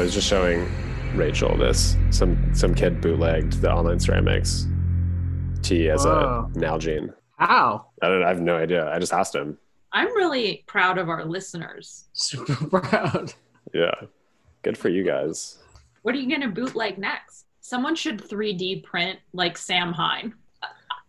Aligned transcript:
I 0.00 0.04
was 0.04 0.14
just 0.14 0.28
showing 0.28 0.66
Rachel 1.14 1.54
this. 1.58 1.94
Some 2.08 2.54
some 2.54 2.74
kid 2.74 3.02
bootlegged 3.02 3.60
the 3.60 3.70
online 3.70 4.00
ceramics 4.00 4.66
tee 5.60 5.90
as 5.90 6.04
Whoa. 6.04 6.50
a 6.54 6.58
Nalgene. 6.58 7.12
How? 7.36 7.88
I 8.00 8.08
don't. 8.08 8.22
I 8.22 8.28
have 8.28 8.40
no 8.40 8.56
idea. 8.56 8.90
I 8.90 8.98
just 8.98 9.12
asked 9.12 9.34
him. 9.34 9.58
I'm 9.92 10.06
really 10.16 10.64
proud 10.66 10.96
of 10.96 11.10
our 11.10 11.26
listeners. 11.26 12.08
Super 12.14 12.54
proud. 12.80 13.34
Yeah, 13.74 13.94
good 14.62 14.78
for 14.78 14.88
you 14.88 15.04
guys. 15.04 15.58
What 16.00 16.14
are 16.14 16.18
you 16.18 16.30
going 16.30 16.48
to 16.48 16.48
bootleg 16.48 16.96
next? 16.96 17.44
Someone 17.60 17.94
should 17.94 18.26
3D 18.26 18.82
print 18.82 19.18
like 19.34 19.58
Sam 19.58 19.92
Hine. 19.92 20.32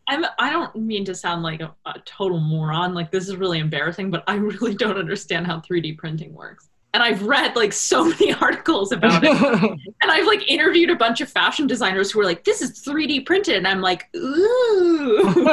I'm, 0.09 0.25
I 0.37 0.49
don't 0.49 0.75
mean 0.75 1.05
to 1.05 1.15
sound 1.15 1.43
like 1.43 1.61
a, 1.61 1.73
a 1.85 1.93
total 2.03 2.41
moron. 2.41 2.93
Like, 2.93 3.09
this 3.09 3.29
is 3.29 3.37
really 3.37 3.59
embarrassing, 3.59 4.11
but 4.11 4.25
I 4.27 4.35
really 4.35 4.75
don't 4.75 4.97
understand 4.97 5.47
how 5.47 5.61
3D 5.61 5.97
printing 5.97 6.33
works. 6.33 6.70
And 6.93 7.01
I've 7.01 7.23
read 7.23 7.55
like 7.55 7.73
so 7.73 8.03
many 8.09 8.33
articles 8.33 8.91
about 8.91 9.23
it. 9.23 9.31
And 10.01 10.11
I've 10.11 10.25
like 10.25 10.49
interviewed 10.49 10.89
a 10.89 10.95
bunch 10.95 11.21
of 11.21 11.29
fashion 11.29 11.67
designers 11.67 12.11
who 12.11 12.19
are 12.21 12.25
like, 12.25 12.43
this 12.43 12.61
is 12.61 12.83
3D 12.83 13.23
printed. 13.25 13.55
And 13.55 13.67
I'm 13.67 13.81
like, 13.81 14.09
ooh. 14.15 15.21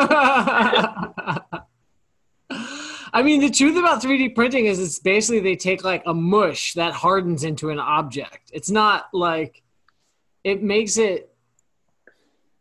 I 3.12 3.22
mean, 3.22 3.40
the 3.40 3.50
truth 3.50 3.76
about 3.76 4.02
3D 4.02 4.34
printing 4.34 4.64
is 4.66 4.78
it's 4.78 4.98
basically 4.98 5.40
they 5.40 5.56
take 5.56 5.84
like 5.84 6.02
a 6.06 6.14
mush 6.14 6.74
that 6.74 6.94
hardens 6.94 7.44
into 7.44 7.68
an 7.68 7.78
object. 7.78 8.50
It's 8.52 8.70
not 8.70 9.08
like 9.12 9.62
it 10.44 10.62
makes 10.62 10.96
it, 10.96 11.27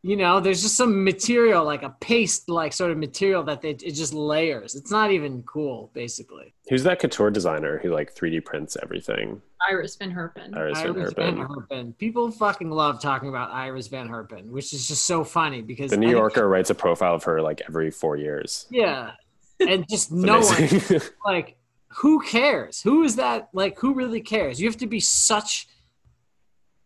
you 0.08 0.16
know, 0.16 0.40
there's 0.40 0.62
just 0.62 0.78
some 0.78 1.04
material, 1.04 1.66
like 1.66 1.84
a 1.84 1.90
paste 2.00 2.48
like 2.48 2.72
sort 2.72 2.92
of 2.92 2.98
material 2.98 3.44
that 3.44 3.62
they, 3.62 3.72
it 3.72 3.92
just 3.92 4.14
layers. 4.14 4.74
It's 4.76 4.90
not 4.90 5.12
even 5.12 5.44
cool, 5.44 5.92
basically. 5.94 6.54
Who's 6.70 6.84
that 6.84 7.00
couture 7.00 7.30
designer 7.30 7.78
who 7.80 7.90
like 7.94 8.16
3D 8.16 8.46
prints 8.46 8.78
everything? 8.82 9.42
Iris 9.70 9.96
Van 9.98 10.12
Herpen. 10.12 10.56
Iris 10.56 10.80
Van 10.82 10.96
Iris 10.96 11.14
Van 11.14 11.36
Herpen. 11.38 11.48
Herpen. 11.70 11.98
People 11.98 12.32
fucking 12.32 12.70
love 12.72 13.02
talking 13.02 13.28
about 13.28 13.52
Iris 13.52 13.88
Van 13.88 14.08
Herpen, 14.08 14.46
which 14.50 14.72
is 14.74 14.88
just 14.88 15.06
so 15.06 15.24
funny 15.26 15.62
because 15.62 15.92
The 15.92 15.98
New 15.98 16.08
I 16.08 16.10
think- 16.12 16.20
Yorker 16.20 16.48
writes 16.48 16.70
a 16.70 16.76
profile 16.76 17.16
of 17.16 17.24
her 17.26 17.42
like 17.42 17.62
every 17.68 17.92
four 17.92 18.16
years. 18.16 18.66
yeah, 18.70 19.12
and 19.60 19.86
just 19.90 20.12
It's 20.12 20.12
no 20.12 20.40
one 20.40 21.02
like 21.26 21.58
who 21.90 22.22
cares 22.22 22.82
who 22.82 23.04
is 23.04 23.16
that 23.16 23.50
like 23.54 23.78
who 23.80 23.94
really 23.96 24.22
cares 24.22 24.60
you 24.62 24.68
have 24.68 24.78
to 24.78 24.86
be 24.88 25.00
such 25.00 25.68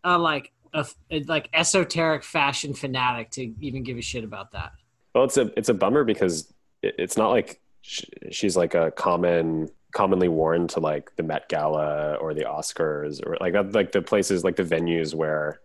a 0.06 0.18
like 0.18 0.52
a, 0.74 0.86
a 1.10 1.24
like 1.24 1.50
esoteric 1.54 2.24
fashion 2.24 2.74
fanatic 2.74 3.32
to 3.32 3.54
even 3.60 3.84
give 3.84 3.98
a 3.98 4.02
shit 4.02 4.24
about 4.24 4.52
that. 4.52 4.74
Well, 5.14 5.24
it's 5.24 5.38
a 5.38 5.52
it's 5.58 5.70
a 5.70 5.74
bummer 5.74 6.04
because 6.04 6.54
it, 6.82 6.96
it's 6.98 7.18
not 7.18 7.30
like 7.30 7.60
sh- 7.82 8.06
she's 8.32 8.56
like 8.56 8.74
a 8.74 8.92
common 8.92 9.70
commonly 9.92 10.30
worn 10.30 10.68
to 10.70 10.80
like 10.80 11.16
the 11.18 11.24
Met 11.24 11.50
Gala 11.50 12.16
or 12.16 12.34
the 12.34 12.46
Oscars 12.46 13.26
or 13.26 13.38
like 13.42 13.54
that 13.54 13.74
like 13.74 13.92
the 13.92 14.02
places 14.02 14.44
like 14.44 14.56
the 14.56 14.64
venues 14.64 15.14
where 15.14 15.60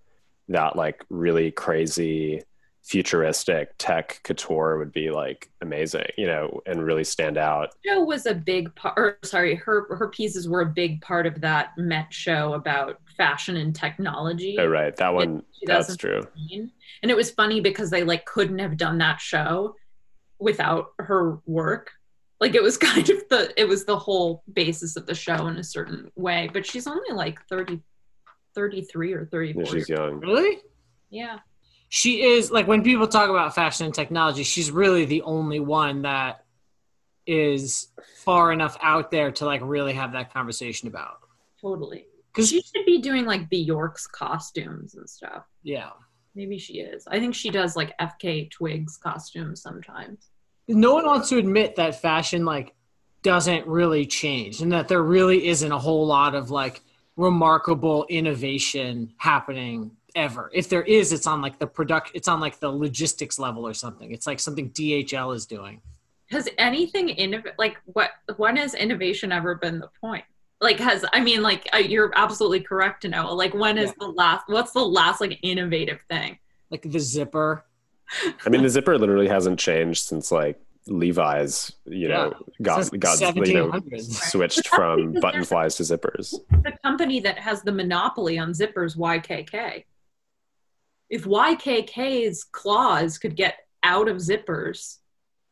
that 0.48 0.76
like 0.76 1.04
really 1.08 1.50
crazy 1.50 2.42
futuristic 2.86 3.74
tech 3.78 4.20
couture 4.22 4.78
would 4.78 4.92
be 4.92 5.10
like 5.10 5.50
amazing, 5.60 6.06
you 6.16 6.26
know, 6.26 6.60
and 6.66 6.84
really 6.84 7.02
stand 7.02 7.36
out. 7.36 7.74
show 7.84 8.00
was 8.00 8.26
a 8.26 8.34
big 8.34 8.72
part 8.76 9.26
sorry 9.26 9.56
her 9.56 9.94
her 9.96 10.08
pieces 10.08 10.48
were 10.48 10.60
a 10.60 10.66
big 10.66 11.00
part 11.02 11.26
of 11.26 11.40
that 11.40 11.76
met 11.76 12.14
show 12.14 12.54
about 12.54 13.00
fashion 13.16 13.56
and 13.56 13.74
technology. 13.74 14.56
Oh, 14.58 14.66
right, 14.66 14.94
that 14.96 15.12
one 15.12 15.42
that's 15.64 15.96
true. 15.96 16.22
and 16.52 17.10
it 17.10 17.16
was 17.16 17.32
funny 17.32 17.60
because 17.60 17.90
they 17.90 18.04
like 18.04 18.24
couldn't 18.24 18.60
have 18.60 18.76
done 18.76 18.98
that 18.98 19.20
show 19.20 19.74
without 20.38 20.92
her 21.00 21.40
work. 21.44 21.90
Like 22.40 22.54
it 22.54 22.62
was 22.62 22.78
kind 22.78 23.10
of 23.10 23.28
the 23.28 23.52
it 23.60 23.66
was 23.66 23.84
the 23.84 23.98
whole 23.98 24.44
basis 24.52 24.96
of 24.96 25.06
the 25.06 25.14
show 25.14 25.48
in 25.48 25.56
a 25.56 25.64
certain 25.64 26.08
way. 26.14 26.48
But 26.52 26.64
she's 26.64 26.86
only 26.86 27.12
like 27.12 27.40
30 27.48 27.80
33 28.54 29.12
or 29.12 29.26
34 29.26 29.66
she's 29.66 29.88
young. 29.88 30.20
really? 30.20 30.58
Yeah 31.10 31.38
she 31.88 32.22
is 32.22 32.50
like 32.50 32.66
when 32.66 32.82
people 32.82 33.06
talk 33.06 33.30
about 33.30 33.54
fashion 33.54 33.86
and 33.86 33.94
technology 33.94 34.42
she's 34.42 34.70
really 34.70 35.04
the 35.04 35.22
only 35.22 35.60
one 35.60 36.02
that 36.02 36.46
is 37.26 37.88
far 38.24 38.52
enough 38.52 38.76
out 38.80 39.10
there 39.10 39.30
to 39.32 39.44
like 39.44 39.60
really 39.62 39.92
have 39.92 40.12
that 40.12 40.32
conversation 40.32 40.88
about. 40.88 41.18
Totally. 41.60 42.06
Because 42.32 42.48
she 42.50 42.62
should 42.62 42.86
be 42.86 42.98
doing 42.98 43.24
like 43.24 43.48
bjork's 43.50 44.06
costumes 44.06 44.94
and 44.94 45.08
stuff. 45.08 45.44
Yeah. 45.62 45.90
Maybe 46.34 46.58
she 46.58 46.80
is. 46.80 47.06
I 47.08 47.18
think 47.18 47.34
she 47.34 47.50
does 47.50 47.76
like 47.76 47.96
FKA 47.98 48.50
twigs 48.50 48.96
costumes 48.98 49.62
sometimes. 49.62 50.28
No 50.68 50.94
one 50.94 51.06
wants 51.06 51.28
to 51.30 51.38
admit 51.38 51.76
that 51.76 52.00
fashion 52.00 52.44
like 52.44 52.74
doesn't 53.22 53.66
really 53.66 54.06
change 54.06 54.60
and 54.60 54.72
that 54.72 54.88
there 54.88 55.02
really 55.02 55.48
isn't 55.48 55.72
a 55.72 55.78
whole 55.78 56.06
lot 56.06 56.34
of 56.34 56.50
like 56.50 56.82
remarkable 57.16 58.06
innovation 58.08 59.12
happening 59.16 59.90
ever. 60.16 60.50
If 60.52 60.68
there 60.68 60.82
is 60.82 61.12
it's 61.12 61.26
on 61.26 61.40
like 61.40 61.58
the 61.60 61.66
product 61.66 62.10
it's 62.14 62.26
on 62.26 62.40
like 62.40 62.58
the 62.58 62.70
logistics 62.70 63.38
level 63.38 63.66
or 63.66 63.74
something. 63.74 64.10
It's 64.10 64.26
like 64.26 64.40
something 64.40 64.70
dhl 64.70 65.36
is 65.36 65.46
doing. 65.46 65.80
Has 66.30 66.48
anything 66.58 67.08
innov- 67.08 67.52
like 67.58 67.76
what 67.84 68.10
when 68.36 68.56
has 68.56 68.74
innovation 68.74 69.30
ever 69.30 69.54
been 69.54 69.78
the 69.78 69.90
point? 70.00 70.24
Like 70.60 70.80
has 70.80 71.04
i 71.12 71.20
mean 71.20 71.42
like 71.42 71.68
uh, 71.72 71.78
you're 71.78 72.10
absolutely 72.16 72.60
correct 72.60 73.02
to 73.02 73.08
know 73.08 73.34
like 73.34 73.54
when 73.54 73.76
is 73.78 73.92
the 74.00 74.08
last 74.08 74.44
what's 74.48 74.72
the 74.72 74.84
last 74.84 75.20
like 75.20 75.38
innovative 75.42 76.00
thing? 76.08 76.38
Like 76.70 76.82
the 76.82 76.98
zipper. 76.98 77.64
I 78.44 78.48
mean, 78.50 78.62
the 78.62 78.68
zipper 78.68 78.96
literally 78.98 79.28
hasn't 79.28 79.58
changed 79.58 80.04
since 80.04 80.30
like 80.30 80.60
Levi's, 80.86 81.72
you 81.84 82.08
know, 82.08 82.34
got 82.62 82.84
Since 82.84 82.96
got 82.98 83.36
you 83.46 83.54
know 83.54 83.72
switched 83.98 84.68
from 84.68 85.12
button 85.14 85.44
flies 85.44 85.76
to 85.76 85.82
zippers. 85.82 86.34
the 86.62 86.72
company 86.84 87.20
that 87.20 87.38
has 87.38 87.62
the 87.62 87.72
monopoly 87.72 88.38
on 88.38 88.52
zippers 88.52 88.96
ykk 88.96 89.84
if 91.10 91.24
ykk's 91.24 92.44
claws 92.44 93.18
could 93.18 93.36
get 93.36 93.56
out 93.82 94.08
of 94.08 94.16
zippers 94.16 94.98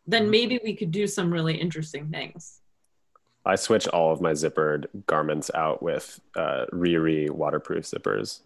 then 0.07 0.31
maybe 0.31 0.61
we 0.63 0.75
could 0.75 0.91
do 0.91 1.07
some 1.07 1.33
really 1.33 1.55
interesting 1.55 2.09
things 2.11 2.61
I 3.47 3.57
switch 3.57 3.87
all 3.89 4.11
of 4.11 4.23
my 4.23 4.33
zippered 4.33 4.87
garments 5.07 5.51
out 5.55 5.83
with 5.83 6.19
uh, 6.35 6.65
Riri 6.73 7.29
waterproof 7.29 7.85
zippers. 7.85 8.41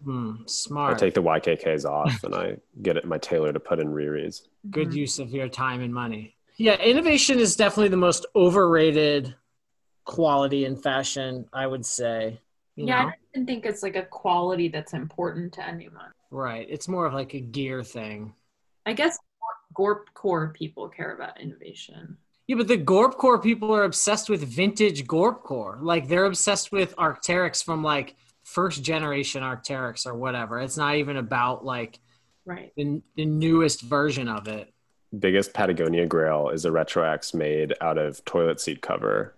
Smart. 0.45 0.93
I 0.93 0.99
take 0.99 1.13
the 1.13 1.23
YKKs 1.23 1.85
off 1.85 2.21
and 2.25 2.35
I 2.35 2.57
get 2.81 2.97
it 2.97 3.05
my 3.05 3.17
tailor 3.17 3.53
to 3.53 3.61
put 3.61 3.79
in 3.79 3.93
Riri's. 3.93 4.49
good 4.69 4.93
use 4.93 5.17
of 5.17 5.29
your 5.29 5.47
time 5.47 5.79
and 5.79 5.93
money 5.93 6.35
yeah 6.59 6.75
innovation 6.75 7.39
is 7.39 7.55
definitely 7.55 7.87
the 7.87 7.97
most 7.97 8.27
overrated 8.35 9.33
quality 10.03 10.65
in 10.65 10.75
fashion 10.75 11.45
i 11.53 11.65
would 11.65 11.85
say 11.85 12.39
you 12.75 12.85
yeah 12.85 12.99
i 12.99 13.03
don't 13.03 13.13
even 13.33 13.45
think 13.47 13.65
it's 13.65 13.81
like 13.81 13.95
a 13.95 14.03
quality 14.03 14.67
that's 14.67 14.93
important 14.93 15.53
to 15.53 15.65
anyone 15.65 16.11
Right. 16.31 16.67
It's 16.69 16.87
more 16.87 17.05
of 17.05 17.13
like 17.13 17.33
a 17.33 17.39
gear 17.39 17.83
thing. 17.83 18.33
I 18.85 18.93
guess 18.93 19.17
Gorp 19.73 20.13
core 20.13 20.49
people 20.49 20.89
care 20.89 21.13
about 21.13 21.39
innovation. 21.39 22.17
Yeah, 22.47 22.55
but 22.55 22.67
the 22.67 22.77
Gorpcore 22.77 23.41
people 23.41 23.73
are 23.73 23.83
obsessed 23.83 24.29
with 24.29 24.41
vintage 24.43 25.05
Gorpcore. 25.05 25.79
Like 25.81 26.07
they're 26.07 26.25
obsessed 26.25 26.71
with 26.71 26.95
Arcteryx 26.95 27.63
from 27.63 27.83
like 27.83 28.15
first 28.43 28.83
generation 28.83 29.43
Arcteryx 29.43 30.07
or 30.07 30.15
whatever. 30.15 30.59
It's 30.59 30.77
not 30.77 30.95
even 30.95 31.17
about 31.17 31.63
like 31.63 31.99
Right. 32.45 32.71
the, 32.75 33.01
the 33.15 33.25
newest 33.25 33.81
version 33.81 34.27
of 34.27 34.47
it. 34.47 34.73
Biggest 35.19 35.53
Patagonia 35.53 36.07
grail 36.07 36.49
is 36.49 36.65
a 36.65 36.71
Retro 36.71 37.03
X 37.03 37.33
made 37.35 37.75
out 37.81 37.99
of 37.99 38.25
toilet 38.25 38.59
seat 38.59 38.81
cover 38.81 39.35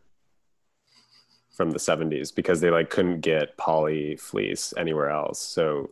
from 1.52 1.72
the 1.72 1.80
70s 1.80 2.34
because 2.34 2.62
they 2.62 2.70
like 2.70 2.90
couldn't 2.90 3.20
get 3.20 3.58
poly 3.58 4.16
fleece 4.16 4.74
anywhere 4.78 5.10
else. 5.10 5.40
So 5.40 5.92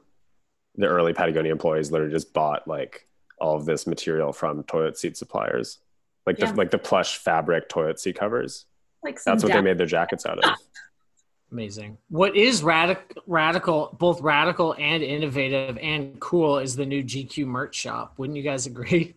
the 0.79 0.87
early 0.87 1.13
Patagonia 1.13 1.51
employees 1.51 1.91
literally 1.91 2.13
just 2.13 2.33
bought 2.33 2.67
like 2.67 3.07
all 3.39 3.55
of 3.55 3.65
this 3.65 3.87
material 3.87 4.31
from 4.33 4.63
toilet 4.63 4.97
seat 4.97 5.17
suppliers. 5.17 5.79
Like 6.25 6.39
Yeah. 6.39 6.51
the 6.51 6.57
like 6.57 6.71
the 6.71 6.77
plush 6.77 7.17
fabric 7.17 7.69
toilet 7.69 7.99
seat 7.99 8.17
covers. 8.17 8.65
Like 9.03 9.21
That's 9.23 9.43
what 9.43 9.53
they 9.53 9.61
made 9.61 9.77
their 9.77 9.87
jackets 9.87 10.25
out 10.25 10.39
of. 10.39 10.55
Amazing. 11.51 11.97
What 12.09 12.35
is 12.35 12.61
radical, 12.61 13.23
radical, 13.25 13.95
both 13.97 14.21
radical 14.21 14.75
and 14.77 15.01
innovative 15.01 15.79
and 15.79 16.19
cool 16.19 16.59
is 16.59 16.75
the 16.75 16.85
new 16.85 17.03
GQ 17.03 17.45
merch 17.47 17.73
shop. 17.75 18.13
Wouldn't 18.17 18.37
you 18.37 18.43
guys 18.43 18.67
agree? 18.67 19.15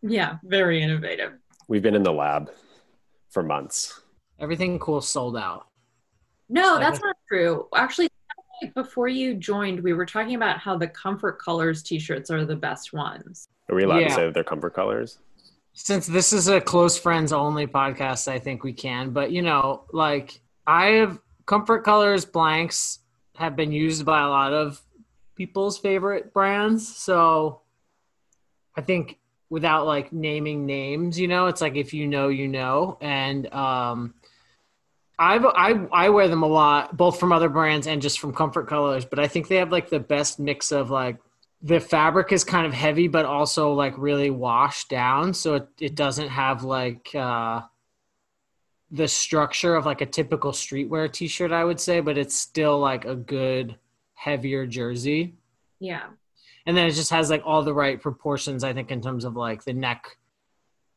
Yeah, 0.00 0.38
very 0.44 0.82
innovative. 0.82 1.32
We've 1.66 1.82
been 1.82 1.94
in 1.94 2.02
the 2.04 2.12
lab 2.12 2.50
for 3.30 3.42
months. 3.42 4.00
Everything 4.38 4.78
cool 4.78 5.00
sold 5.02 5.36
out. 5.36 5.66
No, 6.48 6.78
that's 6.78 7.00
not 7.02 7.16
true. 7.28 7.66
Actually, 7.74 8.08
before 8.74 9.08
you 9.08 9.34
joined, 9.34 9.80
we 9.80 9.92
were 9.92 10.06
talking 10.06 10.34
about 10.34 10.58
how 10.58 10.76
the 10.76 10.88
Comfort 10.88 11.38
Colors 11.38 11.82
t-shirts 11.82 12.30
are 12.30 12.44
the 12.44 12.56
best 12.56 12.92
ones. 12.92 13.48
Are 13.68 13.74
we 13.76 13.84
allowed 13.84 13.98
Yeah. 14.00 14.08
to 14.08 14.14
say 14.14 14.24
that 14.26 14.34
they're 14.34 14.44
comfort 14.44 14.74
colors? 14.74 15.18
Since 15.74 16.06
this 16.06 16.32
is 16.32 16.48
a 16.48 16.60
close 16.60 16.98
friends 16.98 17.32
only 17.32 17.66
podcast, 17.66 18.26
I 18.28 18.38
think 18.38 18.64
we 18.64 18.72
can. 18.72 19.10
But 19.10 19.30
you 19.30 19.42
know, 19.42 19.84
like 19.92 20.40
I 20.66 20.86
have 20.86 21.20
comfort 21.46 21.84
colors 21.84 22.24
blanks 22.24 23.00
have 23.36 23.54
been 23.54 23.70
used 23.70 24.04
by 24.04 24.20
a 24.22 24.28
lot 24.28 24.52
of 24.52 24.80
people's 25.36 25.78
favorite 25.78 26.32
brands. 26.32 26.96
So 26.96 27.60
I 28.76 28.80
think 28.80 29.18
without 29.50 29.86
like 29.86 30.12
naming 30.12 30.66
names, 30.66 31.18
you 31.18 31.28
know, 31.28 31.46
it's 31.46 31.60
like 31.60 31.76
if 31.76 31.94
you 31.94 32.06
know, 32.08 32.28
you 32.28 32.48
know. 32.48 32.98
And 33.00 33.52
um 33.54 34.14
I've, 35.18 35.44
I 35.44 35.70
I 35.92 36.08
wear 36.10 36.28
them 36.28 36.42
a 36.42 36.46
lot, 36.46 36.96
both 36.96 37.18
from 37.18 37.32
other 37.32 37.48
brands 37.48 37.86
and 37.86 38.00
just 38.00 38.20
from 38.20 38.32
Comfort 38.32 38.68
Colors. 38.68 39.04
But 39.04 39.18
I 39.18 39.26
think 39.28 39.48
they 39.48 39.56
have 39.56 39.72
like 39.72 39.90
the 39.90 39.98
best 40.00 40.38
mix 40.38 40.70
of 40.72 40.90
like 40.90 41.18
the 41.62 41.80
fabric 41.80 42.30
is 42.32 42.44
kind 42.44 42.66
of 42.66 42.72
heavy, 42.72 43.08
but 43.08 43.24
also 43.26 43.72
like 43.72 43.94
really 43.98 44.30
washed 44.30 44.88
down, 44.88 45.34
so 45.34 45.54
it, 45.56 45.68
it 45.80 45.94
doesn't 45.96 46.28
have 46.28 46.62
like 46.62 47.12
uh, 47.14 47.62
the 48.92 49.08
structure 49.08 49.74
of 49.74 49.84
like 49.86 50.00
a 50.00 50.06
typical 50.06 50.52
streetwear 50.52 51.12
T-shirt. 51.12 51.50
I 51.52 51.64
would 51.64 51.80
say, 51.80 52.00
but 52.00 52.16
it's 52.16 52.36
still 52.36 52.78
like 52.78 53.04
a 53.04 53.16
good 53.16 53.76
heavier 54.14 54.66
jersey. 54.66 55.34
Yeah. 55.80 56.06
and 56.66 56.76
then 56.76 56.86
it 56.86 56.92
just 56.92 57.10
has 57.10 57.30
like 57.30 57.42
all 57.44 57.62
the 57.62 57.72
right 57.72 58.02
proportions 58.02 58.64
i 58.64 58.72
think 58.72 58.90
in 58.90 59.00
terms 59.00 59.24
of 59.24 59.36
like 59.36 59.62
the 59.64 59.72
neck 59.72 60.16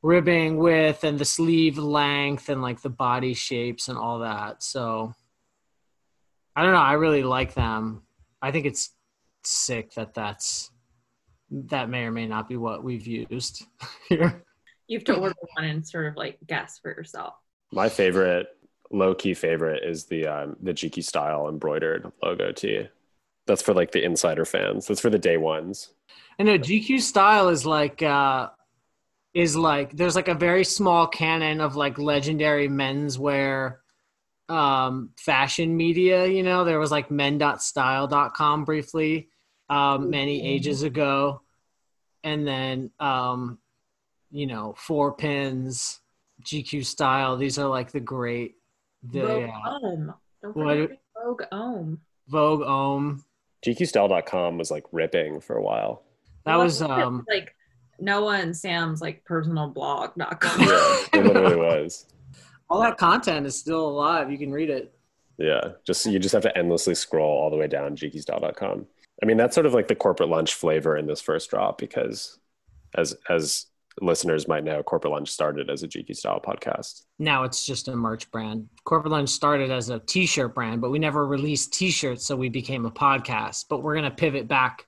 ribbing 0.04 0.58
width 0.58 1.04
and 1.04 1.20
the 1.20 1.26
sleeve 1.26 1.78
length 1.78 2.50
and 2.50 2.62
like 2.62 2.82
the 2.82 2.90
body 2.90 3.34
shapes 3.34 3.88
and 3.88 3.98
all 3.98 4.20
that 4.20 4.64
so 4.64 5.14
i 6.56 6.64
don't 6.64 6.74
know 6.74 6.80
i 6.80 6.94
really 6.94 7.24
like 7.24 7.54
them 7.54 8.02
i 8.42 8.52
think 8.52 8.66
it's 8.66 8.92
sick 9.44 9.94
that 9.94 10.14
that's 10.14 10.72
that 11.52 11.90
may 11.90 12.04
or 12.04 12.12
may 12.12 12.28
not 12.28 12.48
be 12.50 12.58
what 12.58 12.84
we've 12.84 13.06
used 13.06 13.64
here 14.10 14.44
You 14.92 14.98
have 14.98 15.06
to 15.06 15.16
order 15.16 15.36
one 15.56 15.64
and 15.64 15.88
sort 15.88 16.08
of 16.08 16.18
like 16.18 16.38
guess 16.46 16.78
for 16.78 16.92
yourself. 16.92 17.36
My 17.72 17.88
favorite, 17.88 18.48
low 18.92 19.16
key 19.16 19.34
favorite, 19.34 19.86
is 19.86 20.04
the 20.04 20.28
um, 20.28 20.58
the 20.62 20.74
Jiki 20.74 21.02
style 21.02 21.48
embroidered 21.48 22.12
logo 22.22 22.52
tee. 22.52 22.90
That's 23.48 23.62
for 23.62 23.74
like 23.74 23.94
the 23.94 24.04
insider 24.04 24.44
fans. 24.44 24.88
That's 24.88 25.00
for 25.00 25.10
the 25.10 25.18
day 25.18 25.38
ones. 25.38 25.94
I 26.38 26.44
know 26.44 26.58
GQ 26.58 27.00
style 27.00 27.48
is 27.48 27.66
like 27.66 28.04
uh 28.04 28.50
is 29.34 29.56
like 29.56 29.96
there's 29.96 30.16
like 30.16 30.28
a 30.28 30.34
very 30.36 30.64
small 30.64 31.08
canon 31.08 31.62
of 31.62 31.76
like 31.76 31.98
legendary 31.98 32.68
menswear 32.68 33.78
um 34.50 35.12
fashion 35.18 35.78
media, 35.78 36.26
you 36.28 36.44
know. 36.44 36.64
There 36.66 36.80
was 36.80 36.92
like 36.92 37.10
men.style.com 37.12 38.66
briefly 38.66 39.30
um 39.70 40.10
many 40.10 40.46
ages 40.46 40.84
ago. 40.84 41.42
And 42.24 42.46
then 42.48 42.92
um 43.00 43.58
you 44.34 44.48
know, 44.48 44.74
four 44.78 45.14
pins, 45.14 46.00
GQ 46.44 46.86
style. 46.86 47.36
These 47.38 47.58
are 47.60 47.68
like 47.68 47.92
the 47.92 48.00
great 48.00 48.56
the 49.04 49.22
Vogue 49.22 49.50
uh, 49.50 49.52
Homme. 49.52 50.14
Don't 50.42 50.56
What- 50.58 50.92
Vogue 51.24 51.44
Homme. 51.52 52.02
Vogue 52.28 52.64
Homme. 52.64 53.24
GQstyle.com 53.66 54.58
was 54.58 54.72
like 54.72 54.86
ripping 54.92 55.40
for 55.40 55.56
a 55.56 55.62
while. 55.62 56.04
That 56.46 56.56
Well, 56.56 56.66
was 56.66 56.82
um 56.82 57.26
like 57.30 57.54
Noah 58.02 58.40
and 58.40 58.56
Sam's 58.56 59.02
like 59.02 59.24
personal 59.26 59.68
blog.com. 59.68 60.60
Yeah, 60.60 60.98
it 61.14 61.26
literally 61.26 61.56
was. 61.56 62.08
all 62.70 62.82
that 62.82 62.98
content 62.98 63.46
is 63.46 63.58
still 63.58 63.88
alive. 63.88 64.32
You 64.32 64.38
can 64.38 64.52
read 64.52 64.70
it. 64.70 64.94
Yeah, 65.38 65.72
just 65.86 66.06
you 66.06 66.20
just 66.20 66.34
have 66.34 66.44
to 66.44 66.58
endlessly 66.58 66.96
scroll 66.96 67.30
all 67.30 67.50
the 67.50 67.58
way 67.58 67.68
down 67.68 67.96
GQstyle.com. 67.96 68.86
I 69.22 69.26
mean, 69.26 69.38
that's 69.38 69.54
sort 69.54 69.66
of 69.66 69.74
like 69.74 69.88
the 69.88 69.96
corporate 69.96 70.30
lunch 70.30 70.54
flavor 70.54 70.98
in 70.98 71.06
this 71.06 71.22
first 71.22 71.50
drop 71.50 71.78
because, 71.78 72.40
as 72.96 73.16
as 73.30 73.68
listeners 74.02 74.48
might 74.48 74.64
know, 74.64 74.82
corporate 74.84 75.12
lunch 75.12 75.30
started 75.30 75.70
as 75.70 75.84
a 75.84 75.88
GQ 75.88 76.16
style 76.16 76.40
podcast. 76.40 77.04
now 77.20 77.44
it's 77.44 77.66
just 77.66 77.88
a 77.88 77.96
merch 77.96 78.32
brand. 78.32 78.68
Corporate 78.84 79.12
Lunch 79.12 79.30
started 79.30 79.70
as 79.70 79.90
a 79.90 80.00
t-shirt 80.00 80.56
brand, 80.56 80.82
but 80.82 80.92
we 80.92 81.00
never 81.00 81.28
released 81.28 81.74
t-shirts, 81.74 82.26
so 82.26 82.36
we 82.36 82.50
became 82.50 82.86
a 82.86 82.92
podcast. 82.92 83.66
But 83.70 83.84
we're 83.84 83.96
gonna 83.96 84.12
pivot 84.12 84.48
back 84.48 84.86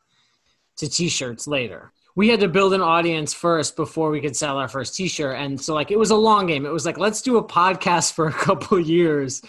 to 0.77 0.89
t-shirts 0.89 1.47
later. 1.47 1.92
We 2.15 2.29
had 2.29 2.41
to 2.41 2.47
build 2.47 2.73
an 2.73 2.81
audience 2.81 3.33
first 3.33 3.75
before 3.75 4.09
we 4.11 4.21
could 4.21 4.35
sell 4.35 4.57
our 4.57 4.67
first 4.67 4.95
t-shirt, 4.95 5.37
and 5.37 5.59
so 5.59 5.73
like 5.73 5.91
it 5.91 5.97
was 5.97 6.11
a 6.11 6.15
long 6.15 6.45
game. 6.45 6.65
It 6.65 6.71
was 6.71 6.85
like 6.85 6.97
let's 6.97 7.21
do 7.21 7.37
a 7.37 7.43
podcast 7.43 8.13
for 8.13 8.27
a 8.27 8.33
couple 8.47 8.79
years 8.79 9.41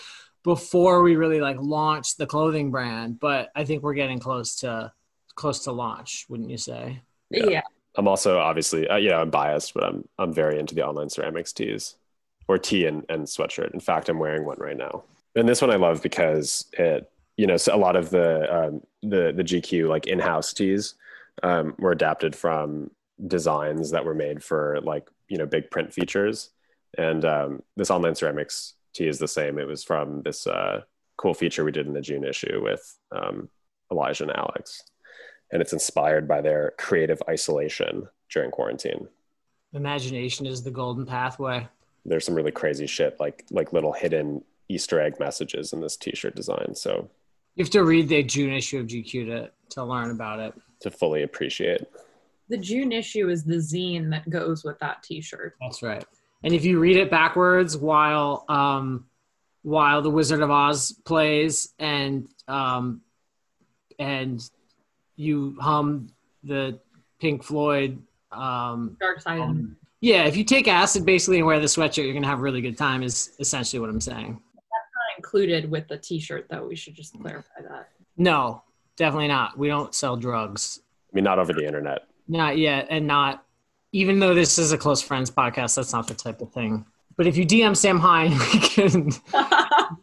before 0.45 1.03
we 1.03 1.17
really 1.17 1.41
like 1.41 1.57
launched 1.59 2.19
the 2.19 2.27
clothing 2.27 2.71
brand. 2.71 3.19
But 3.19 3.51
I 3.55 3.65
think 3.65 3.83
we're 3.83 3.95
getting 3.95 4.19
close 4.19 4.57
to 4.61 4.93
close 5.35 5.65
to 5.65 5.73
launch, 5.73 6.27
wouldn't 6.29 6.51
you 6.51 6.59
say? 6.59 7.03
Yeah. 7.31 7.47
yeah. 7.49 7.63
I'm 7.97 8.09
also 8.09 8.39
obviously, 8.39 8.89
uh, 8.89 8.97
you 8.97 9.11
know, 9.11 9.21
I'm 9.21 9.31
biased, 9.31 9.75
but 9.75 9.85
I'm 9.85 10.09
I'm 10.19 10.33
very 10.33 10.59
into 10.59 10.75
the 10.75 10.87
online 10.87 11.11
ceramics 11.11 11.53
tees 11.53 11.97
or 12.49 12.59
tee 12.59 12.87
and, 12.87 13.05
and 13.09 13.25
sweatshirt. 13.25 13.73
In 13.73 13.81
fact, 13.81 14.09
I'm 14.09 14.19
wearing 14.19 14.45
one 14.45 14.59
right 14.59 14.77
now, 14.77 15.05
and 15.35 15.49
this 15.49 15.61
one 15.61 15.71
I 15.71 15.77
love 15.77 16.03
because 16.03 16.67
it, 16.73 17.11
you 17.37 17.47
know, 17.47 17.57
so 17.57 17.75
a 17.75 17.79
lot 17.79 17.97
of 17.97 18.11
the 18.11 18.55
um, 18.55 18.83
the 19.03 19.33
the 19.35 19.45
GQ 19.45 19.89
like 19.89 20.07
in-house 20.07 20.53
tees 20.53 20.95
um, 21.43 21.75
were 21.79 21.93
adapted 21.93 22.35
from 22.35 22.91
designs 23.27 23.91
that 23.91 24.05
were 24.05 24.15
made 24.15 24.43
for 24.43 24.81
like 24.83 25.09
you 25.29 25.39
know 25.39 25.47
big 25.47 25.71
print 25.71 25.93
features, 25.93 26.51
and 26.97 27.25
um, 27.25 27.63
this 27.77 27.91
online 27.91 28.15
ceramics 28.15 28.75
tee 28.95 29.09
is 29.09 29.19
the 29.19 29.29
same. 29.29 29.59
It 29.59 29.67
was 29.67 29.85
from 29.85 30.23
this 30.23 30.47
uh, 30.47 30.83
cool 31.17 31.35
feature 31.35 31.65
we 31.65 31.73
did 31.73 31.87
in 31.87 31.93
the 31.93 32.01
June 32.01 32.25
issue 32.25 32.63
with 32.63 32.99
um, 33.13 33.49
Elijah 33.91 34.25
and 34.25 34.37
Alex 34.37 34.83
and 35.55 35.63
it's 35.63 35.73
inspired 35.73 36.27
by 36.27 36.41
their 36.41 36.75
creative 36.79 37.23
isolation 37.29 38.09
during 38.29 38.51
quarantine. 38.51 39.09
Imagination 39.73 40.47
is 40.47 40.63
the 40.63 40.71
golden 40.71 41.07
pathway. 41.07 41.69
There's 42.05 42.27
some 42.27 42.35
really 42.35 42.51
crazy 42.51 42.87
shit 42.87 43.19
like 43.19 43.45
like 43.51 43.73
little 43.73 43.93
hidden 43.93 44.45
Easter 44.69 45.01
egg 45.01 45.19
messages 45.21 45.73
in 45.73 45.81
this 45.81 45.97
t-shirt 45.97 46.35
design. 46.35 46.75
So 46.75 47.09
You 47.57 47.65
have 47.65 47.71
to 47.71 47.85
read 47.85 48.09
the 48.09 48.23
June 48.23 48.53
issue 48.53 48.81
of 48.81 48.87
GQ 48.87 49.27
to 49.27 49.51
to 49.71 49.85
learn 49.85 50.11
about 50.11 50.41
it. 50.41 50.55
to 50.81 50.91
fully 50.91 51.23
appreciate. 51.23 51.83
The 52.49 52.59
June 52.59 52.93
issue 52.93 53.29
is 53.31 53.45
the 53.45 53.57
zine 53.57 54.11
that 54.11 54.29
goes 54.29 54.65
with 54.65 54.79
that 54.81 55.03
t-shirt. 55.03 55.57
That's 55.61 55.83
right. 55.83 56.05
And 56.43 56.53
if 56.53 56.65
you 56.65 56.79
read 56.79 56.97
it 56.97 57.11
backwards 57.11 57.77
while 57.77 58.45
um, 58.49 59.07
while 59.63 60.03
the 60.03 60.11
Wizard 60.11 60.43
of 60.43 60.51
Oz 60.51 60.93
plays 61.05 61.73
and 61.79 62.29
um, 62.49 63.01
and 63.99 64.43
you 65.17 65.57
hum 65.61 66.09
the 66.43 66.79
Pink 67.21 67.43
Floyd, 67.43 68.03
um, 68.31 68.97
Dark 69.01 69.21
side. 69.23 69.41
um, 69.41 69.77
yeah, 70.01 70.25
if 70.25 70.37
you 70.37 70.45
take 70.45 70.69
acid 70.69 71.07
basically 71.07 71.39
and 71.39 71.47
wear 71.47 71.61
the 71.61 71.67
sweatshirt, 71.67 72.05
you're 72.05 72.13
gonna 72.13 72.27
have 72.27 72.41
a 72.41 72.43
really 72.43 72.61
good 72.61 72.77
time. 72.77 73.03
Is 73.03 73.31
essentially 73.41 73.81
what 73.81 73.89
I'm 73.89 74.01
saying. 74.01 74.39
Not 75.25 75.35
included 75.35 75.71
with 75.71 75.89
the 75.89 75.99
t-shirt 75.99 76.47
though. 76.51 76.67
We 76.67 76.77
should 76.77 76.95
just 76.95 77.19
clarify 77.21 77.63
that. 77.63 77.89
No, 78.17 78.63
definitely 78.97 79.29
not. 79.29 79.59
We 79.59 79.69
don't 79.69 79.95
sell 79.95 80.17
drugs, 80.17 80.81
I 81.13 81.17
mean, 81.17 81.25
not 81.25 81.39
over 81.39 81.53
the 81.53 81.67
internet. 81.67 82.07
not 82.29 82.59
yet, 82.59 82.87
and 82.91 83.07
not 83.07 83.45
even 83.93 84.19
though 84.19 84.35
this 84.35 84.59
is 84.59 84.73
a 84.73 84.79
close 84.79 85.03
friends 85.03 85.31
podcast. 85.31 85.77
That's 85.77 85.93
not 85.93 86.09
the 86.09 86.15
type 86.15 86.41
of 86.41 86.53
thing. 86.53 86.85
But 87.17 87.27
if 87.27 87.37
you 87.37 87.47
DM 87.47 87.77
Sam 87.77 88.01
Hine, 88.01 88.31
we 88.53 88.59
can 88.61 89.11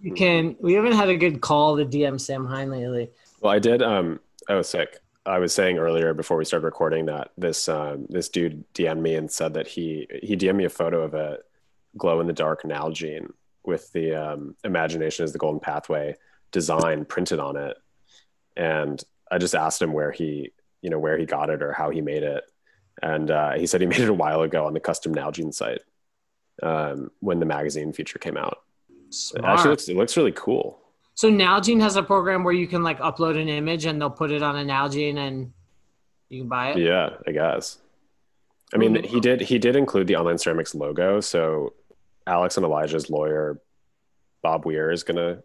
we 0.02 0.12
can. 0.16 0.56
We 0.60 0.74
haven't 0.74 0.94
had 0.94 1.10
a 1.10 1.18
good 1.18 1.42
call 1.42 1.78
to 1.78 1.86
DM 1.86 2.20
Sam 2.20 2.46
Hine 2.46 2.70
lately. 2.70 3.10
Well, 3.42 3.54
I 3.54 3.60
did. 3.60 3.82
Um, 3.82 4.20
I 4.48 4.56
was 4.56 4.70
sick. 4.70 5.00
I 5.26 5.38
was 5.38 5.54
saying 5.54 5.78
earlier 5.78 6.16
before 6.16 6.38
we 6.38 6.46
started 6.46 6.66
recording 6.66 7.06
that 7.06 7.32
this 7.38 7.70
um, 7.70 8.08
this 8.10 8.30
dude 8.30 8.64
DM'd 8.74 9.02
me 9.02 9.16
and 9.16 9.30
said 9.30 9.54
that 9.54 9.68
he 9.68 10.08
he 10.24 10.36
DM'd 10.36 10.56
me 10.56 10.66
a 10.66 10.70
photo 10.70 11.04
of 11.04 11.14
a 11.14 11.40
glow 11.98 12.22
in 12.22 12.28
the 12.28 12.34
dark 12.34 12.64
Nalgene 12.64 13.32
with 13.66 13.92
the 13.94 14.16
um, 14.16 14.56
imagination 14.64 15.24
as 15.24 15.34
the 15.34 15.40
golden 15.40 15.60
pathway 15.60 16.16
design 16.52 17.06
printed 17.06 17.40
on 17.40 17.56
it, 17.56 17.78
and 18.58 19.02
I 19.30 19.38
just 19.38 19.56
asked 19.56 19.82
him 19.82 19.94
where 19.94 20.12
he 20.12 20.52
you 20.82 20.90
know 20.90 21.00
where 21.00 21.18
he 21.18 21.26
got 21.26 21.50
it 21.50 21.62
or 21.62 21.74
how 21.74 21.90
he 21.90 22.02
made 22.02 22.24
it, 22.24 22.44
and 23.02 23.30
uh, 23.30 23.54
he 23.54 23.68
said 23.68 23.82
he 23.82 23.88
made 23.94 24.02
it 24.02 24.10
a 24.10 24.14
while 24.14 24.42
ago 24.42 24.66
on 24.66 24.74
the 24.74 24.80
custom 24.80 25.14
Nalgene 25.14 25.54
site 25.54 25.82
um, 26.64 27.12
when 27.20 27.40
the 27.40 27.46
magazine 27.46 27.94
feature 27.94 28.20
came 28.20 28.38
out. 28.38 28.60
It 28.90 29.14
Smart. 29.14 29.46
actually 29.46 29.70
looks 29.72 29.90
it 29.90 29.96
looks 29.96 30.18
really 30.18 30.32
cool. 30.34 30.80
so 31.16 31.30
Nalgene 31.30 31.82
has 31.82 31.96
a 31.96 32.04
program 32.04 32.44
where 32.44 32.54
you 32.54 32.68
can 32.68 32.84
like 32.84 33.00
upload 33.00 33.40
an 33.42 33.50
image 33.50 33.86
and 33.86 34.00
they'll 34.02 34.10
put 34.10 34.32
it 34.32 34.42
on 34.42 34.58
a 34.58 34.64
Nalgene 34.64 35.18
and 35.18 35.52
you 36.30 36.42
can 36.42 36.50
buy 36.50 36.72
it. 36.72 36.78
Yeah, 36.78 37.10
I 37.28 37.32
guess. 37.32 37.78
I 38.74 38.78
mean, 38.78 38.98
Ooh. 38.98 39.02
he 39.02 39.20
did 39.20 39.42
he 39.42 39.60
did 39.60 39.76
include 39.76 40.08
the 40.08 40.16
online 40.16 40.38
ceramics 40.38 40.74
logo, 40.74 41.20
so 41.20 41.74
Alex 42.28 42.58
and 42.58 42.66
Elijah's 42.66 43.10
lawyer, 43.10 43.62
Bob 44.42 44.66
Weir, 44.66 44.92
is 44.92 45.04
gonna 45.04 45.44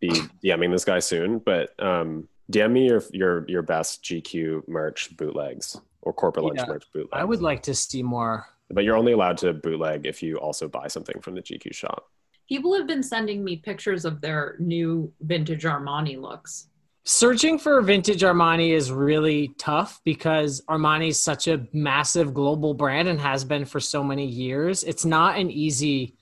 be 0.00 0.10
DMing 0.44 0.70
this 0.70 0.84
guy 0.84 0.98
soon. 0.98 1.38
But 1.38 1.70
um, 1.82 2.28
DM 2.50 2.72
me 2.72 2.86
your 2.88 3.02
your 3.12 3.44
your 3.48 3.62
best 3.62 4.02
GQ 4.04 4.66
merch 4.68 5.16
bootlegs 5.16 5.80
or 6.02 6.12
corporate 6.12 6.46
lunch 6.46 6.58
Yeah, 6.58 6.66
merch 6.66 6.84
bootlegs. 6.92 7.12
I 7.12 7.24
would 7.24 7.42
like 7.42 7.62
to 7.64 7.74
see 7.74 8.02
more. 8.02 8.46
but 8.70 8.84
you're 8.84 8.96
only 8.96 9.12
allowed 9.12 9.36
to 9.38 9.52
bootleg 9.52 10.06
if 10.06 10.22
you 10.22 10.36
also 10.38 10.68
buy 10.68 10.86
something 10.88 11.20
from 11.20 11.34
the 11.34 11.42
GQ 11.42 11.74
shop. 11.74 12.08
People 12.48 12.74
have 12.74 12.86
been 12.86 13.02
sending 13.02 13.44
me 13.44 13.56
pictures 13.56 14.04
of 14.04 14.20
their 14.20 14.56
new 14.58 15.12
vintage 15.20 15.62
Armani 15.64 16.20
looks. 16.20 16.66
Searching 17.12 17.58
for 17.58 17.82
vintage 17.82 18.22
Armani 18.22 18.70
is 18.70 18.92
really 18.92 19.48
tough 19.58 20.00
because 20.04 20.60
Armani 20.70 21.08
is 21.08 21.20
such 21.20 21.48
a 21.48 21.66
massive 21.72 22.32
global 22.32 22.72
brand 22.72 23.08
and 23.08 23.20
has 23.20 23.42
been 23.42 23.64
for 23.64 23.80
so 23.80 24.04
many 24.04 24.24
years. 24.24 24.84
It's 24.84 25.04
not 25.04 25.36
an 25.36 25.50
easy 25.50 26.14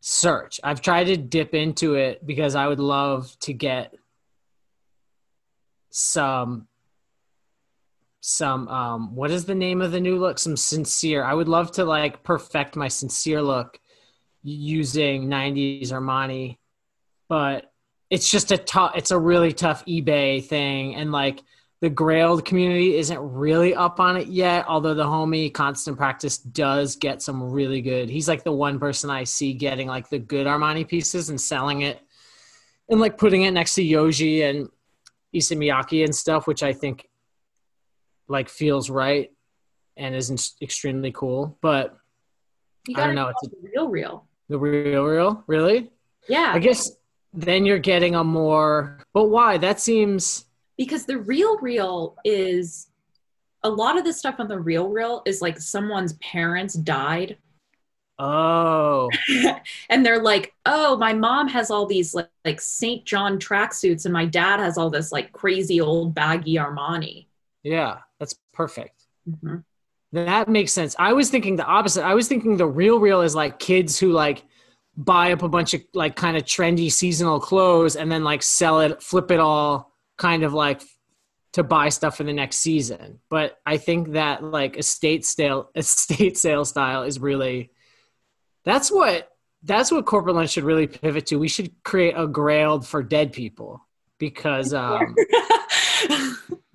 search. 0.00 0.60
I've 0.64 0.80
tried 0.80 1.08
to 1.08 1.18
dip 1.18 1.52
into 1.52 1.96
it 1.96 2.26
because 2.26 2.54
I 2.54 2.68
would 2.68 2.80
love 2.80 3.36
to 3.40 3.52
get 3.52 3.94
some 5.90 6.68
some 8.20 8.66
um 8.68 9.14
what 9.14 9.30
is 9.30 9.44
the 9.44 9.54
name 9.54 9.82
of 9.82 9.92
the 9.92 10.00
new 10.00 10.18
look 10.18 10.38
some 10.38 10.56
sincere 10.56 11.22
i 11.22 11.32
would 11.32 11.48
love 11.48 11.70
to 11.70 11.84
like 11.84 12.22
perfect 12.24 12.74
my 12.74 12.88
sincere 12.88 13.40
look 13.40 13.78
using 14.42 15.28
90s 15.28 15.92
armani 15.92 16.58
but 17.28 17.67
it's 18.10 18.30
just 18.30 18.52
a 18.52 18.58
tough. 18.58 18.92
It's 18.96 19.10
a 19.10 19.18
really 19.18 19.52
tough 19.52 19.84
eBay 19.86 20.42
thing, 20.44 20.94
and 20.94 21.12
like 21.12 21.42
the 21.80 21.90
Grailed 21.90 22.44
community 22.44 22.96
isn't 22.96 23.18
really 23.18 23.74
up 23.74 24.00
on 24.00 24.16
it 24.16 24.28
yet. 24.28 24.64
Although 24.68 24.94
the 24.94 25.04
homie 25.04 25.52
Constant 25.52 25.96
Practice 25.96 26.38
does 26.38 26.96
get 26.96 27.22
some 27.22 27.42
really 27.42 27.80
good. 27.80 28.08
He's 28.08 28.28
like 28.28 28.44
the 28.44 28.52
one 28.52 28.78
person 28.78 29.10
I 29.10 29.24
see 29.24 29.52
getting 29.52 29.88
like 29.88 30.08
the 30.08 30.18
good 30.18 30.46
Armani 30.46 30.86
pieces 30.88 31.30
and 31.30 31.40
selling 31.40 31.82
it, 31.82 32.00
and 32.88 33.00
like 33.00 33.18
putting 33.18 33.42
it 33.42 33.52
next 33.52 33.74
to 33.74 33.82
Yohji 33.84 34.48
and 34.48 34.68
Miyake 35.34 36.04
and 36.04 36.14
stuff, 36.14 36.46
which 36.46 36.62
I 36.62 36.72
think 36.72 37.06
like 38.28 38.48
feels 38.48 38.90
right 38.90 39.30
and 39.96 40.14
isn't 40.14 40.50
extremely 40.62 41.12
cool. 41.12 41.58
But 41.60 41.96
I 42.96 43.06
don't 43.06 43.14
know, 43.14 43.28
it's 43.28 43.42
It's 43.42 43.54
real, 43.62 43.88
real. 43.88 44.26
the 44.48 44.58
real, 44.58 45.04
real, 45.04 45.44
really. 45.46 45.90
Yeah, 46.28 46.52
I 46.54 46.58
guess 46.58 46.90
then 47.32 47.64
you're 47.66 47.78
getting 47.78 48.14
a 48.14 48.24
more. 48.24 48.98
But 49.14 49.24
why? 49.28 49.58
That 49.58 49.80
seems. 49.80 50.46
because 50.76 51.06
the 51.06 51.18
real, 51.18 51.58
real 51.58 52.16
is 52.24 52.88
a 53.62 53.70
lot 53.70 53.98
of 53.98 54.04
the 54.04 54.12
stuff 54.12 54.36
on 54.38 54.48
the 54.48 54.58
real, 54.58 54.88
real 54.88 55.22
is 55.26 55.42
like 55.42 55.58
someone's 55.60 56.14
parents 56.14 56.74
died 56.74 57.36
Oh, 58.20 59.10
and 59.88 60.04
they're 60.04 60.20
like, 60.20 60.52
"Oh, 60.66 60.96
my 60.96 61.12
mom 61.12 61.46
has 61.48 61.70
all 61.70 61.86
these 61.86 62.14
like, 62.14 62.28
like 62.44 62.60
St. 62.60 63.04
John 63.04 63.38
tracksuits, 63.38 64.06
and 64.06 64.12
my 64.12 64.24
dad 64.26 64.58
has 64.58 64.76
all 64.76 64.90
this 64.90 65.12
like 65.12 65.30
crazy 65.32 65.80
old 65.80 66.14
baggy 66.14 66.54
Armani." 66.54 67.26
yeah, 67.62 67.98
that's 68.18 68.34
perfect. 68.52 69.06
Mhm. 69.28 69.62
That 70.12 70.48
makes 70.48 70.72
sense. 70.72 70.96
I 70.98 71.12
was 71.12 71.30
thinking 71.30 71.54
the 71.56 71.64
opposite. 71.66 72.02
I 72.04 72.14
was 72.14 72.26
thinking 72.26 72.56
the 72.56 72.66
real, 72.66 72.98
real 72.98 73.20
is 73.20 73.36
like 73.36 73.60
kids 73.60 74.00
who 74.00 74.10
like 74.10 74.42
buy 74.98 75.32
up 75.32 75.44
a 75.44 75.48
bunch 75.48 75.74
of 75.74 75.82
like 75.94 76.16
kind 76.16 76.36
of 76.36 76.42
trendy 76.42 76.90
seasonal 76.90 77.38
clothes 77.38 77.94
and 77.94 78.10
then 78.10 78.24
like 78.24 78.42
sell 78.42 78.80
it, 78.80 79.00
flip 79.00 79.30
it 79.30 79.38
all, 79.38 79.92
kind 80.16 80.42
of 80.42 80.52
like 80.52 80.82
to 81.52 81.62
buy 81.62 81.88
stuff 81.88 82.16
for 82.16 82.24
the 82.24 82.32
next 82.32 82.56
season. 82.56 83.20
But 83.30 83.58
I 83.64 83.76
think 83.76 84.12
that 84.12 84.42
like 84.42 84.76
estate 84.76 85.24
sale, 85.24 85.70
estate 85.74 86.36
sale 86.36 86.64
style 86.64 87.04
is 87.04 87.20
really 87.20 87.70
that's 88.64 88.90
what 88.90 89.30
that's 89.62 89.90
what 89.90 90.04
corporate 90.04 90.34
lunch 90.34 90.50
should 90.50 90.64
really 90.64 90.88
pivot 90.88 91.26
to. 91.26 91.38
We 91.38 91.48
should 91.48 91.70
create 91.84 92.14
a 92.14 92.26
grailed 92.26 92.84
for 92.84 93.02
dead 93.02 93.32
people 93.32 93.86
because 94.18 94.74
um 94.74 95.14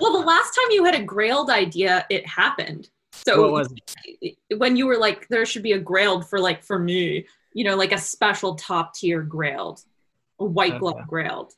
well, 0.00 0.12
the 0.12 0.24
last 0.26 0.54
time 0.54 0.70
you 0.70 0.84
had 0.84 0.96
a 0.96 1.04
grailed 1.04 1.50
idea, 1.50 2.04
it 2.10 2.26
happened. 2.26 2.90
What 3.26 3.34
So 3.36 3.50
was 3.50 3.74
it? 4.20 4.36
when 4.58 4.76
you 4.76 4.86
were 4.86 4.96
like, 4.98 5.28
there 5.28 5.44
should 5.46 5.62
be 5.62 5.72
a 5.72 5.80
grailed 5.80 6.28
for 6.28 6.38
like 6.38 6.62
for 6.62 6.78
me, 6.78 7.26
you 7.54 7.64
know, 7.64 7.76
like 7.76 7.92
a 7.92 7.98
special 7.98 8.54
top 8.54 8.94
tier 8.94 9.22
grailed, 9.24 9.84
a 10.38 10.44
white 10.44 10.78
glove 10.78 10.94
Okay. 10.96 11.04
grailed. 11.10 11.52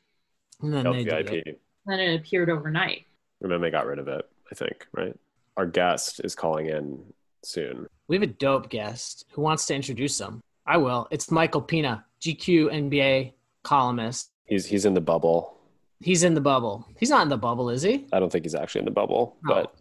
And 0.61 0.73
then 0.73 0.83
they 0.91 1.03
did 1.03 1.29
it. 1.29 1.45
VIP. 1.45 1.59
Then 1.85 1.99
it 1.99 2.15
appeared 2.19 2.49
overnight. 2.49 3.05
And 3.41 3.51
then 3.51 3.61
they 3.61 3.69
got 3.69 3.85
rid 3.85 3.99
of 3.99 4.07
it, 4.07 4.27
I 4.51 4.55
think, 4.55 4.87
right? 4.93 5.15
Our 5.57 5.65
guest 5.65 6.21
is 6.23 6.35
calling 6.35 6.67
in 6.67 7.03
soon. 7.43 7.87
We 8.07 8.15
have 8.15 8.23
a 8.23 8.27
dope 8.27 8.69
guest 8.69 9.25
who 9.31 9.41
wants 9.41 9.65
to 9.67 9.75
introduce 9.75 10.19
him. 10.19 10.41
I 10.65 10.77
will. 10.77 11.07
It's 11.11 11.29
Michael 11.29 11.61
Pina, 11.61 12.05
GQ 12.21 12.71
NBA 12.89 13.33
columnist. 13.63 14.29
He's 14.45 14.65
he's 14.65 14.85
in 14.85 14.93
the 14.93 15.01
bubble. 15.01 15.57
He's 16.01 16.23
in 16.23 16.33
the 16.33 16.41
bubble. 16.41 16.87
He's 16.99 17.09
not 17.09 17.21
in 17.23 17.29
the 17.29 17.37
bubble, 17.37 17.69
is 17.69 17.81
he? 17.81 18.05
I 18.11 18.19
don't 18.19 18.31
think 18.31 18.45
he's 18.45 18.55
actually 18.55 18.79
in 18.79 18.85
the 18.85 18.91
bubble, 18.91 19.37
No. 19.43 19.53
but 19.53 19.73
oh. 19.75 19.79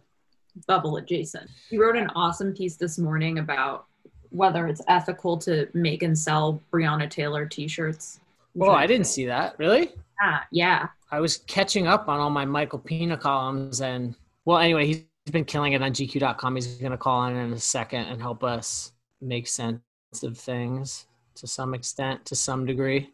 Bubble 0.66 0.96
adjacent. 0.96 1.50
He 1.70 1.78
wrote 1.78 1.96
an 1.96 2.10
awesome 2.14 2.54
piece 2.54 2.76
this 2.76 2.98
morning 2.98 3.38
about 3.38 3.86
whether 4.30 4.66
it's 4.66 4.82
ethical 4.88 5.36
to 5.38 5.68
make 5.74 6.02
and 6.02 6.18
sell 6.18 6.60
Breonna 6.72 7.08
Taylor 7.08 7.46
t-shirts. 7.46 8.20
Oh, 8.60 8.70
I 8.70 8.86
didn't 8.86 9.06
see 9.06 9.26
that. 9.26 9.54
Really? 9.58 9.92
Yeah, 10.22 10.40
yeah. 10.50 10.88
I 11.10 11.20
was 11.20 11.38
catching 11.38 11.86
up 11.86 12.08
on 12.08 12.20
all 12.20 12.30
my 12.30 12.44
Michael 12.44 12.78
Pina 12.78 13.16
columns, 13.16 13.80
and 13.80 14.14
well, 14.44 14.58
anyway, 14.58 14.86
he's 14.86 15.04
been 15.30 15.44
killing 15.44 15.72
it 15.72 15.82
on 15.82 15.92
GQ.com. 15.92 16.54
He's 16.56 16.74
going 16.76 16.92
to 16.92 16.98
call 16.98 17.26
in 17.26 17.36
in 17.36 17.52
a 17.52 17.58
second 17.58 18.06
and 18.06 18.20
help 18.20 18.42
us 18.42 18.92
make 19.20 19.46
sense 19.46 19.80
of 20.22 20.36
things 20.36 21.06
to 21.36 21.46
some 21.46 21.74
extent, 21.74 22.24
to 22.26 22.36
some 22.36 22.66
degree. 22.66 23.12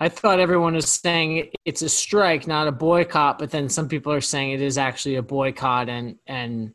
I 0.00 0.08
thought 0.08 0.38
everyone 0.38 0.74
was 0.74 0.90
saying 0.90 1.50
it's 1.64 1.82
a 1.82 1.88
strike, 1.88 2.46
not 2.46 2.68
a 2.68 2.72
boycott, 2.72 3.38
but 3.38 3.50
then 3.50 3.68
some 3.68 3.88
people 3.88 4.12
are 4.12 4.20
saying 4.20 4.52
it 4.52 4.62
is 4.62 4.78
actually 4.78 5.16
a 5.16 5.22
boycott, 5.22 5.88
and 5.88 6.16
and 6.26 6.72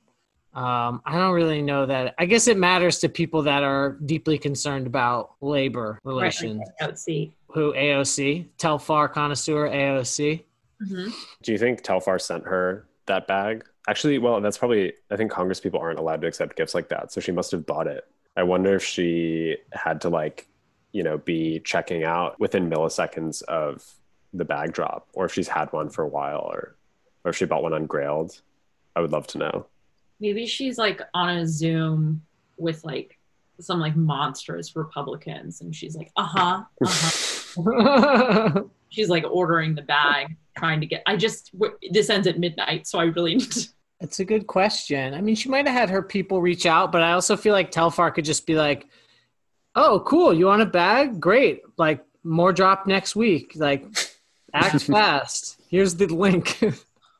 um, 0.53 1.01
I 1.05 1.13
don't 1.17 1.33
really 1.33 1.61
know 1.61 1.85
that. 1.85 2.13
I 2.19 2.25
guess 2.25 2.47
it 2.47 2.57
matters 2.57 2.99
to 2.99 3.09
people 3.09 3.41
that 3.43 3.63
are 3.63 3.97
deeply 4.05 4.37
concerned 4.37 4.85
about 4.87 5.31
labor 5.41 5.99
relations 6.03 6.61
Right, 6.79 6.89
like 6.89 6.97
see. 6.97 7.33
who 7.47 7.73
AOC, 7.73 8.49
Telfar 8.57 9.11
connoisseur 9.11 9.67
AOC. 9.69 10.43
hmm 10.79 11.09
do 11.41 11.51
you 11.51 11.57
think 11.57 11.81
Telfar 11.81 12.19
sent 12.21 12.43
her 12.45 12.85
that 13.07 13.25
bag? 13.27 13.65
Actually, 13.87 14.17
well, 14.17 14.39
that's 14.41 14.57
probably 14.57 14.93
I 15.09 15.15
think 15.15 15.31
Congress 15.31 15.59
people 15.59 15.79
aren't 15.79 15.99
allowed 15.99 16.21
to 16.21 16.27
accept 16.27 16.55
gifts 16.57 16.75
like 16.75 16.89
that, 16.89 17.11
so 17.11 17.19
she 17.21 17.31
must 17.31 17.51
have 17.51 17.65
bought 17.65 17.87
it. 17.87 18.05
I 18.35 18.43
wonder 18.43 18.75
if 18.75 18.83
she 18.83 19.57
had 19.71 20.01
to 20.01 20.09
like, 20.09 20.47
you 20.93 21.03
know, 21.03 21.17
be 21.17 21.59
checking 21.59 22.05
out 22.05 22.39
within 22.39 22.69
milliseconds 22.69 23.41
of 23.43 23.83
the 24.31 24.45
bag 24.45 24.71
drop, 24.71 25.09
or 25.13 25.25
if 25.25 25.33
she's 25.33 25.47
had 25.49 25.73
one 25.73 25.89
for 25.89 26.03
a 26.03 26.07
while, 26.07 26.49
or 26.51 26.77
or 27.25 27.31
if 27.31 27.35
she 27.35 27.45
bought 27.45 27.63
one 27.63 27.73
on 27.73 27.87
Grailed. 27.87 28.41
I 28.95 29.01
would 29.01 29.11
love 29.11 29.27
to 29.27 29.39
know. 29.39 29.65
Maybe 30.19 30.45
she's 30.45 30.77
like 30.77 31.01
on 31.13 31.37
a 31.37 31.47
Zoom 31.47 32.21
with 32.57 32.85
like 32.85 33.17
some 33.59 33.79
like 33.79 33.95
monstrous 33.95 34.75
Republicans, 34.75 35.61
and 35.61 35.75
she's 35.75 35.95
like, 35.95 36.11
uh 36.15 36.23
huh, 36.23 36.63
uh 36.85 36.87
huh. 37.57 38.63
she's 38.89 39.09
like 39.09 39.25
ordering 39.29 39.73
the 39.75 39.81
bag, 39.81 40.35
trying 40.55 40.79
to 40.79 40.85
get. 40.85 41.01
I 41.07 41.17
just 41.17 41.51
w- 41.53 41.75
this 41.91 42.09
ends 42.09 42.27
at 42.27 42.39
midnight, 42.39 42.87
so 42.87 42.99
I 42.99 43.05
really 43.05 43.35
need 43.35 43.51
to. 43.51 43.67
It's 43.99 44.19
a 44.19 44.25
good 44.25 44.47
question. 44.47 45.13
I 45.13 45.21
mean, 45.21 45.35
she 45.35 45.49
might 45.49 45.65
have 45.65 45.75
had 45.75 45.89
her 45.89 46.03
people 46.03 46.41
reach 46.41 46.65
out, 46.65 46.91
but 46.91 47.01
I 47.01 47.13
also 47.13 47.37
feel 47.37 47.53
like 47.53 47.71
Telfar 47.71 48.13
could 48.13 48.25
just 48.25 48.45
be 48.45 48.55
like, 48.55 48.85
"Oh, 49.75 50.01
cool, 50.05 50.33
you 50.33 50.47
want 50.47 50.61
a 50.61 50.65
bag? 50.65 51.19
Great! 51.19 51.61
Like 51.77 52.05
more 52.23 52.53
drop 52.53 52.87
next 52.87 53.15
week. 53.15 53.53
Like 53.55 53.85
act 54.53 54.81
fast. 54.83 55.61
Here's 55.69 55.95
the 55.95 56.07
link." 56.07 56.59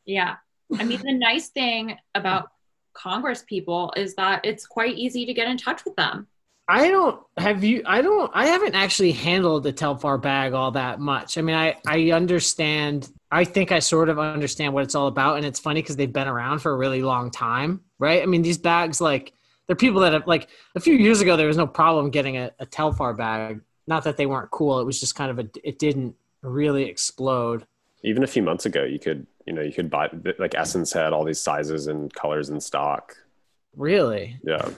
Yeah. 0.05 0.35
I 0.77 0.83
mean, 0.83 1.01
the 1.01 1.13
nice 1.13 1.49
thing 1.49 1.97
about 2.15 2.49
Congress 2.93 3.43
people 3.47 3.93
is 3.95 4.15
that 4.15 4.41
it's 4.43 4.65
quite 4.65 4.97
easy 4.97 5.25
to 5.25 5.33
get 5.33 5.47
in 5.47 5.57
touch 5.57 5.85
with 5.85 5.95
them. 5.95 6.27
I 6.67 6.89
don't 6.89 7.19
have 7.37 7.63
you. 7.63 7.83
I 7.85 8.01
don't. 8.01 8.31
I 8.33 8.47
haven't 8.47 8.73
actually 8.73 9.11
handled 9.11 9.63
the 9.63 9.73
Telfar 9.73 10.21
bag 10.21 10.53
all 10.53 10.71
that 10.71 10.99
much. 10.99 11.37
I 11.37 11.41
mean, 11.41 11.55
I 11.55 11.75
I 11.85 12.11
understand. 12.11 13.09
I 13.29 13.43
think 13.43 13.71
I 13.73 13.79
sort 13.79 14.07
of 14.07 14.17
understand 14.17 14.73
what 14.73 14.83
it's 14.83 14.95
all 14.95 15.07
about, 15.07 15.37
and 15.37 15.45
it's 15.45 15.59
funny 15.59 15.81
because 15.81 15.97
they've 15.97 16.11
been 16.11 16.27
around 16.27 16.59
for 16.59 16.71
a 16.71 16.77
really 16.77 17.01
long 17.01 17.31
time, 17.31 17.81
right? 17.99 18.23
I 18.23 18.27
mean, 18.27 18.43
these 18.43 18.57
bags 18.57 19.01
like 19.01 19.33
they're 19.67 19.75
people 19.75 20.01
that 20.01 20.13
have 20.13 20.27
like 20.27 20.49
a 20.75 20.79
few 20.79 20.95
years 20.95 21.21
ago 21.21 21.37
there 21.37 21.47
was 21.47 21.57
no 21.57 21.67
problem 21.67 22.09
getting 22.09 22.37
a, 22.37 22.51
a 22.59 22.65
Telfar 22.65 23.15
bag. 23.15 23.61
Not 23.87 24.03
that 24.05 24.17
they 24.17 24.25
weren't 24.25 24.51
cool. 24.51 24.79
It 24.79 24.85
was 24.85 24.99
just 24.99 25.15
kind 25.15 25.29
of 25.29 25.39
a. 25.39 25.49
It 25.63 25.77
didn't 25.77 26.15
really 26.41 26.83
explode. 26.85 27.65
Even 28.03 28.23
a 28.23 28.27
few 28.27 28.41
months 28.41 28.65
ago, 28.65 28.83
you 28.83 28.99
could 28.99 29.27
you 29.45 29.53
know 29.53 29.61
you 29.61 29.73
could 29.73 29.89
buy 29.89 30.09
like 30.39 30.51
SSENSE 30.51 30.93
had 30.93 31.13
all 31.13 31.25
these 31.25 31.41
sizes 31.41 31.87
and 31.87 32.13
colors 32.13 32.49
in 32.49 32.61
stock. 32.61 33.15
Really. 33.75 34.37
Yeah, 34.43 34.69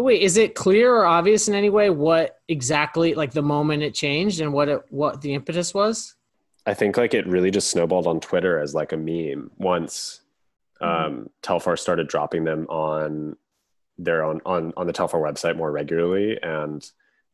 Wait, 0.00 0.22
is 0.22 0.36
it 0.36 0.54
clear 0.54 0.94
or 0.94 1.04
obvious 1.04 1.48
in 1.48 1.54
any 1.54 1.68
way 1.68 1.90
what 1.90 2.40
exactly 2.48 3.14
like 3.14 3.32
the 3.32 3.42
moment 3.42 3.82
it 3.82 3.92
changed 3.92 4.40
and 4.40 4.52
what 4.52 4.68
it 4.68 4.80
what 4.90 5.20
the 5.20 5.34
impetus 5.34 5.74
was? 5.74 6.14
I 6.66 6.74
think 6.74 6.96
like 6.96 7.14
it 7.14 7.26
really 7.26 7.50
just 7.50 7.70
snowballed 7.70 8.06
on 8.06 8.20
Twitter 8.20 8.58
as 8.58 8.74
like 8.74 8.92
a 8.92 8.96
meme 8.96 9.50
once 9.58 10.20
um, 10.80 11.28
Telfar 11.42 11.78
started 11.78 12.08
dropping 12.08 12.44
them 12.44 12.66
on 12.68 13.36
their 14.04 14.24
own 14.24 14.40
on 14.44 14.66
on 14.66 14.72
on 14.76 14.86
the 14.86 14.92
Telfar 14.92 15.20
website 15.20 15.56
more 15.56 15.70
regularly, 15.70 16.38
and 16.42 16.88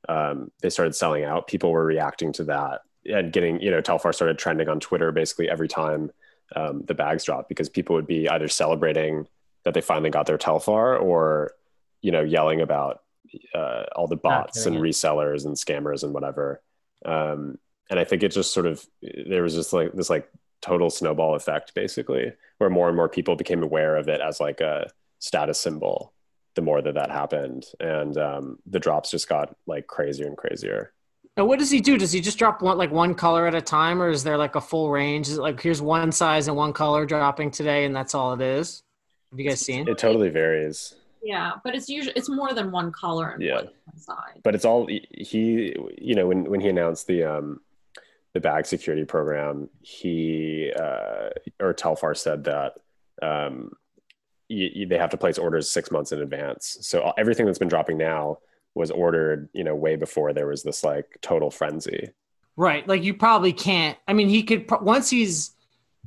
um, 0.09 0.51
they 0.61 0.71
started 0.71 0.95
selling 0.95 1.25
out. 1.25 1.47
People 1.47 1.73
were 1.73 1.85
reacting 1.85 2.33
to 2.35 2.45
that 2.45 2.83
and 3.07 3.33
getting 3.33 3.61
you 3.61 3.71
know 3.71 3.81
Telfar 3.81 4.15
started 4.15 4.39
trending 4.39 4.69
on 4.69 4.81
Twitter 4.81 5.13
basically 5.13 5.49
every 5.49 5.69
time 5.69 6.11
um, 6.55 6.83
the 6.87 6.95
bags 6.95 7.25
dropped 7.25 7.49
because 7.49 7.69
people 7.69 7.95
would 7.97 8.07
be 8.07 8.29
either 8.29 8.49
celebrating 8.49 9.27
that 9.65 9.75
they 9.75 9.81
finally 9.81 10.11
got 10.11 10.27
their 10.27 10.39
Telfar 10.39 11.01
or 11.01 11.53
you 12.03 12.13
know 12.13 12.23
yelling 12.23 12.61
about 12.61 13.03
uh, 13.55 13.85
all 13.95 14.07
the 14.07 14.17
bots 14.17 14.67
and 14.67 14.77
resellers 14.77 15.45
and 15.45 15.57
scammers 15.57 16.03
and 16.03 16.15
whatever. 16.15 16.63
Um, 17.05 17.59
and 17.91 18.01
I 18.01 18.05
think 18.05 18.23
it 18.23 18.33
just 18.33 18.53
sort 18.53 18.67
of 18.67 18.85
there 19.03 19.43
was 19.43 19.55
just 19.55 19.73
like 19.73 19.93
this 19.93 20.11
like 20.11 20.29
total 20.63 20.91
snowball 20.91 21.35
effect 21.35 21.75
basically 21.75 22.33
where 22.59 22.71
more 22.71 22.89
and 22.89 22.97
more 22.97 23.09
people 23.09 23.37
became 23.37 23.63
aware 23.63 23.97
of 23.97 24.09
it 24.09 24.21
as 24.21 24.41
like 24.41 24.61
a 24.61 24.91
status 25.19 25.61
symbol 25.61 26.13
the 26.57 26.63
more 26.63 26.83
that 26.83 26.95
that 26.95 27.11
happened 27.11 27.65
and 27.81 28.19
um, 28.19 28.59
the 28.67 28.81
drops 28.81 29.11
just 29.13 29.29
got 29.29 29.55
like 29.67 29.87
crazier 29.87 30.27
and 30.27 30.37
crazier 30.37 30.93
And 31.37 31.47
what 31.47 31.59
does 31.61 31.71
he 31.71 31.81
do? 31.81 31.97
Does 31.99 32.13
he 32.13 32.21
just 32.21 32.39
drop 32.39 32.63
one 32.63 32.77
like 32.79 32.91
one 32.91 33.15
color 33.15 33.47
at 33.47 33.55
a 33.55 33.61
time, 33.63 34.01
or 34.03 34.09
is 34.09 34.25
there 34.25 34.39
like 34.39 34.55
a 34.57 34.61
full 34.61 34.91
range? 34.91 35.29
Is 35.29 35.37
it 35.39 35.43
like 35.43 35.61
here's 35.61 35.83
one 35.83 36.11
size 36.13 36.49
and 36.49 36.57
one 36.57 36.73
color 36.73 37.05
dropping 37.07 37.51
today, 37.53 37.85
and 37.85 37.95
that's 37.95 38.15
all 38.15 38.33
it 38.33 38.41
is? 38.41 38.83
Have 39.31 39.39
you 39.41 39.49
guys 39.49 39.61
seen? 39.61 39.87
it 39.87 39.99
totally 39.99 40.31
varies 40.31 40.95
Yeah, 41.23 41.53
but 41.63 41.75
it's 41.75 41.89
usually 41.91 42.15
it's 42.17 42.31
more 42.31 42.55
than 42.55 42.71
one 42.73 42.91
color 42.91 43.29
and 43.31 43.43
Yeah. 43.43 43.63
one 43.85 43.99
side. 43.99 44.41
but 44.43 44.55
it's 44.55 44.65
all 44.65 44.87
he 44.87 45.77
you 45.99 46.15
know 46.15 46.27
when 46.27 46.45
when 46.51 46.61
he 46.61 46.69
announced 46.71 47.07
the 47.07 47.25
um 47.25 47.61
the 48.33 48.41
bag 48.41 48.65
security 48.67 49.05
program 49.05 49.69
he 49.83 50.73
uh 50.85 51.29
or 51.61 51.75
telfar 51.75 52.17
said 52.17 52.45
that 52.45 52.71
um 53.23 53.73
y 54.51 54.71
y- 54.77 54.87
they 54.89 54.99
have 54.99 55.11
to 55.11 55.17
place 55.17 55.39
orders 55.39 55.71
six 55.71 55.91
months 55.91 56.13
in 56.13 56.21
advance 56.21 56.79
so 56.81 57.03
uh, 57.03 57.13
everything 57.19 57.47
that's 57.47 57.59
been 57.59 57.69
dropping 57.69 57.99
now 57.99 58.39
was 58.75 58.91
ordered 58.91 59.49
you 59.53 59.65
know 59.65 59.75
way 59.75 59.97
before 59.97 60.33
there 60.33 60.47
was 60.47 60.63
this 60.63 60.85
like 60.85 61.19
total 61.23 61.51
frenzy 61.51 62.11
Right. 62.57 62.89
Like 62.89 63.03
you 63.03 63.15
probably 63.15 63.53
can't. 63.53 63.99
I 64.09 64.15
mean, 64.15 64.29
he 64.29 64.43
could 64.43 64.71
once 64.81 65.11
he's 65.11 65.55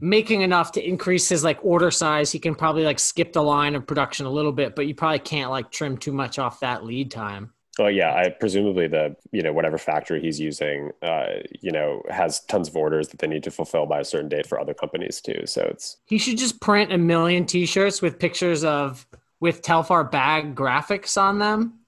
making 0.01 0.41
enough 0.41 0.71
to 0.73 0.85
increase 0.87 1.29
his 1.29 1.43
like 1.43 1.59
order 1.63 1.91
size, 1.91 2.31
he 2.31 2.39
can 2.39 2.55
probably 2.55 2.83
like 2.83 2.99
skip 2.99 3.33
the 3.33 3.43
line 3.43 3.75
of 3.75 3.85
production 3.85 4.25
a 4.25 4.31
little 4.31 4.51
bit, 4.51 4.75
but 4.75 4.87
you 4.87 4.95
probably 4.95 5.19
can't 5.19 5.51
like 5.51 5.71
trim 5.71 5.97
too 5.97 6.11
much 6.11 6.39
off 6.39 6.61
that 6.61 6.83
lead 6.83 7.11
time. 7.11 7.53
Well 7.79 7.89
yeah 7.89 8.13
i 8.13 8.29
presumably 8.29 8.87
the 8.87 9.15
you 9.31 9.41
know 9.41 9.53
whatever 9.53 9.77
factory 9.77 10.21
he's 10.21 10.39
using 10.39 10.91
uh 11.01 11.27
you 11.61 11.71
know 11.71 12.03
has 12.09 12.41
tons 12.41 12.67
of 12.67 12.75
orders 12.75 13.07
that 13.09 13.19
they 13.19 13.27
need 13.27 13.43
to 13.43 13.51
fulfill 13.51 13.85
by 13.85 13.99
a 13.99 14.05
certain 14.05 14.29
date 14.29 14.47
for 14.47 14.59
other 14.59 14.73
companies 14.73 15.21
too. 15.21 15.45
So 15.45 15.61
it's 15.63 15.97
He 16.05 16.17
should 16.17 16.37
just 16.37 16.59
print 16.61 16.91
a 16.91 16.97
million 16.97 17.45
t-shirts 17.45 18.01
with 18.01 18.19
pictures 18.19 18.63
of 18.63 19.05
with 19.39 19.61
Telfar 19.61 20.09
bag 20.09 20.55
graphics 20.55 21.19
on 21.19 21.39
them 21.39 21.79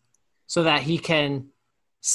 so 0.48 0.64
that 0.64 0.82
he 0.82 0.98
can 0.98 1.48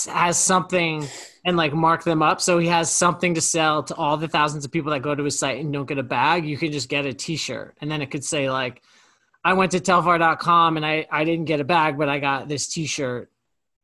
has 0.08 0.36
something 0.36 1.06
and 1.44 1.56
like 1.56 1.72
mark 1.72 2.02
them 2.02 2.20
up. 2.20 2.40
So 2.40 2.58
he 2.58 2.66
has 2.66 2.90
something 2.90 3.34
to 3.34 3.40
sell 3.40 3.84
to 3.84 3.94
all 3.94 4.16
the 4.16 4.26
thousands 4.26 4.64
of 4.64 4.72
people 4.72 4.90
that 4.90 5.00
go 5.00 5.14
to 5.14 5.22
his 5.22 5.38
site 5.38 5.60
and 5.60 5.72
don't 5.72 5.86
get 5.86 5.98
a 5.98 6.02
bag. 6.02 6.44
You 6.44 6.58
can 6.58 6.72
just 6.72 6.88
get 6.88 7.06
a 7.06 7.14
t-shirt. 7.14 7.76
And 7.80 7.88
then 7.88 8.02
it 8.02 8.10
could 8.10 8.24
say 8.24 8.50
like 8.50 8.82
i 9.44 9.52
went 9.52 9.72
to 9.72 9.80
telfar.com 9.80 10.76
and 10.76 10.84
i 10.84 11.06
i 11.10 11.22
didn't 11.24 11.44
get 11.44 11.60
a 11.60 11.64
bag 11.64 11.96
but 11.96 12.08
i 12.08 12.18
got 12.18 12.48
this 12.48 12.66
t-shirt 12.66 13.30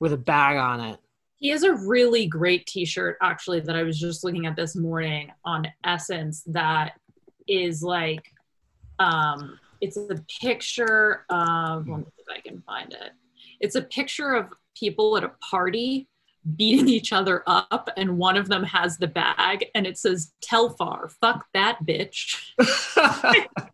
with 0.02 0.12
a 0.12 0.18
bag 0.18 0.56
on 0.56 0.80
it 0.80 0.98
He 1.38 1.48
has 1.50 1.62
a 1.62 1.74
really 1.74 2.26
great 2.26 2.66
T-shirt 2.66 3.16
actually 3.22 3.60
that 3.60 3.76
I 3.76 3.84
was 3.84 4.00
just 4.00 4.24
looking 4.24 4.46
at 4.46 4.56
this 4.56 4.74
morning 4.74 5.30
on 5.44 5.68
SSENSE 5.86 6.42
that 6.48 6.94
is 7.46 7.84
like, 7.84 8.22
um, 8.98 9.58
it's 9.80 9.96
a 9.96 10.20
picture 10.40 11.24
of. 11.30 11.88
Let 11.88 11.98
me 11.98 12.04
see 12.04 12.22
if 12.28 12.36
I 12.36 12.40
can 12.40 12.62
find 12.62 12.92
it. 12.92 13.12
It's 13.60 13.76
a 13.76 13.82
picture 13.82 14.32
of 14.34 14.46
people 14.76 15.16
at 15.16 15.22
a 15.22 15.32
party 15.50 16.08
beating 16.56 16.88
each 16.88 17.12
other 17.12 17.42
up, 17.46 17.88
and 17.96 18.18
one 18.18 18.36
of 18.36 18.48
them 18.48 18.62
has 18.64 18.98
the 18.98 19.06
bag, 19.06 19.66
and 19.74 19.86
it 19.86 19.96
says 19.98 20.32
"Telfar, 20.44 21.10
fuck 21.20 21.46
that 21.54 21.78
bitch." 21.84 22.52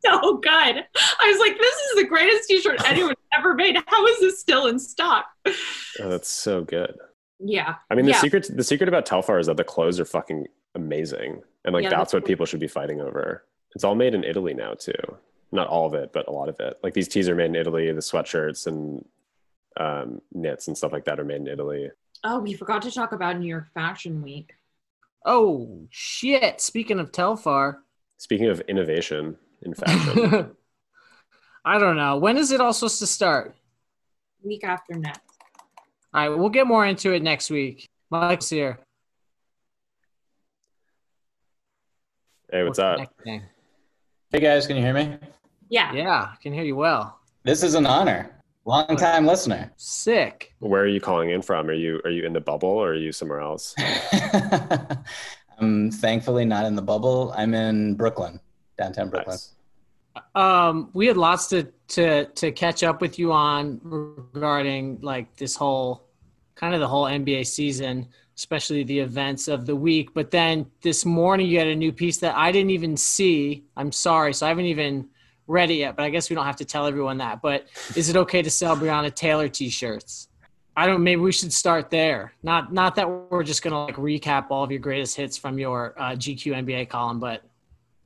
so 0.05 0.37
good. 0.39 0.85
I 1.21 1.31
was 1.31 1.39
like, 1.41 1.59
this 1.59 1.75
is 1.75 1.97
the 2.03 2.07
greatest 2.09 2.49
T-shirt 2.49 2.81
anyone 2.87 3.15
ever 3.37 3.55
made. 3.55 3.77
How 3.87 4.07
is 4.07 4.21
this 4.21 4.41
still 4.41 4.67
in 4.67 4.79
stock? 4.79 5.27
oh, 5.47 6.09
that's 6.09 6.29
so 6.29 6.63
good 6.63 6.95
Yeah. 7.41 7.77
I 7.91 7.95
mean, 7.95 8.05
the 8.05 8.13
Yeah. 8.13 8.21
secret 8.21 8.51
the 8.55 8.65
secret 8.65 8.89
about 8.89 9.07
Telfar 9.07 9.41
is 9.41 9.47
that 9.47 9.57
the 9.57 9.65
clothes 9.65 9.99
are 10.01 10.05
fucking 10.05 10.47
amazing, 10.75 11.43
and 11.65 11.75
like 11.75 11.85
Yeah, 11.85 11.91
that's 11.91 11.99
that's 12.01 12.13
what 12.15 12.25
people 12.25 12.47
should 12.47 12.61
be 12.61 12.69
fighting 12.69 13.01
over. 13.01 13.45
It's 13.75 13.85
all 13.85 13.95
made 13.95 14.15
in 14.15 14.25
Italy 14.25 14.55
now 14.55 14.75
too. 14.75 14.93
Not 15.53 15.69
all 15.69 15.87
of 15.87 15.95
it, 15.95 16.13
but 16.13 16.29
a 16.29 16.31
lot 16.33 16.49
of 16.49 16.61
it. 16.61 16.79
Like 16.83 16.95
these 16.95 17.09
tees 17.09 17.29
are 17.29 17.35
made 17.35 17.47
in 17.47 17.57
Italy. 17.57 17.91
The 17.93 18.01
sweatshirts 18.01 18.67
and 18.67 19.05
um, 19.79 20.21
knits 20.33 20.67
and 20.69 20.77
stuff 20.77 20.93
like 20.93 21.05
that 21.05 21.21
are 21.21 21.25
made 21.25 21.41
in 21.41 21.49
Italy. 21.49 21.91
Oh, 22.25 22.41
we 22.41 22.53
forgot 22.55 22.83
to 22.83 22.91
talk 22.91 23.13
about 23.13 23.39
New 23.39 23.47
York 23.49 23.69
Fashion 23.75 24.23
Week. 24.23 24.53
oh 25.25 25.87
shit 25.91 26.61
speaking 26.61 26.99
of 27.01 27.11
telfar 27.13 27.77
Speaking 28.19 28.49
of 28.49 28.61
innovation 28.63 29.37
in 29.63 29.75
fashion, 29.75 30.51
i 31.65 31.79
don't 31.79 31.97
know 31.97 32.17
when 32.19 32.37
is 32.37 32.51
it 32.53 32.61
all 32.61 32.73
supposed 32.73 32.99
to 33.01 33.07
start 33.07 33.57
Week 34.43 34.63
after 34.65 34.95
next. 34.95 35.21
all 36.15 36.21
right 36.21 36.29
we'll 36.39 36.49
get 36.49 36.67
more 36.67 36.87
into 36.87 37.13
it 37.13 37.23
next 37.23 37.51
week 37.51 37.89
mike's 38.11 38.49
here 38.49 38.79
hey, 42.51 42.63
what's 42.65 42.79
We're 42.79 42.85
up? 42.85 42.97
connecting. 42.97 43.43
Hey 44.31 44.41
guys, 44.41 44.67
can 44.67 44.77
you 44.77 44.83
hear 44.83 44.95
me? 44.95 45.17
Yeah. 45.69 45.93
yeah 45.93 46.21
i 46.33 46.37
can 46.43 46.53
hear 46.53 46.65
you 46.65 46.77
well 46.77 47.19
This 47.45 47.63
is 47.63 47.75
an 47.75 47.87
honor. 47.87 48.38
Long 48.69 48.97
time 48.97 49.25
listener. 49.25 49.73
sick 49.79 50.53
Where 50.59 50.83
are 50.83 50.87
you 50.87 51.01
calling 51.01 51.31
in 51.31 51.41
from? 51.41 51.71
Are 51.71 51.73
you 51.73 52.03
are 52.05 52.11
you 52.11 52.27
in 52.27 52.35
the 52.35 52.41
bubble 52.41 52.69
or 52.69 52.91
are 52.91 52.95
you 52.95 53.13
somewhere 53.13 53.41
else? 53.41 53.75
I'm 55.59 55.91
thankfully 55.91 56.45
not 56.45 56.67
in 56.67 56.77
the 56.77 56.83
bubble. 56.83 57.33
I'm 57.35 57.55
in 57.55 57.95
Brooklyn, 57.95 58.39
downtown 58.77 59.09
Brooklyn. 59.09 59.39
Nice. 59.39 59.55
um 60.35 60.91
we 60.93 61.07
had 61.07 61.17
lots 61.17 61.47
to 61.49 61.69
to 61.97 62.27
to 62.27 62.53
catch 62.53 62.83
up 62.83 63.01
with 63.01 63.19
you 63.19 63.33
on 63.33 63.81
regarding 63.83 64.99
like 65.01 65.35
this 65.37 65.57
whole 65.57 66.05
kind 66.55 66.75
of 66.75 66.81
the 66.81 66.89
whole 66.89 67.05
nba 67.05 67.47
season 67.47 68.07
especially 68.37 68.83
the 68.83 68.99
events 68.99 69.49
of 69.49 69.65
the 69.65 69.75
week 69.75 70.13
but 70.13 70.31
then 70.31 70.67
this 70.83 71.07
morning 71.07 71.47
you 71.47 71.57
had 71.59 71.69
a 71.69 71.75
new 71.75 71.93
piece 71.93 72.19
that 72.19 72.37
i 72.37 72.51
didn't 72.53 72.71
even 72.71 72.97
see 72.97 73.65
i'm 73.77 73.93
sorry 73.93 74.35
so 74.35 74.45
i 74.45 74.49
haven't 74.49 74.67
even 74.67 75.09
read 75.49 75.71
it 75.71 75.75
yet 75.75 75.97
but 75.97 76.05
i 76.05 76.11
guess 76.11 76.31
we 76.31 76.37
don't 76.37 76.47
have 76.47 76.57
to 76.57 76.65
tell 76.65 76.87
everyone 76.87 77.19
that 77.19 77.43
but 77.43 77.67
is 77.97 78.09
it 78.09 78.17
okay 78.17 78.43
to 78.43 78.51
sell 78.51 78.77
Breonna 78.77 79.13
taylor 79.13 79.49
t-shirts 79.49 80.29
i 80.77 80.87
don't 80.87 81.03
maybe 81.03 81.21
we 81.21 81.33
should 81.33 81.53
start 81.53 81.91
there 81.91 82.33
not 82.45 82.73
not 82.73 82.95
that 82.95 83.11
we're 83.11 83.43
just 83.43 83.63
gonna 83.63 83.85
like 83.87 83.97
recap 83.97 84.47
all 84.51 84.63
of 84.63 84.71
your 84.71 84.81
greatest 84.81 85.17
hits 85.17 85.37
from 85.37 85.59
your 85.59 85.95
uh, 85.99 86.11
gq 86.11 86.55
nba 86.65 86.89
column 86.89 87.19
but 87.19 87.43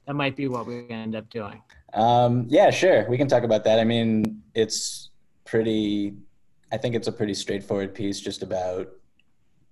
that 0.07 0.15
might 0.15 0.35
be 0.35 0.49
what 0.49 0.67
we 0.67 0.89
end 0.89 1.15
up 1.15 1.29
doing 1.31 1.63
Um, 1.95 2.47
yeah, 2.49 2.71
sure. 2.71 3.07
We 3.09 3.19
can 3.19 3.29
talk 3.29 3.43
about 3.43 3.65
that. 3.65 3.79
I 3.79 3.85
mean, 3.85 4.43
it's 4.55 5.11
pretty, 5.45 6.15
I 6.73 6.79
think 6.79 6.95
it's 6.95 7.07
a 7.07 7.13
pretty 7.13 7.35
straightforward 7.35 7.95
piece 7.95 8.19
just 8.19 8.43
about 8.43 8.89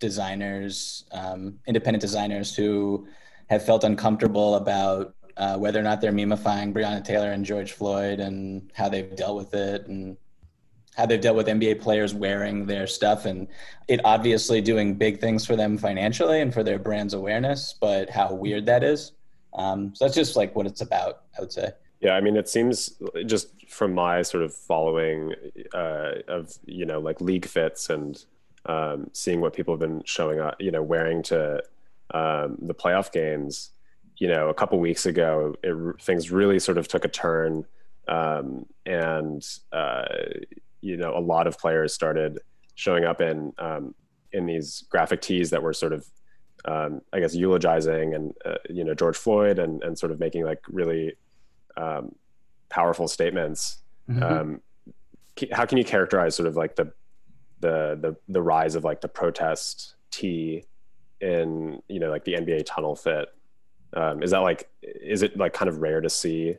designers, 0.01 1.05
um, 1.13 1.59
independent 1.67 2.03
designers 2.03 2.55
who 2.55 3.09
have 3.49 3.65
felt 3.65 3.85
uncomfortable 3.85 4.57
about 4.57 5.15
uh, 5.41 5.57
whether 5.57 5.81
or 5.81 5.83
not 5.83 6.01
they're 6.01 6.13
memifying 6.13 6.73
Breonna 6.73 7.03
Taylor 7.03 7.33
and 7.33 7.45
George 7.45 7.73
Floyd 7.73 8.21
and 8.21 8.71
how 8.75 8.89
they've 8.89 9.17
dealt 9.17 9.37
with 9.37 9.55
it 9.55 9.87
and 9.87 10.17
how 10.95 11.07
they've 11.07 11.21
dealt 11.21 11.37
with 11.37 11.47
NBA 11.47 11.81
players 11.81 12.13
wearing 12.13 12.67
their 12.67 12.87
stuff 12.87 13.25
and 13.25 13.49
it 13.89 14.01
obviously 14.05 14.61
doing 14.61 14.95
big 14.95 15.19
things 15.19 15.47
for 15.47 15.57
them 15.57 15.79
financially 15.79 16.43
and 16.43 16.53
for 16.53 16.63
their 16.63 16.79
brand's 16.79 17.15
awareness, 17.15 17.75
but 17.81 18.11
how 18.11 18.35
weird 18.35 18.67
that 18.67 18.85
is. 18.85 19.13
Um, 19.55 19.95
so 19.95 20.05
that's 20.05 20.15
just 20.15 20.37
like 20.37 20.55
what 20.55 20.67
it's 20.67 20.83
about, 20.83 21.23
I 21.37 21.41
would 21.41 21.53
say. 21.53 21.71
Yeah, 22.01 22.13
I 22.13 22.21
mean, 22.21 22.37
it 22.37 22.49
seems 22.49 22.99
just 23.27 23.49
from 23.69 23.95
my 23.95 24.21
sort 24.23 24.43
of 24.43 24.55
following 24.55 25.35
uh, 25.75 26.13
of 26.29 26.53
you 26.67 26.87
know 26.87 26.99
like 26.99 27.21
league 27.21 27.47
fits 27.47 27.91
and 27.91 28.23
um, 28.67 29.11
seeing 29.13 29.41
what 29.41 29.53
people 29.55 29.75
have 29.75 29.81
been 29.81 30.03
showing 30.05 30.41
up, 30.41 30.57
you 30.61 30.71
know, 30.71 30.83
wearing 30.83 31.23
to 31.25 31.63
um, 32.13 32.57
the 32.61 32.75
playoff 32.75 33.13
games. 33.13 33.71
You 34.21 34.29
know, 34.29 34.49
a 34.49 34.55
couple 34.55 34.79
weeks 34.79 35.07
ago, 35.07 35.55
it, 35.65 35.75
things 36.01 36.31
really 36.31 36.61
sort 36.61 36.79
of 36.79 36.87
took 36.87 37.05
a 37.05 37.09
turn, 37.09 37.65
um, 38.07 38.67
and 38.87 39.43
uh, 39.73 40.05
you 40.81 40.97
know, 40.97 41.17
a 41.17 41.21
lot 41.21 41.47
of 41.47 41.59
players 41.59 41.93
started 41.93 42.39
showing 42.75 43.05
up 43.05 43.21
in 43.21 43.53
um, 43.59 43.95
in 44.33 44.47
these 44.47 44.85
graphic 44.91 45.21
tees 45.21 45.51
that 45.51 45.63
were 45.63 45.73
sort 45.73 45.93
of, 45.93 46.07
um, 46.67 47.01
I 47.13 47.21
guess, 47.21 47.35
eulogizing 47.35 48.15
and 48.15 48.35
uh, 48.45 48.57
you 48.69 48.85
know 48.85 48.95
George 48.95 49.17
Floyd 49.17 49.59
and 49.59 49.83
and 49.83 49.99
sort 49.99 50.13
of 50.13 50.21
making 50.21 50.45
like 50.45 50.61
really 50.69 51.17
um, 51.77 52.15
powerful 52.69 53.09
statements. 53.09 53.79
Mhm. 54.09 54.23
Um, 54.23 54.61
how 55.53 55.65
can 55.65 55.79
you 55.79 55.85
characterize 55.85 56.35
sort 56.35 56.47
of 56.47 56.57
like 56.57 56.77
the 56.77 56.93
the 57.61 57.99
the 58.01 58.17
the 58.29 58.43
rise 58.43 58.75
of 58.75 58.85
like 58.85 59.01
the 59.01 59.09
protest 59.09 59.95
tee 60.11 60.65
in 61.21 61.81
you 61.89 62.01
know 62.01 62.11
like 62.11 62.25
the 62.25 62.35
NBA 62.35 62.65
tunnel 62.67 62.97
fit? 62.97 63.29
Um, 63.95 64.23
is 64.23 64.31
that 64.31 64.39
like 64.39 64.69
is 64.83 65.23
it 65.23 65.37
like 65.37 65.53
kind 65.53 65.69
of 65.69 65.79
rare 65.79 66.01
to 66.01 66.11
see 66.11 66.57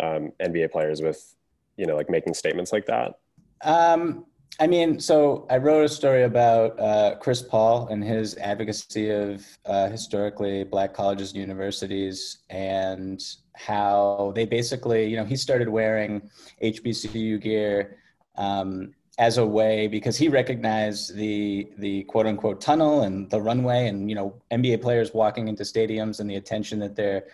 um, 0.00 0.32
NBA 0.40 0.70
players 0.70 1.00
with 1.00 1.34
you 1.76 1.86
know 1.86 1.96
like 1.96 2.10
making 2.10 2.34
statements 2.34 2.72
like 2.72 2.86
that? 2.86 3.18
Um, 3.62 4.26
I 4.58 4.66
mean, 4.66 4.98
so 4.98 5.46
I 5.50 5.58
wrote 5.58 5.84
a 5.84 5.88
story 5.88 6.22
about 6.22 6.80
uh, 6.80 7.16
Chris 7.20 7.42
Paul 7.42 7.88
and 7.88 8.02
his 8.02 8.36
advocacy 8.38 9.10
of 9.10 9.44
uh, 9.66 9.88
historically 9.88 10.64
black 10.64 10.94
colleges 10.94 11.32
and 11.32 11.40
universities 11.40 12.38
and 12.48 13.22
how 13.54 14.32
they 14.34 14.46
basically, 14.46 15.06
you 15.06 15.16
know, 15.16 15.24
he 15.24 15.36
started 15.36 15.68
wearing 15.68 16.30
HBCU 16.62 17.40
gear 17.40 17.98
um, 18.36 18.94
as 19.18 19.38
a 19.38 19.46
way 19.46 19.86
because 19.86 20.16
he 20.16 20.28
recognized 20.28 21.14
the 21.14 21.68
the 21.78 22.02
quote 22.04 22.26
unquote 22.26 22.60
tunnel 22.60 23.02
and 23.02 23.30
the 23.30 23.40
runway 23.40 23.88
and 23.88 24.08
you 24.10 24.14
know 24.14 24.34
NBA 24.50 24.82
players 24.82 25.14
walking 25.14 25.48
into 25.48 25.62
stadiums 25.62 26.20
and 26.20 26.28
the 26.28 26.36
attention 26.36 26.78
that 26.80 26.96
their 26.96 27.24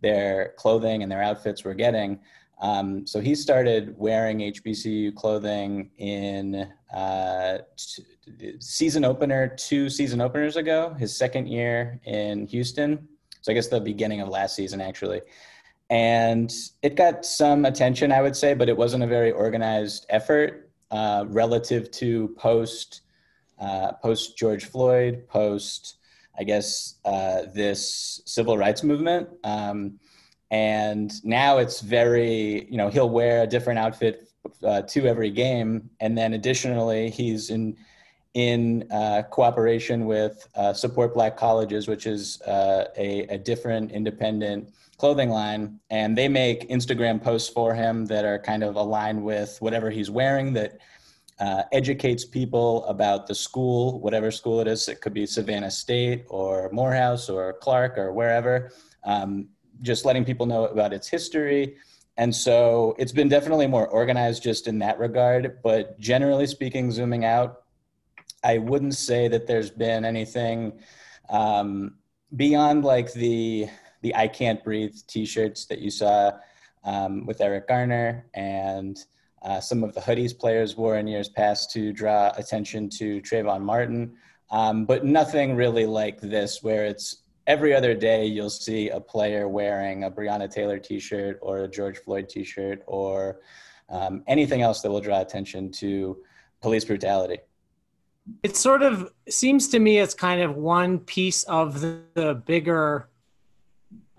their 0.00 0.54
clothing 0.56 1.02
and 1.02 1.10
their 1.10 1.22
outfits 1.22 1.64
were 1.64 1.74
getting. 1.74 2.20
Um, 2.60 3.06
so 3.06 3.20
he 3.20 3.34
started 3.34 3.94
wearing 3.96 4.38
HBCU 4.38 5.14
clothing 5.14 5.90
in 5.98 6.68
uh, 6.92 7.58
t- 7.76 8.56
season 8.58 9.04
opener, 9.04 9.48
two 9.48 9.88
season 9.88 10.20
openers 10.20 10.56
ago, 10.56 10.94
his 10.98 11.16
second 11.16 11.46
year 11.46 12.00
in 12.04 12.46
Houston. 12.48 13.06
So 13.42 13.52
I 13.52 13.54
guess 13.54 13.68
the 13.68 13.80
beginning 13.80 14.20
of 14.20 14.28
last 14.28 14.56
season, 14.56 14.80
actually. 14.80 15.20
And 15.90 16.52
it 16.82 16.96
got 16.96 17.24
some 17.24 17.64
attention, 17.64 18.12
I 18.12 18.22
would 18.22 18.36
say, 18.36 18.54
but 18.54 18.68
it 18.68 18.76
wasn't 18.76 19.04
a 19.04 19.06
very 19.06 19.30
organized 19.30 20.06
effort. 20.10 20.67
Uh, 20.90 21.24
relative 21.28 21.90
to 21.92 22.28
post 22.38 23.02
uh, 23.58 23.92
post 23.92 24.38
George 24.38 24.66
Floyd, 24.66 25.26
post 25.28 25.96
I 26.38 26.44
guess 26.44 26.94
uh, 27.04 27.42
this 27.52 28.22
civil 28.24 28.56
rights 28.56 28.84
movement. 28.84 29.28
Um, 29.42 29.98
and 30.50 31.12
now 31.24 31.58
it's 31.58 31.80
very 31.80 32.66
you 32.70 32.76
know 32.76 32.88
he'll 32.88 33.10
wear 33.10 33.42
a 33.42 33.46
different 33.46 33.78
outfit 33.78 34.30
uh, 34.62 34.82
to 34.82 35.06
every 35.06 35.30
game, 35.30 35.90
and 36.00 36.16
then 36.16 36.34
additionally 36.34 37.10
he's 37.10 37.50
in 37.50 37.76
in 38.38 38.86
uh, 38.92 39.20
cooperation 39.30 40.06
with 40.06 40.48
uh, 40.54 40.72
Support 40.72 41.12
Black 41.12 41.36
Colleges, 41.36 41.88
which 41.88 42.06
is 42.06 42.40
uh, 42.42 42.84
a, 42.96 43.22
a, 43.34 43.36
different 43.36 43.90
independent 43.90 44.72
clothing 44.96 45.28
line. 45.28 45.80
And 45.90 46.16
they 46.16 46.28
make 46.28 46.68
Instagram 46.68 47.20
posts 47.20 47.48
for 47.48 47.74
him 47.74 48.06
that 48.06 48.24
are 48.24 48.38
kind 48.38 48.62
of 48.62 48.76
aligned 48.76 49.24
with 49.24 49.56
whatever 49.58 49.90
he's 49.90 50.08
wearing 50.08 50.52
that 50.52 50.78
uh, 51.40 51.64
educates 51.72 52.24
people 52.24 52.84
about 52.84 53.26
the 53.26 53.34
school, 53.34 53.98
whatever 53.98 54.30
school 54.30 54.60
it 54.60 54.68
is. 54.68 54.86
It 54.86 55.00
could 55.00 55.14
be 55.14 55.26
Savannah 55.26 55.72
State 55.72 56.24
or 56.28 56.70
Morehouse 56.70 57.28
or 57.28 57.54
Clark 57.54 57.98
or 57.98 58.12
wherever. 58.12 58.70
Um, 59.02 59.48
just 59.82 60.04
letting 60.04 60.24
people 60.24 60.46
know 60.46 60.66
about 60.66 60.92
its 60.92 61.08
history. 61.08 61.74
And 62.16 62.32
so 62.32 62.94
it's 63.00 63.12
been 63.12 63.28
definitely 63.28 63.66
more 63.66 63.88
organized 63.88 64.44
just 64.44 64.68
in 64.68 64.78
that 64.78 65.00
regard. 65.00 65.58
But 65.64 65.98
generally 65.98 66.46
speaking, 66.46 66.92
zooming 66.92 67.24
out, 67.24 67.64
I 68.44 68.58
wouldn't 68.58 68.94
say 68.94 69.28
that 69.28 69.46
there's 69.46 69.70
been 69.70 70.04
anything 70.04 70.78
um, 71.28 71.94
beyond 72.36 72.84
like 72.84 73.12
the 73.12 73.68
the 74.00 74.14
I 74.14 74.28
Can't 74.28 74.62
Breathe 74.62 74.94
T-shirts 75.08 75.66
that 75.66 75.80
you 75.80 75.90
saw 75.90 76.32
um, 76.84 77.26
with 77.26 77.40
Eric 77.40 77.66
Garner 77.66 78.26
and 78.34 78.96
uh, 79.42 79.60
some 79.60 79.82
of 79.82 79.92
the 79.92 80.00
hoodies 80.00 80.38
players 80.38 80.76
wore 80.76 80.98
in 80.98 81.08
years 81.08 81.28
past 81.28 81.72
to 81.72 81.92
draw 81.92 82.32
attention 82.36 82.88
to 82.90 83.20
Trayvon 83.22 83.60
Martin, 83.62 84.16
um, 84.50 84.84
but 84.84 85.04
nothing 85.04 85.56
really 85.56 85.84
like 85.84 86.20
this 86.20 86.62
where 86.62 86.84
it's 86.84 87.22
every 87.48 87.74
other 87.74 87.94
day 87.94 88.24
you'll 88.24 88.50
see 88.50 88.90
a 88.90 89.00
player 89.00 89.48
wearing 89.48 90.04
a 90.04 90.10
Breonna 90.10 90.48
Taylor 90.48 90.78
T-shirt 90.78 91.38
or 91.42 91.64
a 91.64 91.68
George 91.68 91.98
Floyd 91.98 92.28
T-shirt 92.28 92.82
or 92.86 93.40
um, 93.88 94.22
anything 94.28 94.62
else 94.62 94.80
that 94.82 94.90
will 94.90 95.00
draw 95.00 95.20
attention 95.20 95.72
to 95.72 96.18
police 96.60 96.84
brutality 96.84 97.38
it 98.42 98.56
sort 98.56 98.82
of 98.82 99.10
seems 99.28 99.68
to 99.68 99.78
me 99.78 99.98
it's 99.98 100.14
kind 100.14 100.40
of 100.40 100.56
one 100.56 100.98
piece 100.98 101.44
of 101.44 101.80
the, 101.80 102.00
the, 102.14 102.34
bigger 102.34 103.08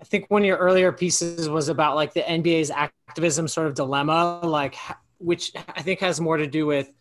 i 0.00 0.04
think 0.04 0.30
one 0.30 0.42
of 0.42 0.46
your 0.46 0.58
earlier 0.58 0.92
pieces 0.92 1.48
was 1.48 1.68
about 1.68 1.96
like 1.96 2.12
the 2.14 2.22
nba's 2.22 2.70
activism 2.70 3.48
sort 3.48 3.66
of 3.66 3.74
dilemma 3.74 4.40
like 4.42 4.74
which 5.18 5.52
i 5.74 5.82
think 5.82 6.00
has 6.00 6.20
more 6.20 6.36
to 6.36 6.46
do 6.46 6.66
with 6.66 6.92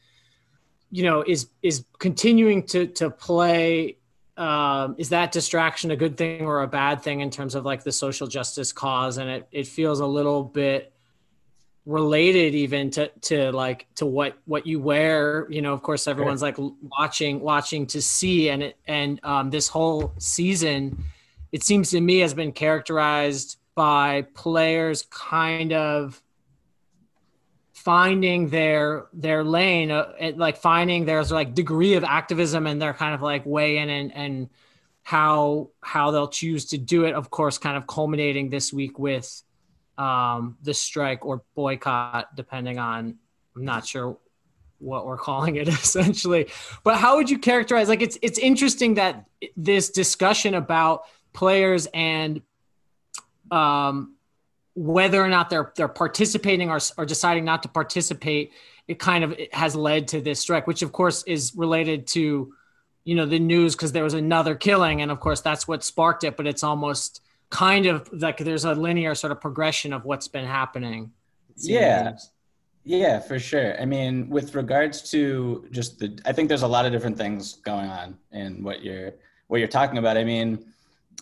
you 0.91 1.03
know 1.03 1.23
is 1.25 1.49
is 1.61 1.85
continuing 1.99 2.63
to 2.63 2.87
to 2.87 3.09
play 3.09 3.97
um, 4.39 4.95
is 4.97 5.09
that 5.09 5.33
distraction 5.33 5.91
a 5.91 5.97
good 5.97 6.15
thing 6.15 6.45
or 6.45 6.61
a 6.61 6.67
bad 6.67 7.03
thing 7.03 7.19
in 7.19 7.29
terms 7.29 7.55
of 7.55 7.65
like 7.65 7.83
the 7.83 7.91
social 7.91 8.25
justice 8.25 8.71
cause? 8.71 9.17
And 9.17 9.29
it, 9.29 9.47
it 9.51 9.67
feels 9.67 9.99
a 9.99 10.05
little 10.05 10.45
bit 10.45 10.93
related 11.89 12.53
even 12.53 12.91
to 12.91 13.07
to 13.21 13.51
like 13.51 13.87
to 13.95 14.05
what 14.05 14.37
what 14.45 14.67
you 14.67 14.79
wear. 14.79 15.47
You 15.49 15.61
know 15.61 15.73
of 15.73 15.81
course 15.81 16.07
everyone's 16.07 16.41
like 16.41 16.57
watching 16.97 17.39
watching 17.39 17.87
to 17.87 18.01
see 18.01 18.49
and 18.49 18.63
it 18.63 18.77
and 18.87 19.19
um, 19.23 19.49
this 19.49 19.67
whole 19.67 20.13
season 20.17 21.03
it 21.51 21.63
seems 21.63 21.91
to 21.91 22.01
me 22.01 22.19
has 22.19 22.33
been 22.33 22.51
characterized 22.51 23.57
by 23.75 24.27
players 24.33 25.07
kind 25.09 25.73
of 25.73 26.21
finding 27.73 28.49
their 28.49 29.07
their 29.13 29.43
lane 29.43 29.89
uh, 29.89 30.11
like 30.35 30.57
finding 30.57 31.05
their 31.05 31.23
like 31.23 31.55
degree 31.55 31.93
of 31.93 32.03
activism 32.03 32.67
and 32.67 32.81
they're 32.81 32.93
kind 32.93 33.15
of 33.15 33.21
like 33.21 33.45
way 33.45 33.77
in 33.77 33.89
and 33.89 34.13
and 34.13 34.49
how 35.01 35.69
how 35.81 36.11
they'll 36.11 36.27
choose 36.27 36.65
to 36.65 36.77
do 36.77 37.05
it 37.05 37.15
of 37.15 37.29
course 37.29 37.57
kind 37.57 37.77
of 37.77 37.87
culminating 37.87 38.49
this 38.49 38.73
week 38.73 38.99
with 38.99 39.43
um, 39.99 40.57
the 40.63 40.73
strike 40.73 41.25
or 41.25 41.43
boycott, 41.55 42.35
depending 42.35 42.79
on, 42.79 43.17
I'm 43.55 43.65
not 43.65 43.85
sure 43.85 44.17
what 44.79 45.05
we're 45.05 45.17
calling 45.17 45.57
it 45.57 45.67
essentially. 45.67 46.47
But 46.83 46.97
how 46.97 47.17
would 47.17 47.29
you 47.29 47.37
characterize? 47.37 47.89
Like, 47.89 48.01
it's 48.01 48.17
it's 48.21 48.39
interesting 48.39 48.95
that 48.95 49.25
this 49.57 49.89
discussion 49.89 50.55
about 50.55 51.03
players 51.33 51.87
and 51.93 52.41
um, 53.51 54.15
whether 54.73 55.21
or 55.21 55.27
not 55.27 55.49
they're 55.49 55.73
they're 55.75 55.89
participating 55.89 56.69
or, 56.69 56.79
or 56.97 57.05
deciding 57.05 57.43
not 57.43 57.63
to 57.63 57.69
participate, 57.69 58.53
it 58.87 58.99
kind 58.99 59.25
of 59.25 59.33
it 59.33 59.53
has 59.53 59.75
led 59.75 60.07
to 60.09 60.21
this 60.21 60.39
strike, 60.39 60.65
which 60.65 60.81
of 60.81 60.93
course 60.93 61.23
is 61.23 61.53
related 61.57 62.07
to, 62.07 62.53
you 63.03 63.15
know, 63.15 63.25
the 63.25 63.39
news 63.39 63.75
because 63.75 63.91
there 63.91 64.05
was 64.05 64.13
another 64.13 64.55
killing, 64.55 65.01
and 65.01 65.11
of 65.11 65.19
course 65.19 65.41
that's 65.41 65.67
what 65.67 65.83
sparked 65.83 66.23
it. 66.23 66.37
But 66.37 66.47
it's 66.47 66.63
almost 66.63 67.21
kind 67.49 67.85
of 67.85 68.09
like 68.13 68.37
there's 68.37 68.65
a 68.65 68.73
linear 68.73 69.15
sort 69.15 69.31
of 69.31 69.41
progression 69.41 69.93
of 69.93 70.05
what's 70.05 70.27
been 70.27 70.45
happening. 70.45 71.11
Yeah. 71.57 72.17
Yeah, 72.85 73.19
for 73.19 73.37
sure. 73.39 73.79
I 73.79 73.85
mean, 73.85 74.29
with 74.29 74.55
regards 74.55 75.11
to 75.11 75.67
just 75.69 75.99
the 75.99 76.19
I 76.25 76.31
think 76.31 76.49
there's 76.49 76.63
a 76.63 76.67
lot 76.67 76.85
of 76.85 76.91
different 76.91 77.17
things 77.17 77.55
going 77.57 77.87
on 77.87 78.17
in 78.31 78.63
what 78.63 78.83
you're 78.83 79.13
what 79.47 79.57
you're 79.57 79.67
talking 79.67 79.97
about. 79.97 80.17
I 80.17 80.23
mean, 80.23 80.65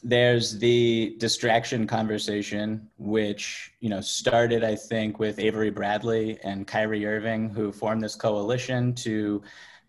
there's 0.04 0.60
the 0.60 1.16
distraction 1.18 1.88
conversation, 1.88 2.88
which 2.98 3.74
you 3.80 3.90
know 3.90 4.02
started, 4.02 4.64
I 4.64 4.76
think, 4.76 5.20
with 5.20 5.40
Avery 5.40 5.70
Bradley 5.70 6.40
and 6.44 6.68
Kyrie 6.68 7.06
Irving, 7.06 7.50
who 7.50 7.72
formed 7.72 8.04
this 8.04 8.16
coalition 8.16 8.94
to 8.96 9.42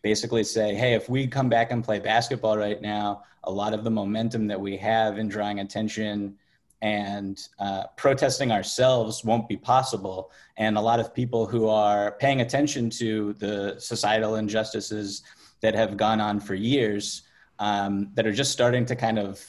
basically 0.03 0.45
say, 0.45 0.75
hey, 0.75 0.95
if 0.95 1.09
we 1.09 1.27
come 1.27 1.49
back 1.49 1.73
and 1.73 1.85
play 1.85 1.99
basketball 1.99 2.57
right 2.57 2.81
now, 2.81 3.25
a 3.45 3.51
lot 3.51 3.73
of 3.75 3.85
the 3.85 3.91
momentum 3.91 4.47
that 4.47 4.61
we 4.61 4.77
have 4.77 5.19
in 5.19 5.29
drawing 5.29 5.61
attention 5.61 6.37
and 6.81 7.49
uh, 7.59 7.85
protesting 7.97 8.53
ourselves 8.53 9.25
won't 9.25 9.49
be 9.49 9.57
possible. 9.57 10.31
And 10.57 10.77
a 10.77 10.81
lot 10.81 11.01
of 11.01 11.15
people 11.15 11.47
who 11.47 11.69
are 11.69 12.13
paying 12.13 12.41
attention 12.41 12.89
to 12.91 13.33
the 13.35 13.77
societal 13.79 14.37
injustices 14.37 15.23
that 15.61 15.75
have 15.75 15.97
gone 15.97 16.21
on 16.21 16.39
for 16.39 16.55
years, 16.55 17.23
um, 17.59 18.11
that 18.15 18.27
are 18.27 18.33
just 18.33 18.53
starting 18.53 18.87
to 18.87 18.95
kind 18.95 19.19
of 19.19 19.45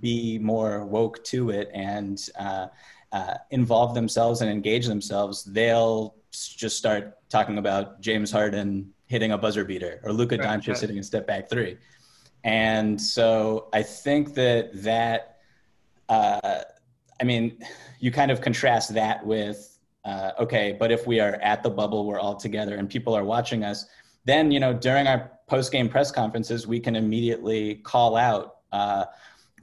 be 0.00 0.38
more 0.38 0.84
woke 0.84 1.24
to 1.24 1.48
it 1.48 1.70
and 1.72 2.28
uh, 2.38 2.66
uh, 3.12 3.34
involve 3.50 3.94
themselves 3.94 4.42
and 4.42 4.50
engage 4.50 4.86
themselves, 4.86 5.44
they'll 5.44 6.14
just 6.30 6.76
start 6.76 7.16
talking 7.30 7.58
about 7.58 8.00
James 8.00 8.30
Harden 8.30 8.92
hitting 9.14 9.30
a 9.30 9.38
buzzer 9.38 9.64
beater 9.64 10.00
or 10.02 10.12
Luka 10.12 10.36
right, 10.36 10.46
Doncic 10.46 10.68
right. 10.68 10.80
hitting 10.80 10.98
a 10.98 11.02
step 11.02 11.24
back 11.24 11.48
three. 11.48 11.78
And 12.42 13.00
so 13.00 13.68
I 13.72 13.82
think 13.82 14.34
that 14.34 14.70
that, 14.82 15.20
uh, 16.08 16.62
I 17.20 17.24
mean, 17.24 17.44
you 18.00 18.10
kind 18.10 18.30
of 18.32 18.40
contrast 18.40 18.92
that 18.94 19.24
with, 19.24 19.78
uh, 20.04 20.32
okay, 20.40 20.76
but 20.80 20.90
if 20.90 21.06
we 21.06 21.20
are 21.20 21.34
at 21.52 21.62
the 21.62 21.70
bubble, 21.70 22.06
we're 22.08 22.18
all 22.18 22.34
together 22.34 22.74
and 22.74 22.90
people 22.90 23.14
are 23.14 23.24
watching 23.24 23.62
us, 23.62 23.86
then, 24.24 24.50
you 24.50 24.58
know, 24.58 24.72
during 24.74 25.06
our 25.06 25.30
post 25.46 25.70
game 25.70 25.88
press 25.88 26.10
conferences, 26.10 26.66
we 26.66 26.80
can 26.80 26.96
immediately 26.96 27.76
call 27.76 28.16
out 28.16 28.56
uh, 28.72 29.04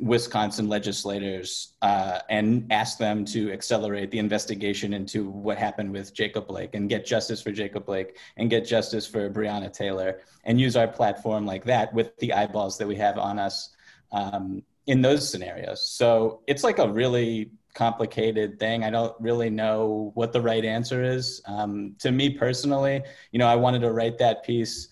Wisconsin 0.02 0.68
legislators 0.68 1.74
uh, 1.84 2.20
and 2.30 2.66
ask 2.72 2.98
them 2.98 3.24
to 3.24 3.52
accelerate 3.52 4.10
the 4.10 4.18
investigation 4.18 4.94
into 4.94 5.30
what 5.30 5.60
happened 5.60 5.92
with 5.92 6.14
Jacob 6.14 6.48
Blake 6.48 6.72
and 6.74 6.90
get 6.90 7.06
justice 7.06 7.42
for 7.42 7.52
Jacob 7.52 7.86
Blake 7.86 8.18
and 8.38 8.50
get 8.50 8.66
justice 8.66 9.06
for 9.06 9.30
Breonna 9.30 9.72
Taylor 9.72 10.22
and 10.44 10.60
use 10.60 10.76
our 10.76 10.88
platform 10.88 11.46
like 11.46 11.64
that 11.66 11.94
with 11.94 12.18
the 12.18 12.34
eyeballs 12.34 12.80
that 12.80 12.88
we 12.88 12.96
have 12.96 13.20
on 13.20 13.38
us 13.38 13.76
um, 14.12 14.64
in 14.88 15.02
those 15.02 15.30
scenarios. 15.30 15.88
So 15.88 16.42
it's 16.48 16.64
like 16.64 16.80
a 16.80 16.90
really 16.90 17.52
complicated 17.76 18.60
thing. 18.60 18.84
I 18.84 18.90
don't 18.90 19.16
really 19.22 19.52
know 19.52 20.12
what 20.16 20.34
the 20.34 20.42
right 20.42 20.66
answer 20.66 21.04
is. 21.04 21.42
Um, 21.46 21.96
to 22.00 22.12
me 22.12 22.32
personally, 22.32 23.04
you 23.32 23.38
know, 23.38 23.48
I 23.48 23.56
wanted 23.56 23.82
to 23.82 23.92
write 23.92 24.18
that 24.18 24.44
piece 24.44 24.90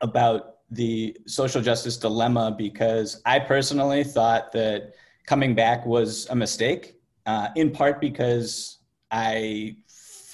about 0.00 0.51
the 0.72 1.14
social 1.26 1.60
justice 1.60 1.98
dilemma 1.98 2.54
because 2.56 3.20
I 3.26 3.38
personally 3.38 4.02
thought 4.02 4.52
that 4.52 4.94
coming 5.26 5.54
back 5.54 5.84
was 5.84 6.26
a 6.30 6.34
mistake, 6.34 6.96
uh, 7.26 7.48
in 7.56 7.70
part 7.70 8.00
because 8.00 8.78
I 9.10 9.76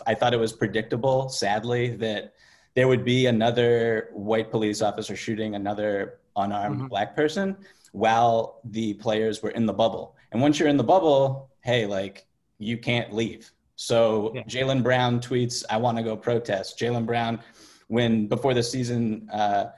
I 0.06 0.14
thought 0.14 0.32
it 0.32 0.38
was 0.38 0.52
predictable, 0.52 1.28
sadly, 1.28 1.96
that 1.96 2.34
there 2.74 2.86
would 2.86 3.04
be 3.04 3.26
another 3.26 4.10
white 4.12 4.50
police 4.52 4.80
officer 4.80 5.16
shooting 5.16 5.56
another 5.56 6.20
unarmed 6.36 6.76
mm-hmm. 6.76 6.86
black 6.86 7.16
person 7.16 7.56
while 7.90 8.60
the 8.62 8.94
players 8.94 9.42
were 9.42 9.50
in 9.50 9.66
the 9.66 9.72
bubble. 9.72 10.14
And 10.30 10.40
once 10.40 10.60
you're 10.60 10.68
in 10.68 10.76
the 10.76 10.84
bubble, 10.84 11.50
hey, 11.62 11.84
like 11.84 12.26
you 12.58 12.78
can't 12.78 13.12
leave. 13.12 13.50
So 13.74 14.32
yeah. 14.36 14.44
Jaylen 14.44 14.84
Brown 14.84 15.18
tweets, 15.18 15.64
"I 15.68 15.78
want 15.78 15.98
to 15.98 16.04
go 16.04 16.16
protest." 16.16 16.78
Jaylen 16.78 17.06
Brown, 17.06 17.40
when 17.88 18.28
before 18.28 18.54
the 18.54 18.62
season. 18.62 19.28
Uh, 19.32 19.70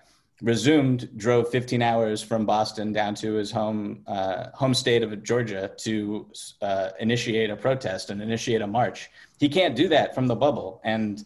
resumed, 0.43 1.09
drove 1.17 1.51
15 1.51 1.83
hours 1.83 2.23
from 2.23 2.47
Boston 2.47 2.93
down 2.93 3.15
to 3.17 3.35
his 3.35 3.51
home 3.51 4.03
uh, 4.07 4.47
home 4.55 4.75
state 4.75 5.03
of 5.03 5.23
Georgia 5.23 5.71
to 5.79 6.31
uh, 6.63 6.91
initiate 6.99 7.51
a 7.51 7.57
protest 7.57 8.11
and 8.11 8.23
initiate 8.23 8.63
a 8.63 8.67
march. 8.67 9.11
He 9.39 9.49
can't 9.49 9.77
do 9.77 9.89
that 9.89 10.15
from 10.15 10.27
the 10.27 10.37
bubble, 10.37 10.81
and 10.85 11.25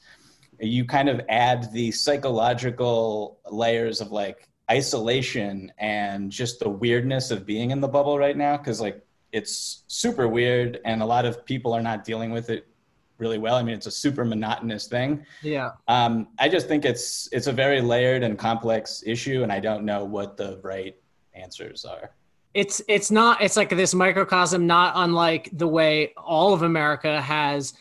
you 0.60 0.84
kind 0.84 1.08
of 1.08 1.20
add 1.28 1.72
the 1.72 1.90
psychological 1.90 3.38
layers 3.50 4.00
of 4.00 4.12
like 4.12 4.48
isolation 4.70 5.72
and 5.78 6.30
just 6.30 6.60
the 6.60 6.68
weirdness 6.68 7.30
of 7.30 7.44
being 7.44 7.70
in 7.70 7.80
the 7.80 7.88
bubble 7.88 8.18
right 8.18 8.36
now 8.36 8.56
because 8.56 8.80
like 8.80 9.04
it's 9.32 9.82
super 9.88 10.26
weird 10.26 10.80
and 10.84 11.02
a 11.02 11.04
lot 11.04 11.26
of 11.26 11.44
people 11.44 11.72
are 11.72 11.82
not 11.82 12.04
dealing 12.04 12.30
with 12.30 12.48
it 12.48 12.66
really 13.24 13.38
well. 13.38 13.56
I 13.56 13.62
mean 13.62 13.74
it's 13.74 13.86
a 13.86 13.96
super 14.04 14.24
monotonous 14.24 14.86
thing. 14.86 15.10
Yeah. 15.42 15.70
um, 15.88 16.12
i 16.38 16.46
just 16.48 16.66
think 16.68 16.84
it's 16.84 17.28
it's 17.36 17.48
a 17.52 17.52
very 17.64 17.80
layered 17.80 18.22
and 18.26 18.38
complex 18.38 19.02
issue 19.14 19.42
and 19.42 19.50
i 19.50 19.60
don't 19.68 19.84
know 19.90 20.02
what 20.04 20.36
the 20.36 20.50
right 20.62 20.94
answers 21.34 21.84
are. 21.84 22.10
It's 22.52 22.80
it's 22.86 23.10
not 23.10 23.42
it's 23.42 23.56
like 23.56 23.70
this 23.70 23.94
microcosm 23.94 24.66
not 24.66 24.92
unlike 24.96 25.50
the 25.52 25.66
way 25.66 26.14
all 26.16 26.54
of 26.54 26.62
america 26.62 27.20
has 27.20 27.72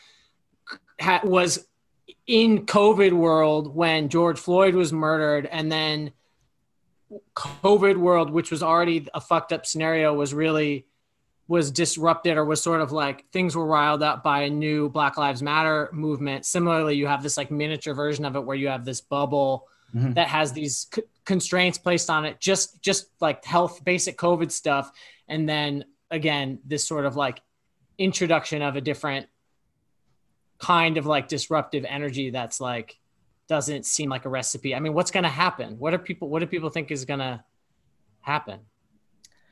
ha, 0.99 1.21
was 1.23 1.67
in 2.25 2.65
covid 2.65 3.13
world 3.13 3.75
when 3.81 4.09
george 4.09 4.39
floyd 4.39 4.73
was 4.73 4.91
murdered 4.91 5.45
and 5.45 5.71
then 5.71 6.11
covid 7.35 7.97
world 7.97 8.31
which 8.31 8.49
was 8.49 8.63
already 8.63 9.07
a 9.13 9.21
fucked 9.21 9.53
up 9.53 9.63
scenario 9.67 10.11
was 10.11 10.33
really 10.33 10.87
was 11.47 11.71
disrupted 11.71 12.37
or 12.37 12.45
was 12.45 12.61
sort 12.61 12.79
of 12.81 12.91
like 12.91 13.29
things 13.31 13.55
were 13.55 13.65
riled 13.65 14.01
up 14.01 14.23
by 14.23 14.43
a 14.43 14.49
new 14.49 14.89
black 14.89 15.17
lives 15.17 15.41
matter 15.43 15.89
movement. 15.91 16.45
Similarly 16.45 16.95
you 16.95 17.05
have 17.07 17.21
this 17.21 17.35
like 17.37 17.51
miniature 17.51 17.93
version 17.93 18.23
of 18.25 18.35
it 18.35 18.43
where 18.45 18.55
you 18.55 18.67
have 18.69 18.85
this 18.85 19.01
bubble 19.01 19.67
Mhm. 19.93 20.15
that 20.15 20.27
has 20.27 20.53
these 20.53 20.87
c- 20.91 21.03
constraints 21.23 21.77
placed 21.77 22.09
on 22.09 22.25
it 22.25 22.39
just 22.39 22.81
just 22.81 23.09
like 23.21 23.45
health 23.45 23.83
basic 23.85 24.17
covid 24.17 24.49
stuff. 24.51 24.91
And 25.27 25.47
then 25.47 25.85
again 26.09 26.59
this 26.65 26.87
sort 26.87 27.05
of 27.05 27.15
like 27.15 27.41
introduction 27.99 28.61
of 28.63 28.75
a 28.75 28.81
different 28.81 29.27
kind 30.59 30.97
of 30.97 31.05
like 31.05 31.27
disruptive 31.27 31.85
energy 31.87 32.29
that's 32.29 32.59
like 32.61 32.97
doesn't 33.47 33.85
seem 33.85 34.09
like 34.09 34.25
a 34.25 34.29
recipe. 34.29 34.73
I 34.73 34.79
mean 34.79 34.93
what's 34.93 35.11
going 35.11 35.23
to 35.25 35.29
happen? 35.29 35.77
What 35.77 35.93
are 35.93 35.99
people 35.99 36.29
what 36.29 36.39
do 36.39 36.47
people 36.47 36.69
think 36.69 36.89
is 36.89 37.05
going 37.05 37.19
to 37.19 37.43
happen 38.21 38.61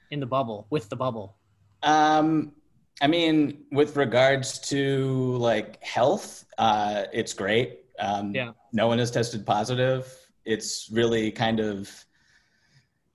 in 0.10 0.20
the 0.22 0.26
bubble 0.26 0.66
with 0.70 0.90
the 0.90 0.96
bubble 0.96 1.36
Um, 1.84 2.54
I 3.02 3.08
mean, 3.08 3.66
with 3.72 3.96
regards 3.98 4.60
to 4.70 5.36
like 5.38 5.84
health, 5.84 6.46
uh, 6.58 7.06
it's 7.12 7.34
great. 7.34 7.80
Um, 8.00 8.34
Yeah. 8.36 8.52
No 8.74 8.88
one 8.88 9.00
has 9.00 9.12
tested 9.12 9.46
positive. 9.46 10.08
It's 10.46 10.90
really 10.92 11.32
kind 11.32 11.60
of, 11.60 11.90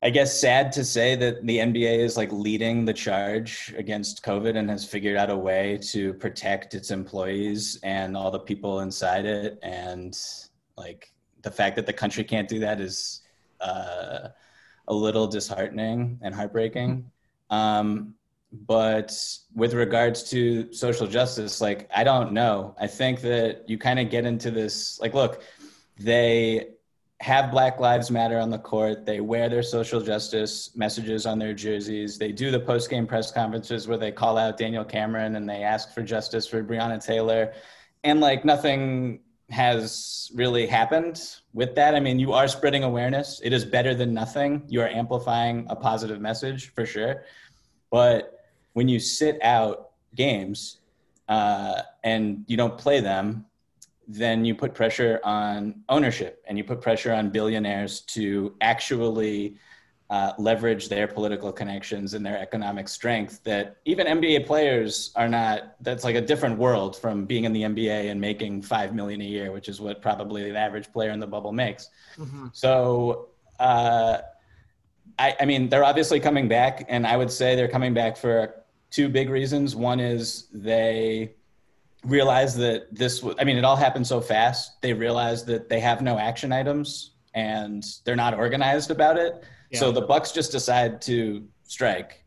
I 0.03 0.11
guess, 0.11 0.39
sad 0.39 0.73
to 0.73 0.85
say 0.85 1.17
that 1.17 1.47
the 1.47 1.59
NBA 1.59 1.99
is 1.99 2.17
like 2.17 2.31
leading 2.33 2.85
the 2.85 2.93
charge 2.93 3.75
against 3.77 4.25
COVID 4.25 4.57
and 4.57 4.69
has 4.69 4.85
figured 4.85 5.17
out 5.17 5.31
a 5.31 5.37
way 5.37 5.79
to 5.93 6.13
protect 6.15 6.75
its 6.75 6.91
employees 6.91 7.79
and 7.83 8.17
all 8.17 8.31
the 8.31 8.39
people 8.41 8.81
inside 8.81 9.25
it. 9.25 9.59
And 9.63 10.17
like 10.77 11.13
the 11.43 11.51
fact 11.51 11.77
that 11.77 11.87
the 11.87 11.93
country 11.93 12.25
can't 12.25 12.49
do 12.49 12.59
that 12.61 12.81
is 12.81 13.23
uh, 13.61 14.29
a 14.89 14.95
little 14.95 15.27
disheartening 15.27 16.19
and 16.23 16.35
heartbreaking. 16.35 17.11
Um, 17.51 18.15
but 18.53 19.13
with 19.55 19.75
regards 19.75 20.23
to 20.31 20.73
social 20.73 21.07
justice, 21.07 21.61
like 21.61 21.89
I 21.95 22.05
don't 22.05 22.33
know. 22.33 22.75
I 22.81 22.87
think 22.87 23.21
that 23.23 23.69
you 23.69 23.79
kind 23.79 23.99
of 23.99 24.11
get 24.11 24.25
into 24.25 24.51
this. 24.51 24.99
Like, 25.01 25.15
look, 25.15 25.43
they 25.99 26.69
have 27.21 27.51
Black 27.51 27.81
Lives 27.81 28.11
Matter 28.11 28.39
on 28.39 28.51
the 28.51 28.59
court. 28.59 29.07
They 29.07 29.21
wear 29.21 29.49
their 29.49 29.63
social 29.63 30.01
justice 30.01 30.77
messages 30.77 31.25
on 31.25 31.39
their 31.39 31.55
jerseys. 31.55 32.19
They 32.19 32.31
do 32.31 32.51
the 32.51 32.61
post 32.61 32.91
game 32.91 33.07
press 33.07 33.33
conferences 33.33 33.89
where 33.89 33.97
they 33.97 34.13
call 34.13 34.37
out 34.37 34.59
Daniel 34.59 34.85
Cameron 34.85 35.37
and 35.37 35.49
they 35.49 35.63
ask 35.63 35.95
for 35.95 36.03
justice 36.03 36.47
for 36.47 36.63
Breonna 36.63 37.05
Taylor. 37.05 37.55
And 38.05 38.21
like 38.21 38.45
nothing 38.45 39.21
has 39.49 40.31
really 40.35 40.67
happened 40.67 41.23
with 41.55 41.75
that. 41.77 41.95
I 41.95 42.01
mean, 42.01 42.19
you 42.19 42.33
are 42.33 42.49
spreading 42.49 42.85
awareness. 42.85 43.41
It 43.43 43.53
is 43.53 43.65
better 43.65 43.95
than 43.95 44.13
nothing. 44.13 44.65
You 44.69 44.83
are 44.83 44.89
amplifying 44.89 45.67
a 45.71 45.77
positive 45.77 46.21
message 46.21 46.75
for 46.75 46.85
sure. 46.85 47.25
But 47.91 48.36
when 48.77 48.89
you 48.89 49.01
sit 49.01 49.43
out 49.43 49.93
games 50.15 50.81
uh, 51.29 51.81
and 52.05 52.45
you 52.47 52.59
don't 52.59 52.77
play 52.77 53.01
them, 53.01 53.47
then 54.07 54.45
you 54.45 54.55
put 54.55 54.75
pressure 54.75 55.19
on 55.25 55.83
ownership 55.89 56.45
and 56.47 56.59
you 56.59 56.63
put 56.63 56.83
pressure 56.83 57.11
on 57.11 57.31
billionaires 57.31 58.03
to 58.03 58.55
actually 58.61 59.57
uh, 60.11 60.33
leverage 60.37 60.91
their 60.91 61.09
political 61.09 61.51
connections 61.51 62.13
and 62.13 62.25
their 62.25 62.37
economic 62.39 62.87
strength 62.87 63.43
that 63.45 63.79
even 63.87 64.07
NBA 64.07 64.45
players 64.47 65.11
are 65.17 65.27
not, 65.27 65.77
that's 65.81 66.05
like 66.05 66.15
a 66.15 66.21
different 66.21 66.59
world 66.59 66.95
from 66.97 67.25
being 67.25 67.45
in 67.45 67.55
the 67.55 67.63
NBA 67.63 68.11
and 68.11 68.21
making 68.21 68.61
5 68.61 68.95
million 68.95 69.23
a 69.23 69.25
year, 69.25 69.53
which 69.53 69.71
is 69.71 69.81
what 69.81 70.03
probably 70.03 70.53
the 70.53 70.59
average 70.59 70.93
player 70.93 71.13
in 71.13 71.19
the 71.19 71.27
bubble 71.27 71.51
makes. 71.51 71.89
So, 72.53 73.29
uh, 73.59 74.19
I, 75.19 75.35
I 75.41 75.45
mean, 75.47 75.71
they're 75.71 75.83
obviously 75.83 76.21
coming 76.21 76.47
back, 76.47 76.85
and 76.91 77.07
I 77.07 77.17
would 77.17 77.31
say 77.31 77.57
they're 77.57 77.69
coming 77.69 77.95
back 77.95 78.19
for 78.19 78.66
two 78.97 79.09
big 79.11 79.29
reasons. 79.29 79.77
One 79.77 80.01
is 80.01 80.49
they 80.53 81.35
realize 82.05 82.53
that 82.57 82.95
this 83.03 83.23
was, 83.23 83.35
I 83.39 83.45
mean, 83.45 83.59
it 83.59 83.65
all 83.65 83.77
happened 83.77 84.07
so 84.07 84.21
fast. 84.21 84.81
They 84.81 84.95
realize 84.95 85.45
that 85.51 85.69
they 85.69 85.81
have 85.81 86.01
no 86.11 86.19
action 86.19 86.51
items 86.53 87.11
and 87.35 87.85
they're 88.05 88.23
not 88.27 88.33
organized 88.35 88.91
about 88.91 89.17
it. 89.19 89.33
So 89.75 89.93
the 89.93 90.01
Bucks 90.01 90.33
just 90.33 90.53
decide 90.53 91.03
to 91.03 91.47
strike. 91.65 92.25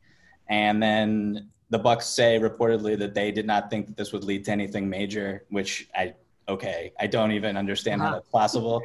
And 0.49 0.83
then 0.83 1.49
the 1.71 1.79
Bucks 1.79 2.05
say 2.05 2.37
reportedly 2.37 2.95
that 2.99 3.13
they 3.15 3.31
did 3.31 3.47
not 3.47 3.71
think 3.71 3.87
that 3.87 3.97
this 3.97 4.11
would 4.13 4.23
lead 4.23 4.45
to 4.45 4.51
anything 4.51 4.87
major, 4.89 5.45
which 5.49 5.89
I 5.95 6.13
okay, 6.47 6.91
I 6.99 7.07
don't 7.07 7.31
even 7.31 7.55
understand 7.57 8.01
how 8.01 8.07
Uh-huh. 8.07 8.15
that's 8.17 8.29
possible. 8.29 8.81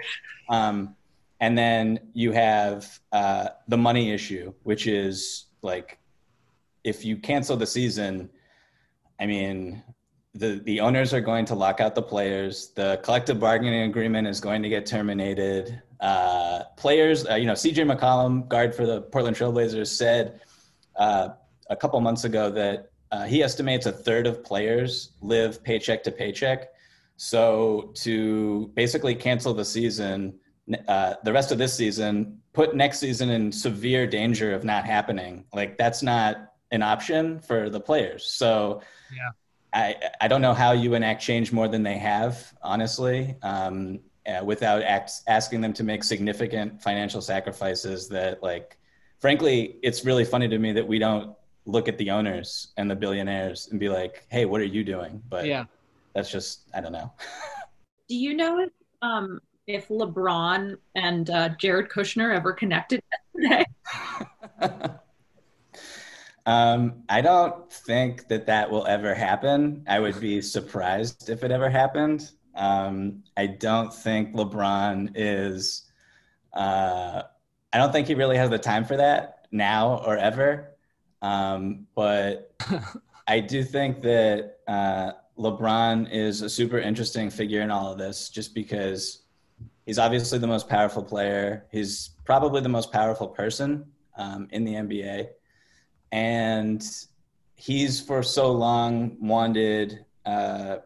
Um, 0.48 0.94
and 1.40 1.56
then 1.58 1.98
you 2.12 2.32
have 2.32 3.00
uh, 3.12 3.48
the 3.68 3.76
money 3.76 4.12
issue, 4.12 4.52
which 4.62 4.86
is 4.86 5.46
like 5.62 5.98
if 6.84 7.04
you 7.04 7.16
cancel 7.16 7.56
the 7.56 7.66
season, 7.66 8.30
I 9.18 9.26
mean, 9.26 9.82
the 10.34 10.60
the 10.64 10.80
owners 10.80 11.14
are 11.14 11.20
going 11.20 11.44
to 11.46 11.54
lock 11.54 11.80
out 11.80 11.94
the 11.94 12.02
players. 12.02 12.68
The 12.74 13.00
collective 13.02 13.40
bargaining 13.40 13.82
agreement 13.82 14.28
is 14.28 14.40
going 14.40 14.62
to 14.62 14.68
get 14.68 14.86
terminated. 14.86 15.82
Uh, 16.00 16.64
players, 16.76 17.26
uh, 17.26 17.36
you 17.36 17.46
know, 17.46 17.52
CJ 17.52 17.90
McCollum, 17.90 18.46
guard 18.48 18.74
for 18.74 18.84
the 18.84 19.02
Portland 19.02 19.36
Trailblazers, 19.36 19.86
said 19.86 20.40
uh, 20.96 21.28
a 21.70 21.76
couple 21.76 22.00
months 22.00 22.24
ago 22.24 22.50
that 22.50 22.90
uh, 23.10 23.24
he 23.24 23.42
estimates 23.42 23.86
a 23.86 23.92
third 23.92 24.26
of 24.26 24.44
players 24.44 25.12
live 25.22 25.62
paycheck 25.62 26.02
to 26.02 26.10
paycheck. 26.10 26.70
So 27.16 27.92
to 27.94 28.72
basically 28.74 29.14
cancel 29.14 29.54
the 29.54 29.64
season, 29.64 30.34
uh, 30.88 31.14
the 31.22 31.32
rest 31.32 31.52
of 31.52 31.58
this 31.58 31.72
season, 31.74 32.40
put 32.52 32.74
next 32.74 32.98
season 32.98 33.30
in 33.30 33.52
severe 33.52 34.06
danger 34.06 34.52
of 34.52 34.64
not 34.64 34.84
happening. 34.84 35.44
Like 35.52 35.78
that's 35.78 36.02
not 36.02 36.53
an 36.74 36.82
option 36.82 37.40
for 37.40 37.70
the 37.70 37.80
players. 37.80 38.26
So 38.26 38.82
Yeah. 39.12 39.30
I 39.72 39.96
I 40.20 40.28
don't 40.28 40.42
know 40.42 40.54
how 40.54 40.72
you 40.72 40.94
enact 40.94 41.20
change 41.22 41.52
more 41.52 41.68
than 41.68 41.82
they 41.82 41.98
have, 41.98 42.52
honestly, 42.62 43.36
um, 43.42 44.00
uh, 44.26 44.42
without 44.44 44.82
act, 44.82 45.10
asking 45.26 45.60
them 45.60 45.72
to 45.74 45.84
make 45.84 46.04
significant 46.04 46.82
financial 46.82 47.20
sacrifices. 47.20 48.08
That 48.08 48.42
like, 48.42 48.78
frankly, 49.20 49.76
it's 49.82 50.04
really 50.04 50.24
funny 50.24 50.48
to 50.48 50.58
me 50.58 50.72
that 50.72 50.86
we 50.86 50.98
don't 50.98 51.34
look 51.66 51.88
at 51.88 51.96
the 51.98 52.10
owners 52.10 52.72
and 52.76 52.90
the 52.90 52.96
billionaires 52.96 53.68
and 53.70 53.80
be 53.80 53.88
like, 53.88 54.26
"Hey, 54.28 54.44
what 54.44 54.60
are 54.60 54.70
you 54.76 54.84
doing?" 54.84 55.22
But 55.28 55.46
yeah 55.46 55.64
that's 56.14 56.30
just 56.30 56.62
I 56.72 56.80
don't 56.80 56.92
know. 56.92 57.12
Do 58.08 58.16
you 58.16 58.34
know 58.34 58.60
if 58.60 58.70
um 59.02 59.40
if 59.66 59.88
LeBron 59.88 60.76
and 60.94 61.30
uh, 61.30 61.50
Jared 61.60 61.88
Kushner 61.88 62.34
ever 62.34 62.52
connected 62.52 63.02
yesterday? 63.34 63.64
um, 66.46 67.04
I 67.08 67.20
don't 67.20 67.72
think 67.72 68.28
that 68.28 68.46
that 68.46 68.70
will 68.70 68.86
ever 68.86 69.14
happen. 69.14 69.84
I 69.88 70.00
would 70.00 70.20
be 70.20 70.42
surprised 70.42 71.30
if 71.30 71.42
it 71.42 71.50
ever 71.50 71.70
happened. 71.70 72.30
Um, 72.54 73.24
I 73.36 73.46
don't 73.46 73.92
think 73.92 74.34
LeBron 74.34 75.12
is. 75.14 75.90
Uh, 76.52 77.22
I 77.72 77.78
don't 77.78 77.92
think 77.92 78.06
he 78.06 78.14
really 78.14 78.36
has 78.36 78.50
the 78.50 78.58
time 78.58 78.84
for 78.84 78.96
that 78.96 79.46
now 79.50 80.02
or 80.06 80.16
ever. 80.16 80.76
Um, 81.22 81.86
but 81.94 82.54
I 83.26 83.40
do 83.40 83.64
think 83.64 84.02
that 84.02 84.58
uh, 84.68 85.12
LeBron 85.38 86.12
is 86.12 86.42
a 86.42 86.50
super 86.50 86.78
interesting 86.78 87.30
figure 87.30 87.62
in 87.62 87.70
all 87.70 87.90
of 87.90 87.98
this, 87.98 88.28
just 88.28 88.54
because 88.54 89.22
he's 89.86 89.98
obviously 89.98 90.38
the 90.38 90.46
most 90.46 90.68
powerful 90.68 91.02
player. 91.02 91.66
He's 91.72 92.10
probably 92.24 92.60
the 92.60 92.68
most 92.68 92.92
powerful 92.92 93.28
person 93.28 93.86
um, 94.16 94.48
in 94.50 94.64
the 94.64 94.74
NBA, 94.74 95.28
and 96.14 97.06
he's 97.56 98.00
for 98.00 98.22
so 98.22 98.52
long 98.52 99.16
wanted 99.20 100.06
uh, 100.24 100.76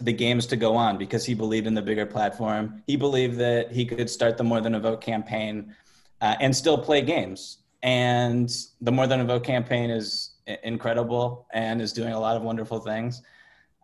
the 0.00 0.12
games 0.14 0.46
to 0.46 0.56
go 0.56 0.74
on 0.74 0.96
because 0.96 1.26
he 1.26 1.34
believed 1.34 1.66
in 1.66 1.74
the 1.74 1.82
bigger 1.82 2.06
platform. 2.06 2.82
He 2.86 2.96
believed 2.96 3.36
that 3.36 3.70
he 3.70 3.84
could 3.84 4.08
start 4.08 4.38
the 4.38 4.44
More 4.44 4.62
Than 4.62 4.74
a 4.76 4.80
Vote 4.80 5.02
campaign 5.02 5.76
uh, 6.22 6.36
and 6.40 6.56
still 6.56 6.78
play 6.78 7.02
games. 7.02 7.58
And 7.82 8.50
the 8.80 8.90
More 8.90 9.06
Than 9.06 9.20
a 9.20 9.26
Vote 9.26 9.44
campaign 9.44 9.90
is 9.90 10.36
incredible 10.62 11.46
and 11.52 11.82
is 11.82 11.92
doing 11.92 12.14
a 12.14 12.18
lot 12.18 12.36
of 12.36 12.42
wonderful 12.42 12.80
things. 12.80 13.20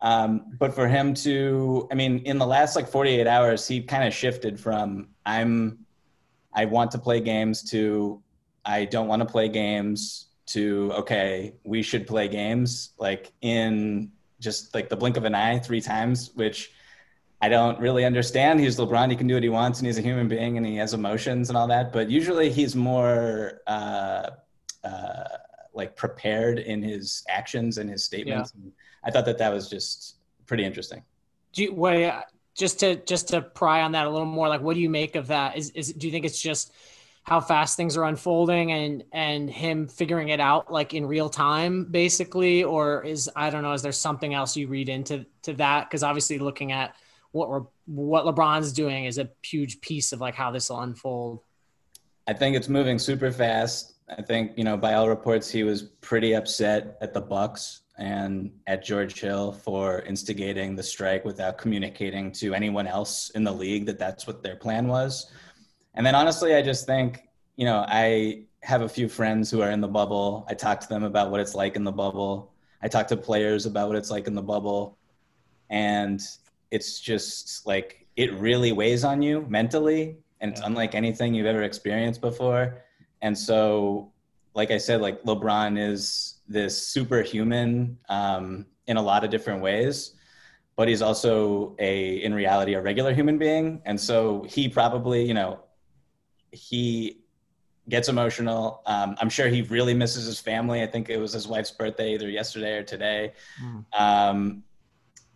Um, 0.01 0.55
but 0.57 0.73
for 0.73 0.87
him 0.87 1.13
to, 1.25 1.87
I 1.91 1.95
mean, 1.95 2.17
in 2.25 2.39
the 2.39 2.47
last 2.47 2.75
like 2.75 2.87
48 2.87 3.27
hours, 3.27 3.67
he 3.67 3.83
kind 3.83 4.07
of 4.07 4.13
shifted 4.13 4.59
from 4.59 5.09
I'm, 5.23 5.85
I 6.51 6.65
want 6.65 6.89
to 6.91 6.97
play 6.97 7.19
games 7.19 7.61
to 7.69 8.23
I 8.65 8.85
don't 8.85 9.07
want 9.07 9.21
to 9.21 9.27
play 9.27 9.47
games 9.49 10.29
to 10.47 10.91
okay, 10.95 11.55
we 11.63 11.81
should 11.81 12.07
play 12.07 12.27
games 12.27 12.91
like 12.97 13.31
in 13.41 14.11
just 14.39 14.73
like 14.75 14.89
the 14.89 14.95
blink 14.95 15.17
of 15.17 15.25
an 15.25 15.35
eye 15.35 15.59
three 15.59 15.81
times, 15.81 16.31
which 16.35 16.71
I 17.41 17.49
don't 17.49 17.79
really 17.79 18.05
understand. 18.05 18.59
He's 18.59 18.77
LeBron; 18.77 19.09
he 19.09 19.15
can 19.15 19.27
do 19.27 19.33
what 19.33 19.43
he 19.43 19.49
wants, 19.49 19.79
and 19.79 19.87
he's 19.87 19.97
a 19.97 20.01
human 20.01 20.27
being, 20.27 20.57
and 20.57 20.65
he 20.65 20.75
has 20.77 20.93
emotions 20.93 21.49
and 21.49 21.57
all 21.57 21.67
that. 21.67 21.91
But 21.91 22.09
usually, 22.09 22.49
he's 22.49 22.75
more 22.75 23.61
uh, 23.67 24.29
uh, 24.83 25.23
like 25.73 25.95
prepared 25.95 26.59
in 26.59 26.81
his 26.81 27.23
actions 27.29 27.77
and 27.77 27.89
his 27.89 28.03
statements. 28.03 28.53
Yeah. 28.55 28.71
I 29.03 29.11
thought 29.11 29.25
that 29.25 29.37
that 29.37 29.53
was 29.53 29.69
just 29.69 30.15
pretty 30.45 30.63
interesting. 30.63 31.03
Do 31.53 31.63
you, 31.63 31.73
wait, 31.73 32.11
just 32.55 32.79
to 32.79 32.95
just 32.97 33.29
to 33.29 33.41
pry 33.41 33.81
on 33.81 33.91
that 33.93 34.07
a 34.07 34.09
little 34.09 34.25
more, 34.25 34.47
like 34.47 34.61
what 34.61 34.75
do 34.75 34.79
you 34.79 34.89
make 34.89 35.15
of 35.15 35.27
that? 35.27 35.57
Is 35.57 35.69
is 35.71 35.93
do 35.93 36.07
you 36.07 36.11
think 36.11 36.25
it's 36.25 36.41
just 36.41 36.71
how 37.25 37.41
fast 37.41 37.75
things 37.75 37.97
are 37.97 38.05
unfolding 38.05 38.71
and 38.71 39.03
and 39.11 39.49
him 39.49 39.87
figuring 39.87 40.29
it 40.29 40.39
out 40.39 40.71
like 40.71 40.93
in 40.93 41.05
real 41.05 41.29
time 41.29 41.85
basically 41.85 42.63
or 42.63 43.03
is 43.03 43.29
i 43.35 43.49
don't 43.49 43.63
know 43.63 43.73
is 43.73 43.81
there 43.81 43.91
something 43.91 44.33
else 44.33 44.55
you 44.55 44.67
read 44.67 44.89
into 44.89 45.25
to 45.45 45.53
that? 45.53 45.89
Because 45.89 46.03
obviously 46.03 46.37
looking 46.39 46.71
at 46.71 46.95
what 47.31 47.49
we're 47.49 47.63
what 47.85 48.25
lebron's 48.25 48.73
doing 48.73 49.05
is 49.05 49.17
a 49.17 49.29
huge 49.43 49.79
piece 49.81 50.11
of 50.11 50.19
like 50.19 50.35
how 50.35 50.51
this 50.51 50.69
will 50.69 50.81
unfold. 50.81 51.41
I 52.27 52.33
think 52.33 52.55
it's 52.55 52.69
moving 52.69 52.97
super 52.97 53.31
fast. 53.31 53.93
I 54.09 54.21
think 54.21 54.57
you 54.57 54.63
know 54.63 54.77
by 54.77 54.95
all 54.95 55.07
reports 55.07 55.49
he 55.49 55.63
was 55.63 55.83
pretty 55.83 56.33
upset 56.33 56.97
at 57.01 57.13
the 57.13 57.21
bucks 57.21 57.81
and 57.97 58.51
at 58.67 58.83
george 58.83 59.21
hill 59.21 59.53
for 59.53 60.01
instigating 60.01 60.75
the 60.75 60.83
strike 60.83 61.23
without 61.23 61.57
communicating 61.57 62.29
to 62.29 62.53
anyone 62.53 62.87
else 62.87 63.29
in 63.31 63.43
the 63.45 63.51
league 63.51 63.85
that 63.85 63.97
that's 63.97 64.27
what 64.27 64.43
their 64.43 64.57
plan 64.57 64.85
was 64.85 65.31
and 65.95 66.05
then 66.05 66.15
honestly, 66.15 66.53
I 66.55 66.61
just 66.61 66.85
think, 66.85 67.27
you 67.55 67.65
know, 67.65 67.85
I 67.87 68.43
have 68.63 68.81
a 68.81 68.89
few 68.89 69.07
friends 69.07 69.49
who 69.49 69.61
are 69.61 69.71
in 69.71 69.81
the 69.81 69.87
bubble. 69.87 70.45
I 70.49 70.53
talk 70.53 70.79
to 70.81 70.89
them 70.89 71.03
about 71.03 71.31
what 71.31 71.39
it's 71.39 71.55
like 71.55 71.75
in 71.75 71.83
the 71.83 71.91
bubble. 71.91 72.53
I 72.81 72.87
talk 72.87 73.07
to 73.07 73.17
players 73.17 73.65
about 73.65 73.87
what 73.87 73.97
it's 73.97 74.11
like 74.11 74.27
in 74.27 74.35
the 74.35 74.41
bubble. 74.41 74.97
And 75.69 76.21
it's 76.71 76.99
just 76.99 77.65
like 77.65 78.05
it 78.15 78.33
really 78.33 78.71
weighs 78.71 79.03
on 79.03 79.21
you 79.21 79.45
mentally 79.49 80.17
and 80.41 80.51
it's 80.51 80.61
unlike 80.61 80.95
anything 80.95 81.33
you've 81.33 81.45
ever 81.45 81.63
experienced 81.63 82.21
before. 82.21 82.83
And 83.21 83.37
so, 83.37 84.11
like 84.53 84.71
I 84.71 84.77
said, 84.77 85.01
like 85.01 85.23
LeBron 85.23 85.79
is 85.79 86.35
this 86.47 86.87
superhuman 86.87 87.97
um, 88.09 88.65
in 88.87 88.97
a 88.97 89.01
lot 89.01 89.23
of 89.23 89.31
different 89.31 89.61
ways 89.61 90.15
but 90.75 90.87
he's 90.87 91.01
also 91.01 91.75
a 91.79 92.15
in 92.23 92.33
reality 92.33 92.73
a 92.73 92.81
regular 92.81 93.13
human 93.13 93.37
being 93.37 93.81
and 93.85 93.99
so 93.99 94.45
he 94.47 94.67
probably 94.67 95.23
you 95.23 95.33
know 95.33 95.59
he 96.55 97.21
gets 97.87 98.09
emotional. 98.09 98.81
Um, 98.85 99.15
I'm 99.19 99.29
sure 99.29 99.47
he 99.47 99.61
really 99.63 99.93
misses 99.93 100.25
his 100.25 100.39
family. 100.39 100.81
I 100.81 100.87
think 100.87 101.09
it 101.09 101.17
was 101.17 101.33
his 101.33 101.47
wife's 101.47 101.71
birthday 101.71 102.13
either 102.13 102.29
yesterday 102.29 102.77
or 102.77 102.83
today. 102.83 103.33
Mm. 103.61 103.85
Um, 103.93 104.63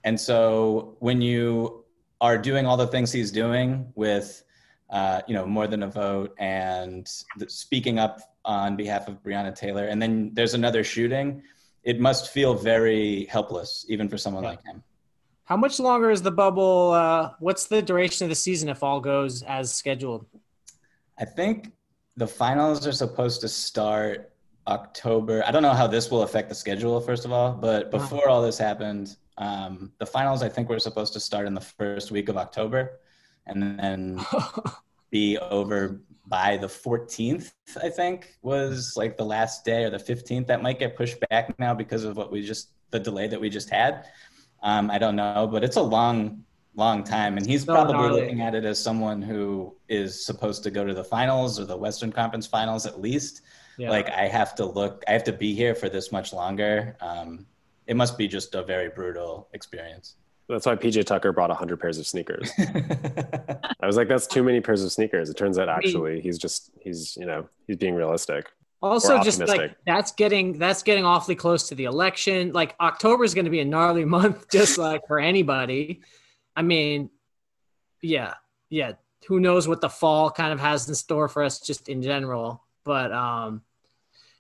and 0.03 0.19
so 0.19 0.95
when 0.99 1.21
you 1.21 1.85
are 2.21 2.37
doing 2.37 2.65
all 2.65 2.77
the 2.77 2.87
things 2.87 3.11
he's 3.11 3.31
doing 3.31 3.91
with, 3.95 4.43
uh, 4.89 5.21
you 5.27 5.33
know, 5.35 5.45
more 5.45 5.67
than 5.67 5.83
a 5.83 5.87
vote 5.87 6.33
and 6.39 7.07
speaking 7.47 7.99
up 7.99 8.19
on 8.45 8.75
behalf 8.75 9.07
of 9.07 9.21
Breonna 9.21 9.53
Taylor, 9.53 9.85
and 9.85 10.01
then 10.01 10.31
there's 10.33 10.55
another 10.55 10.83
shooting, 10.83 11.43
it 11.83 11.99
must 11.99 12.29
feel 12.29 12.55
very 12.55 13.25
helpless, 13.25 13.85
even 13.89 14.09
for 14.09 14.17
someone 14.17 14.43
yeah. 14.43 14.49
like 14.49 14.63
him. 14.63 14.83
How 15.45 15.57
much 15.57 15.79
longer 15.79 16.11
is 16.11 16.21
the 16.21 16.31
bubble? 16.31 16.91
Uh, 16.91 17.31
what's 17.39 17.65
the 17.65 17.81
duration 17.81 18.25
of 18.25 18.29
the 18.29 18.35
season 18.35 18.69
if 18.69 18.83
all 18.83 18.99
goes 18.99 19.43
as 19.43 19.73
scheduled? 19.73 20.25
I 21.19 21.25
think 21.25 21.73
the 22.15 22.27
finals 22.27 22.87
are 22.87 22.93
supposed 22.93 23.41
to 23.41 23.49
start 23.49 24.31
October. 24.67 25.43
I 25.45 25.51
don't 25.51 25.63
know 25.63 25.73
how 25.73 25.87
this 25.87 26.09
will 26.09 26.23
affect 26.23 26.47
the 26.47 26.55
schedule, 26.55 26.99
first 27.01 27.25
of 27.25 27.31
all, 27.33 27.51
but 27.51 27.91
before 27.91 28.29
all 28.29 28.41
this 28.41 28.57
happened, 28.57 29.17
um, 29.37 29.91
the 29.99 30.05
finals 30.05 30.41
I 30.43 30.49
think 30.49 30.69
were 30.69 30.79
supposed 30.79 31.13
to 31.13 31.19
start 31.19 31.45
in 31.45 31.53
the 31.53 31.61
first 31.61 32.11
week 32.11 32.29
of 32.29 32.37
October 32.37 32.99
and 33.47 33.79
then 33.79 34.25
be 35.11 35.37
over 35.37 36.01
by 36.27 36.57
the 36.57 36.67
14th, 36.67 37.51
I 37.81 37.89
think 37.89 38.37
was 38.43 38.93
like 38.95 39.17
the 39.17 39.25
last 39.25 39.65
day 39.65 39.83
or 39.83 39.89
the 39.89 39.97
15th. 39.97 40.47
That 40.47 40.61
might 40.61 40.79
get 40.79 40.95
pushed 40.95 41.19
back 41.29 41.57
now 41.59 41.73
because 41.73 42.03
of 42.03 42.15
what 42.15 42.31
we 42.31 42.45
just, 42.45 42.69
the 42.91 42.99
delay 42.99 43.27
that 43.27 43.41
we 43.41 43.49
just 43.49 43.69
had. 43.69 44.05
Um, 44.61 44.91
I 44.91 44.99
don't 44.99 45.15
know, 45.15 45.49
but 45.51 45.63
it's 45.63 45.77
a 45.77 45.81
long 45.81 46.43
long 46.79 47.03
time. 47.03 47.37
And 47.37 47.45
he's 47.45 47.65
so 47.65 47.73
probably 47.73 47.93
gnarly. 47.93 48.21
looking 48.21 48.41
at 48.41 48.55
it 48.55 48.65
as 48.65 48.79
someone 48.79 49.21
who 49.21 49.75
is 49.87 50.25
supposed 50.25 50.63
to 50.63 50.71
go 50.71 50.85
to 50.85 50.93
the 50.93 51.03
finals 51.03 51.59
or 51.59 51.65
the 51.65 51.77
Western 51.77 52.11
Conference 52.11 52.47
finals 52.47 52.85
at 52.85 52.99
least. 52.99 53.41
Yeah. 53.77 53.89
Like 53.89 54.09
I 54.09 54.27
have 54.27 54.55
to 54.55 54.65
look, 54.65 55.03
I 55.07 55.13
have 55.13 55.23
to 55.25 55.33
be 55.33 55.53
here 55.53 55.75
for 55.75 55.89
this 55.89 56.11
much 56.11 56.33
longer. 56.33 56.97
Um, 57.01 57.45
it 57.87 57.95
must 57.95 58.17
be 58.17 58.27
just 58.27 58.55
a 58.55 58.63
very 58.63 58.89
brutal 58.89 59.47
experience. 59.53 60.15
That's 60.47 60.65
why 60.65 60.75
PJ 60.75 61.05
Tucker 61.05 61.31
brought 61.31 61.49
100 61.49 61.79
pairs 61.79 61.99
of 61.99 62.07
sneakers. 62.07 62.51
I 62.59 63.85
was 63.85 63.97
like, 63.97 64.07
that's 64.07 64.25
too 64.25 64.43
many 64.43 64.61
pairs 64.61 64.83
of 64.83 64.91
sneakers. 64.91 65.29
It 65.29 65.37
turns 65.37 65.59
out 65.59 65.69
actually 65.69 66.21
he's 66.21 66.39
just, 66.39 66.71
he's, 66.81 67.15
you 67.17 67.25
know, 67.25 67.47
he's 67.67 67.77
being 67.77 67.93
realistic. 67.93 68.51
Also, 68.81 69.21
just 69.21 69.39
like 69.39 69.75
that's 69.85 70.13
getting 70.13 70.57
that's 70.57 70.83
getting 70.83 71.03
awfully 71.03 71.35
close 71.35 71.67
to 71.67 71.75
the 71.75 71.83
election. 71.83 72.53
Like 72.53 72.75
October 72.79 73.25
is 73.25 73.33
going 73.33 73.43
to 73.43 73.51
be 73.51 73.59
a 73.59 73.65
gnarly 73.65 74.05
month, 74.17 74.49
just 74.49 74.77
like 74.77 75.05
for 75.05 75.19
anybody. 75.19 76.01
I 76.59 76.61
mean, 76.61 77.09
yeah, 78.01 78.33
yeah. 78.69 78.93
Who 79.29 79.39
knows 79.39 79.65
what 79.65 79.79
the 79.79 79.87
fall 79.87 80.29
kind 80.29 80.51
of 80.51 80.59
has 80.59 80.89
in 80.89 80.95
store 80.95 81.29
for 81.29 81.41
us 81.41 81.61
just 81.61 81.87
in 81.87 82.01
general. 82.01 82.65
But 82.83 83.13
um 83.13 83.61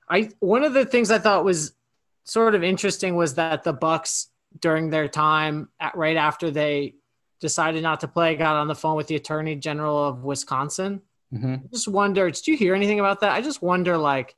I 0.09 0.29
one 0.39 0.65
of 0.65 0.73
the 0.73 0.85
things 0.85 1.11
I 1.11 1.19
thought 1.19 1.45
was 1.45 1.71
sort 2.25 2.55
of 2.55 2.63
interesting 2.63 3.15
was 3.15 3.35
that 3.35 3.63
the 3.63 3.71
Bucks 3.71 4.27
during 4.59 4.89
their 4.89 5.07
time 5.07 5.69
at, 5.79 5.95
right 5.95 6.17
after 6.17 6.51
they 6.51 6.95
decided 7.39 7.83
not 7.83 8.01
to 8.01 8.09
play 8.09 8.35
got 8.35 8.57
on 8.57 8.67
the 8.67 8.75
phone 8.75 8.97
with 8.97 9.07
the 9.07 9.15
attorney 9.15 9.55
general 9.55 10.03
of 10.03 10.25
Wisconsin. 10.25 11.01
Mm-hmm. 11.33 11.53
I 11.53 11.67
just 11.71 11.87
wonder, 11.87 12.29
did 12.29 12.47
you 12.47 12.57
hear 12.57 12.75
anything 12.75 12.99
about 12.99 13.21
that? 13.21 13.31
I 13.31 13.39
just 13.41 13.61
wonder 13.61 13.97
like 13.97 14.35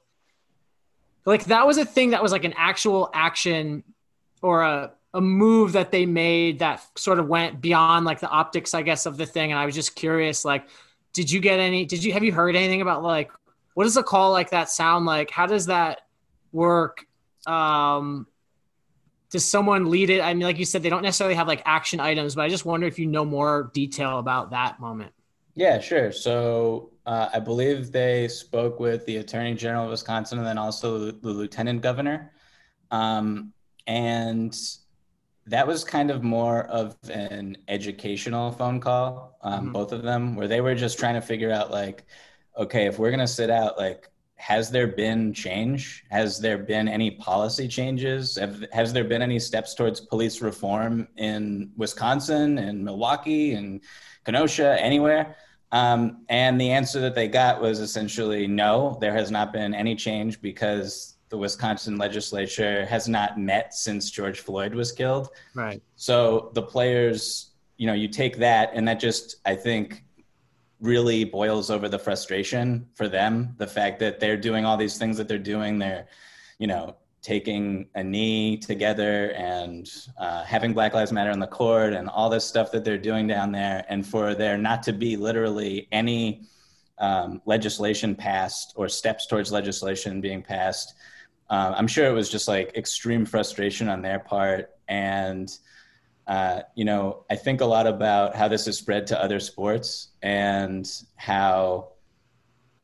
like 1.25 1.45
that 1.45 1.65
was 1.65 1.79
a 1.79 1.85
thing 1.85 2.11
that 2.11 2.21
was 2.21 2.31
like 2.31 2.43
an 2.43 2.53
actual 2.55 3.09
action 3.11 3.83
or 4.43 4.61
a 4.61 4.91
a 5.13 5.21
move 5.21 5.73
that 5.73 5.91
they 5.91 6.05
made 6.05 6.59
that 6.59 6.81
sort 6.97 7.19
of 7.19 7.27
went 7.27 7.61
beyond 7.61 8.05
like 8.05 8.19
the 8.19 8.29
optics, 8.29 8.73
I 8.73 8.81
guess, 8.81 9.05
of 9.05 9.17
the 9.17 9.25
thing. 9.25 9.51
And 9.51 9.59
I 9.59 9.65
was 9.65 9.75
just 9.75 9.95
curious, 9.95 10.45
like, 10.45 10.67
did 11.13 11.29
you 11.29 11.39
get 11.39 11.59
any? 11.59 11.85
Did 11.85 12.03
you 12.03 12.13
have 12.13 12.23
you 12.23 12.31
heard 12.31 12.55
anything 12.55 12.81
about 12.81 13.03
like 13.03 13.31
what 13.73 13.83
does 13.85 13.97
a 13.97 14.03
call 14.03 14.31
like 14.31 14.51
that 14.51 14.69
sound 14.69 15.05
like? 15.05 15.29
How 15.29 15.45
does 15.45 15.67
that 15.67 16.01
work? 16.51 17.05
Um, 17.45 18.27
does 19.29 19.49
someone 19.49 19.89
lead 19.89 20.09
it? 20.09 20.21
I 20.21 20.33
mean, 20.33 20.43
like 20.43 20.59
you 20.59 20.65
said, 20.65 20.83
they 20.83 20.89
don't 20.89 21.03
necessarily 21.03 21.35
have 21.35 21.47
like 21.47 21.61
action 21.65 21.99
items, 21.99 22.35
but 22.35 22.43
I 22.43 22.49
just 22.49 22.65
wonder 22.65 22.85
if 22.85 22.99
you 22.99 23.07
know 23.07 23.25
more 23.25 23.71
detail 23.73 24.19
about 24.19 24.51
that 24.51 24.79
moment. 24.79 25.13
Yeah, 25.55 25.79
sure. 25.79 26.11
So 26.11 26.91
uh, 27.05 27.29
I 27.33 27.39
believe 27.39 27.91
they 27.91 28.27
spoke 28.27 28.79
with 28.79 29.05
the 29.05 29.17
Attorney 29.17 29.53
General 29.53 29.85
of 29.85 29.91
Wisconsin 29.91 30.37
and 30.37 30.47
then 30.47 30.57
also 30.57 31.11
the 31.11 31.29
Lieutenant 31.29 31.81
Governor. 31.81 32.33
Um, 32.89 33.53
and 33.87 34.57
that 35.51 35.67
was 35.67 35.83
kind 35.83 36.09
of 36.09 36.23
more 36.23 36.63
of 36.67 36.95
an 37.09 37.57
educational 37.67 38.51
phone 38.53 38.79
call, 38.79 39.37
um, 39.41 39.65
mm-hmm. 39.65 39.71
both 39.73 39.91
of 39.91 40.01
them, 40.01 40.35
where 40.35 40.47
they 40.47 40.61
were 40.61 40.73
just 40.73 40.97
trying 40.97 41.15
to 41.15 41.21
figure 41.21 41.51
out, 41.51 41.71
like, 41.71 42.05
okay, 42.57 42.85
if 42.85 42.97
we're 42.97 43.09
going 43.09 43.19
to 43.19 43.27
sit 43.27 43.49
out, 43.49 43.77
like, 43.77 44.09
has 44.35 44.71
there 44.71 44.87
been 44.87 45.33
change? 45.33 46.05
Has 46.09 46.39
there 46.39 46.57
been 46.57 46.87
any 46.87 47.11
policy 47.11 47.67
changes? 47.67 48.37
Have, 48.37 48.65
has 48.71 48.93
there 48.93 49.03
been 49.03 49.21
any 49.21 49.39
steps 49.39 49.75
towards 49.75 49.99
police 49.99 50.41
reform 50.41 51.07
in 51.17 51.71
Wisconsin 51.75 52.57
and 52.57 52.83
Milwaukee 52.83 53.53
and 53.53 53.81
Kenosha, 54.23 54.81
anywhere? 54.81 55.35
Um, 55.73 56.23
and 56.29 56.59
the 56.59 56.71
answer 56.71 57.01
that 57.01 57.13
they 57.13 57.27
got 57.27 57.61
was 57.61 57.81
essentially 57.81 58.47
no, 58.47 58.97
there 59.01 59.13
has 59.13 59.31
not 59.31 59.51
been 59.51 59.73
any 59.73 59.95
change 59.95 60.41
because 60.41 61.10
the 61.31 61.37
Wisconsin 61.37 61.97
legislature 61.97 62.85
has 62.85 63.07
not 63.07 63.39
met 63.39 63.73
since 63.73 64.11
George 64.11 64.41
Floyd 64.41 64.75
was 64.75 64.91
killed. 64.91 65.29
Right. 65.55 65.81
So 65.95 66.51
the 66.53 66.61
players, 66.61 67.51
you 67.77 67.87
know, 67.87 67.93
you 67.93 68.09
take 68.09 68.37
that, 68.37 68.71
and 68.75 68.87
that 68.87 68.99
just, 68.99 69.37
I 69.45 69.55
think, 69.55 70.03
really 70.81 71.23
boils 71.23 71.71
over 71.71 71.87
the 71.87 71.97
frustration 71.97 72.87
for 72.95 73.07
them. 73.07 73.55
The 73.57 73.65
fact 73.65 73.99
that 73.99 74.19
they're 74.19 74.37
doing 74.37 74.65
all 74.65 74.77
these 74.77 74.97
things 74.97 75.17
that 75.17 75.27
they're 75.27 75.39
doing, 75.39 75.79
they're, 75.79 76.07
you 76.59 76.67
know, 76.67 76.97
taking 77.21 77.87
a 77.95 78.03
knee 78.03 78.57
together 78.57 79.31
and 79.31 79.89
uh, 80.17 80.43
having 80.43 80.73
Black 80.73 80.93
Lives 80.93 81.11
Matter 81.13 81.31
on 81.31 81.39
the 81.39 81.47
court 81.47 81.93
and 81.93 82.09
all 82.09 82.29
this 82.29 82.43
stuff 82.43 82.71
that 82.71 82.83
they're 82.83 82.97
doing 82.97 83.25
down 83.25 83.51
there, 83.51 83.85
and 83.89 84.05
for 84.05 84.35
there 84.35 84.57
not 84.57 84.83
to 84.83 84.91
be 84.91 85.15
literally 85.15 85.87
any 85.91 86.43
um, 86.97 87.41
legislation 87.45 88.15
passed 88.15 88.73
or 88.75 88.89
steps 88.89 89.27
towards 89.27 89.51
legislation 89.51 90.19
being 90.19 90.41
passed 90.41 90.93
uh, 91.51 91.75
I'm 91.77 91.87
sure 91.87 92.07
it 92.07 92.13
was 92.13 92.29
just 92.29 92.47
like 92.47 92.75
extreme 92.75 93.25
frustration 93.25 93.89
on 93.89 94.01
their 94.01 94.19
part. 94.19 94.71
And 94.87 95.51
uh, 96.25 96.61
you 96.75 96.85
know, 96.85 97.25
I 97.29 97.35
think 97.35 97.59
a 97.59 97.65
lot 97.65 97.87
about 97.87 98.35
how 98.35 98.47
this 98.47 98.67
is 98.67 98.77
spread 98.77 99.05
to 99.07 99.21
other 99.21 99.39
sports 99.39 100.09
and 100.21 100.89
how 101.17 101.89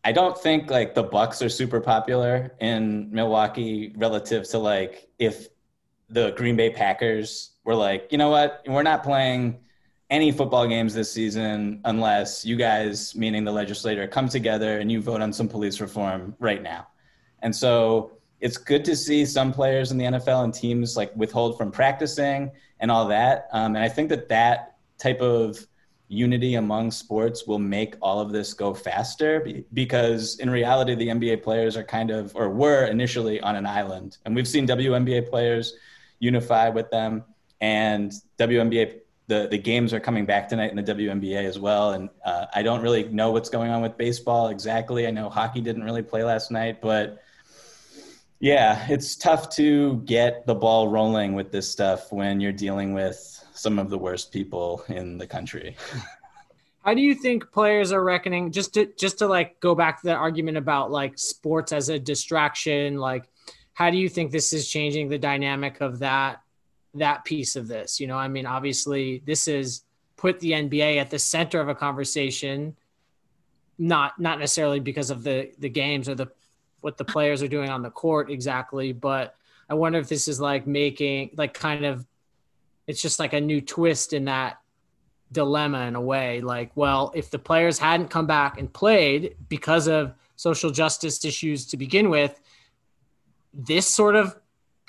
I 0.03 0.11
don't 0.11 0.37
think 0.37 0.69
like 0.69 0.95
the 0.95 1.03
Bucks 1.03 1.41
are 1.41 1.47
super 1.47 1.79
popular 1.79 2.55
in 2.59 3.09
Milwaukee 3.09 3.93
relative 3.95 4.47
to 4.49 4.57
like 4.57 5.07
if 5.17 5.47
the 6.09 6.31
Green 6.31 6.57
Bay 6.57 6.69
Packers 6.69 7.51
were 7.63 7.75
like, 7.75 8.09
you 8.11 8.17
know 8.17 8.29
what, 8.29 8.63
we're 8.67 8.83
not 8.83 9.01
playing 9.01 9.59
any 10.09 10.31
football 10.31 10.67
games 10.67 10.93
this 10.93 11.11
season 11.11 11.79
unless 11.85 12.45
you 12.45 12.57
guys, 12.57 13.15
meaning 13.15 13.45
the 13.45 13.51
legislator, 13.51 14.07
come 14.07 14.27
together 14.27 14.79
and 14.79 14.91
you 14.91 15.01
vote 15.01 15.21
on 15.21 15.31
some 15.31 15.47
police 15.47 15.79
reform 15.79 16.35
right 16.39 16.61
now. 16.61 16.87
And 17.41 17.55
so 17.55 18.16
it's 18.39 18.57
good 18.57 18.85
to 18.85 18.95
see 18.95 19.25
some 19.25 19.51
players 19.51 19.91
in 19.91 19.97
the 19.97 20.05
NFL 20.05 20.43
and 20.43 20.53
teams 20.53 20.95
like 20.95 21.15
withhold 21.15 21.57
from 21.57 21.71
practicing 21.71 22.51
and 22.79 22.91
all 22.91 23.07
that. 23.07 23.47
Um, 23.51 23.75
and 23.75 23.83
I 23.83 23.89
think 23.89 24.09
that 24.09 24.29
that 24.29 24.75
type 24.97 25.21
of 25.21 25.65
unity 26.09 26.55
among 26.55 26.91
sports 26.91 27.45
will 27.47 27.59
make 27.59 27.95
all 28.01 28.19
of 28.19 28.31
this 28.31 28.53
go 28.53 28.73
faster 28.73 29.45
because 29.73 30.39
in 30.39 30.49
reality, 30.49 30.95
the 30.95 31.07
NBA 31.07 31.43
players 31.43 31.75
are 31.75 31.83
kind 31.83 32.11
of, 32.11 32.35
or 32.35 32.49
were 32.49 32.85
initially 32.85 33.41
on 33.41 33.55
an 33.55 33.65
island. 33.65 34.17
And 34.25 34.35
we've 34.35 34.47
seen 34.47 34.67
WNBA 34.67 35.29
players 35.29 35.73
unify 36.19 36.69
with 36.69 36.89
them. 36.91 37.23
And 37.59 38.13
WNBA, 38.37 38.99
the, 39.27 39.47
the 39.49 39.57
games 39.57 39.93
are 39.93 39.99
coming 39.99 40.25
back 40.25 40.47
tonight 40.47 40.71
in 40.71 40.77
the 40.77 40.83
WNBA 40.83 41.43
as 41.43 41.59
well. 41.59 41.91
And 41.93 42.09
uh, 42.23 42.45
I 42.53 42.61
don't 42.61 42.81
really 42.81 43.03
know 43.09 43.31
what's 43.31 43.49
going 43.49 43.71
on 43.71 43.81
with 43.81 43.97
baseball 43.97 44.47
exactly. 44.49 45.07
I 45.07 45.11
know 45.11 45.29
hockey 45.29 45.59
didn't 45.59 45.83
really 45.83 46.03
play 46.03 46.23
last 46.23 46.51
night, 46.51 46.79
but 46.81 47.21
yeah, 48.39 48.85
it's 48.89 49.15
tough 49.15 49.49
to 49.55 49.97
get 50.05 50.45
the 50.45 50.55
ball 50.55 50.89
rolling 50.89 51.33
with 51.33 51.51
this 51.51 51.69
stuff 51.69 52.11
when 52.11 52.39
you're 52.39 52.51
dealing 52.51 52.93
with 52.93 53.43
some 53.53 53.79
of 53.79 53.89
the 53.89 53.97
worst 53.97 54.31
people 54.31 54.83
in 54.89 55.17
the 55.17 55.25
country. 55.25 55.75
How 56.83 56.93
do 56.93 57.01
you 57.01 57.15
think 57.15 57.51
players 57.51 57.91
are 57.91 58.03
reckoning 58.03 58.51
just 58.51 58.75
to 58.75 58.85
just 58.97 59.17
to 59.19 59.27
like 59.27 59.59
go 59.59 59.75
back 59.75 59.99
to 60.01 60.07
the 60.07 60.13
argument 60.13 60.57
about 60.57 60.91
like 60.91 61.17
sports 61.17 61.73
as 61.73 61.89
a 61.89 61.99
distraction 61.99 62.97
like 62.97 63.27
how 63.73 63.89
do 63.89 63.97
you 63.97 64.07
think 64.07 64.31
this 64.31 64.53
is 64.53 64.69
changing 64.69 65.09
the 65.09 65.17
dynamic 65.17 65.81
of 65.81 65.99
that 65.99 66.41
that 66.93 67.25
piece 67.25 67.55
of 67.55 67.67
this? 67.67 67.99
You 67.99 68.07
know, 68.07 68.17
I 68.17 68.27
mean 68.27 68.45
obviously 68.45 69.21
this 69.25 69.47
is 69.47 69.83
put 70.15 70.39
the 70.39 70.51
NBA 70.51 70.97
at 70.97 71.09
the 71.09 71.19
center 71.19 71.59
of 71.59 71.67
a 71.67 71.75
conversation 71.75 72.75
not 73.77 74.19
not 74.19 74.39
necessarily 74.39 74.79
because 74.79 75.09
of 75.09 75.23
the 75.23 75.51
the 75.59 75.69
games 75.69 76.07
or 76.07 76.15
the 76.15 76.27
what 76.81 76.97
the 76.97 77.05
players 77.05 77.41
are 77.41 77.47
doing 77.47 77.69
on 77.69 77.81
the 77.81 77.89
court 77.89 78.29
exactly, 78.29 78.93
but 78.93 79.35
I 79.69 79.73
wonder 79.73 79.99
if 79.99 80.07
this 80.07 80.27
is 80.27 80.39
like 80.39 80.67
making 80.67 81.31
like 81.35 81.53
kind 81.53 81.85
of 81.85 82.05
it's 82.87 83.01
just 83.01 83.19
like 83.19 83.33
a 83.33 83.41
new 83.41 83.59
twist 83.59 84.13
in 84.13 84.25
that 84.25 84.59
dilemma 85.31 85.81
in 85.81 85.95
a 85.95 86.01
way. 86.01 86.41
Like, 86.41 86.71
well, 86.75 87.11
if 87.15 87.29
the 87.29 87.39
players 87.39 87.77
hadn't 87.77 88.09
come 88.09 88.27
back 88.27 88.57
and 88.57 88.71
played 88.71 89.35
because 89.49 89.87
of 89.87 90.13
social 90.37 90.71
justice 90.71 91.23
issues 91.25 91.65
to 91.67 91.77
begin 91.77 92.09
with, 92.09 92.39
this 93.53 93.87
sort 93.87 94.15
of 94.15 94.37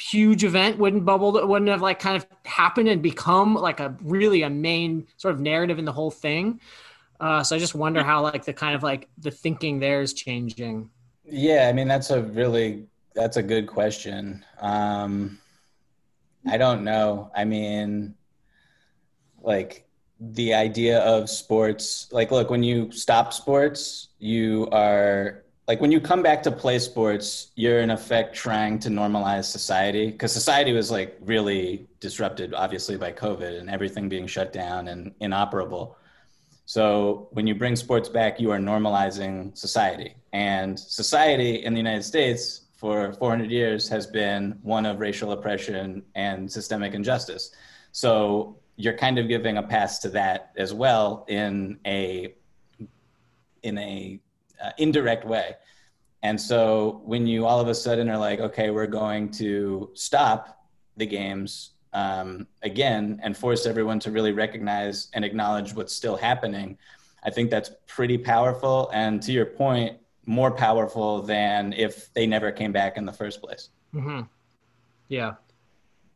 huge 0.00 0.44
event 0.44 0.78
wouldn't 0.78 1.04
bubble 1.04 1.32
wouldn't 1.46 1.68
have 1.68 1.82
like 1.82 1.98
kind 1.98 2.16
of 2.16 2.24
happened 2.44 2.88
and 2.88 3.02
become 3.02 3.54
like 3.54 3.80
a 3.80 3.96
really 4.02 4.42
a 4.42 4.50
main 4.50 5.04
sort 5.16 5.34
of 5.34 5.40
narrative 5.40 5.78
in 5.78 5.84
the 5.84 5.92
whole 5.92 6.10
thing. 6.10 6.60
Uh, 7.18 7.42
so 7.42 7.56
I 7.56 7.58
just 7.58 7.74
wonder 7.74 8.04
how 8.04 8.22
like 8.22 8.44
the 8.44 8.52
kind 8.52 8.76
of 8.76 8.84
like 8.84 9.08
the 9.18 9.30
thinking 9.30 9.80
there 9.80 10.02
is 10.02 10.12
changing. 10.12 10.90
Yeah, 11.30 11.68
I 11.68 11.72
mean 11.72 11.88
that's 11.88 12.10
a 12.10 12.22
really 12.22 12.86
that's 13.14 13.36
a 13.36 13.42
good 13.42 13.66
question. 13.66 14.44
Um, 14.60 15.38
I 16.46 16.56
don't 16.56 16.84
know. 16.84 17.30
I 17.34 17.44
mean, 17.44 18.14
like 19.40 19.86
the 20.20 20.54
idea 20.54 21.00
of 21.00 21.28
sports. 21.28 22.08
Like, 22.12 22.30
look, 22.30 22.50
when 22.50 22.62
you 22.62 22.90
stop 22.92 23.32
sports, 23.32 24.08
you 24.18 24.68
are 24.72 25.44
like 25.66 25.80
when 25.80 25.92
you 25.92 26.00
come 26.00 26.22
back 26.22 26.42
to 26.44 26.50
play 26.50 26.78
sports, 26.78 27.50
you're 27.54 27.80
in 27.80 27.90
effect 27.90 28.34
trying 28.34 28.78
to 28.80 28.88
normalize 28.88 29.44
society 29.44 30.10
because 30.10 30.32
society 30.32 30.72
was 30.72 30.90
like 30.90 31.18
really 31.20 31.86
disrupted, 32.00 32.54
obviously 32.54 32.96
by 32.96 33.12
COVID 33.12 33.60
and 33.60 33.68
everything 33.68 34.08
being 34.08 34.26
shut 34.26 34.52
down 34.52 34.88
and 34.88 35.12
inoperable. 35.20 35.96
So 36.68 37.28
when 37.30 37.46
you 37.46 37.54
bring 37.54 37.76
sports 37.76 38.10
back, 38.10 38.38
you 38.38 38.50
are 38.50 38.58
normalizing 38.58 39.56
society. 39.56 40.14
And 40.34 40.78
society 40.78 41.64
in 41.64 41.72
the 41.72 41.78
United 41.78 42.02
States 42.02 42.66
for 42.76 43.14
400 43.14 43.50
years 43.50 43.88
has 43.88 44.06
been 44.06 44.58
one 44.60 44.84
of 44.84 45.00
racial 45.00 45.32
oppression 45.32 46.02
and 46.14 46.52
systemic 46.52 46.92
injustice. 46.92 47.52
So 47.92 48.58
you're 48.76 48.98
kind 48.98 49.18
of 49.18 49.28
giving 49.28 49.56
a 49.56 49.62
pass 49.62 49.98
to 50.00 50.10
that 50.10 50.52
as 50.58 50.74
well 50.74 51.24
in 51.28 51.78
a 51.86 52.34
in 53.62 53.78
a 53.78 54.20
uh, 54.62 54.72
indirect 54.76 55.24
way. 55.24 55.54
And 56.22 56.38
so 56.38 57.00
when 57.06 57.26
you 57.26 57.46
all 57.46 57.60
of 57.60 57.68
a 57.68 57.74
sudden 57.74 58.10
are 58.10 58.18
like, 58.18 58.40
okay, 58.40 58.68
we're 58.68 58.86
going 58.86 59.30
to 59.40 59.88
stop 59.94 60.66
the 60.98 61.06
games 61.06 61.70
um, 61.92 62.46
again 62.62 63.20
and 63.22 63.36
force 63.36 63.66
everyone 63.66 63.98
to 64.00 64.10
really 64.10 64.32
recognize 64.32 65.08
and 65.14 65.24
acknowledge 65.24 65.74
what's 65.74 65.94
still 65.94 66.16
happening, 66.16 66.78
I 67.24 67.30
think 67.30 67.50
that's 67.50 67.70
pretty 67.86 68.18
powerful. 68.18 68.90
And 68.92 69.22
to 69.22 69.32
your 69.32 69.46
point, 69.46 69.98
more 70.26 70.50
powerful 70.50 71.22
than 71.22 71.72
if 71.72 72.12
they 72.12 72.26
never 72.26 72.52
came 72.52 72.72
back 72.72 72.96
in 72.96 73.06
the 73.06 73.12
first 73.12 73.42
place. 73.42 73.70
Mm-hmm. 73.94 74.22
Yeah. 75.08 75.34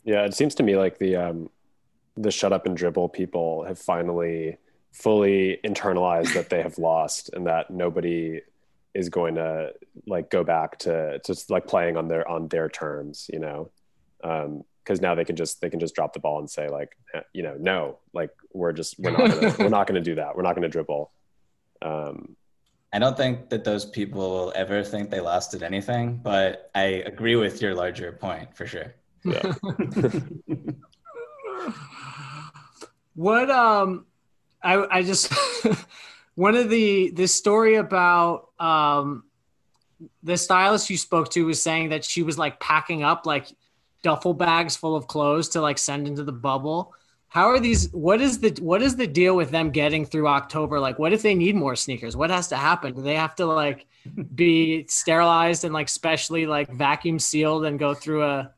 Yeah. 0.05 0.25
It 0.25 0.35
seems 0.35 0.55
to 0.57 0.63
me 0.63 0.77
like 0.77 0.99
the, 0.99 1.17
um, 1.17 1.49
the 2.17 2.31
shut 2.31 2.53
up 2.53 2.67
and 2.67 2.77
dribble 2.77 3.09
people 3.09 3.65
have 3.65 3.79
finally 3.79 4.59
fully 4.93 5.59
internalized 5.65 6.35
that 6.35 6.51
they 6.51 6.63
have 6.63 6.77
lost 6.77 7.31
and 7.33 7.47
that 7.47 7.71
nobody 7.71 8.41
is 8.95 9.09
going 9.09 9.37
to 9.37 9.73
like 10.07 10.31
go 10.31 10.45
back 10.45 10.79
to 10.79 11.19
just 11.25 11.51
like 11.51 11.67
playing 11.67 11.97
on 11.97 12.09
their 12.09 12.29
on 12.29 12.47
their 12.49 12.69
terms 12.69 13.31
you 13.33 13.39
know 13.39 13.71
um 14.23 14.63
because 14.85 15.01
now 15.01 15.15
they 15.15 15.25
can 15.25 15.37
just 15.37 15.61
they 15.61 15.71
can 15.71 15.81
just 15.81 15.95
drop 15.95 16.13
the 16.13 16.21
ball 16.21 16.39
and 16.39 16.51
say 16.51 16.69
like 16.69 16.97
you 17.33 17.43
know 17.43 17.57
no 17.59 17.99
like 18.13 18.31
we're 18.53 18.73
just 18.73 18.99
we're 18.99 19.11
not 19.11 19.31
gonna 19.31 19.55
we're 19.59 19.69
not 19.69 19.87
gonna 19.87 20.01
do 20.01 20.17
that. 20.17 20.37
We're 20.37 20.43
not 20.43 20.55
gonna 20.55 20.69
dribble. 20.69 21.11
Um 21.81 22.37
i 22.95 22.99
don't 22.99 23.17
think 23.17 23.49
that 23.49 23.65
those 23.65 23.87
people 23.87 24.21
will 24.21 24.53
ever 24.55 24.85
think 24.85 25.09
they 25.11 25.19
lost 25.19 25.55
at 25.55 25.63
anything 25.63 26.21
but 26.23 26.71
i 26.75 26.83
agree 26.83 27.37
with 27.37 27.63
your 27.63 27.75
larger 27.75 28.13
point 28.13 28.55
for 28.55 28.67
sure. 28.67 28.95
Yeah. 29.25 29.55
What 33.15 33.51
um 33.51 34.07
i 34.63 34.87
i 34.91 35.03
just 35.03 35.33
one 36.35 36.55
of 36.55 36.71
the 36.71 37.11
this 37.11 37.35
story 37.35 37.77
about 37.77 38.49
um 38.59 39.25
the 40.23 40.37
stylist 40.37 40.89
you 40.91 40.97
spoke 40.97 41.31
to 41.31 41.45
was 41.47 41.63
saying 41.63 41.91
that 41.91 42.05
she 42.05 42.23
was 42.23 42.39
like 42.39 42.59
packing 42.59 43.03
up 43.03 43.27
like 43.27 43.49
duffel 44.03 44.35
bags 44.35 44.77
full 44.77 44.97
of 44.97 45.07
clothes 45.07 45.49
to 45.51 45.61
like 45.61 45.79
send 45.79 46.07
into 46.07 46.25
the 46.25 46.33
bubble. 46.33 46.95
How 47.29 47.47
are 47.47 47.59
these? 47.59 47.91
What 47.93 48.21
is 48.21 48.41
the 48.41 48.51
what 48.61 48.83
is 48.83 48.97
the 48.97 49.07
deal 49.07 49.35
with 49.35 49.51
them 49.51 49.71
getting 49.71 50.05
through 50.05 50.29
October? 50.29 50.79
Like, 50.79 50.99
what 50.99 51.13
if 51.15 51.23
they 51.23 51.35
need 51.35 51.55
more 51.55 51.75
sneakers? 51.77 52.15
What 52.15 52.31
has 52.31 52.49
to 52.49 52.57
happen? 52.57 52.95
Do 52.95 53.01
they 53.01 53.15
have 53.15 53.35
to 53.37 53.47
like 53.47 53.87
be 54.35 54.87
sterilized 54.89 55.65
and 55.65 55.73
like 55.73 55.89
specially 55.89 56.47
like 56.47 56.71
vacuum 56.71 57.19
sealed 57.19 57.65
and 57.65 57.79
go 57.79 57.95
through 57.95 58.25
a? 58.25 58.53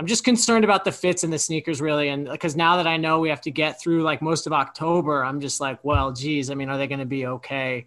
I'm 0.00 0.06
just 0.06 0.24
concerned 0.24 0.64
about 0.64 0.84
the 0.84 0.92
fits 0.92 1.24
in 1.24 1.30
the 1.30 1.38
sneakers 1.38 1.80
really, 1.80 2.08
and 2.08 2.26
because 2.26 2.56
now 2.56 2.76
that 2.78 2.86
I 2.86 2.96
know 2.96 3.20
we 3.20 3.28
have 3.28 3.42
to 3.42 3.50
get 3.50 3.80
through 3.80 4.02
like 4.02 4.22
most 4.22 4.46
of 4.46 4.52
October, 4.52 5.22
I'm 5.22 5.40
just 5.40 5.60
like, 5.60 5.84
well, 5.84 6.10
geez, 6.10 6.50
I 6.50 6.54
mean, 6.54 6.70
are 6.70 6.78
they 6.78 6.86
going 6.86 7.00
to 7.00 7.06
be 7.06 7.26
okay 7.26 7.86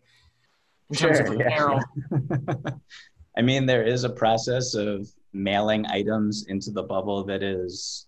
in 0.91 0.95
terms 0.95 1.17
sure, 1.17 1.25
of 1.25 1.33
apparel? 1.33 1.79
Yeah. 2.11 2.53
I 3.37 3.41
mean, 3.41 3.65
there 3.65 3.83
is 3.83 4.03
a 4.03 4.11
process 4.11 4.75
of 4.75 5.09
mailing 5.34 5.86
items 5.88 6.45
into 6.47 6.71
the 6.71 6.84
bubble 6.84 7.23
that 7.25 7.43
is 7.43 8.07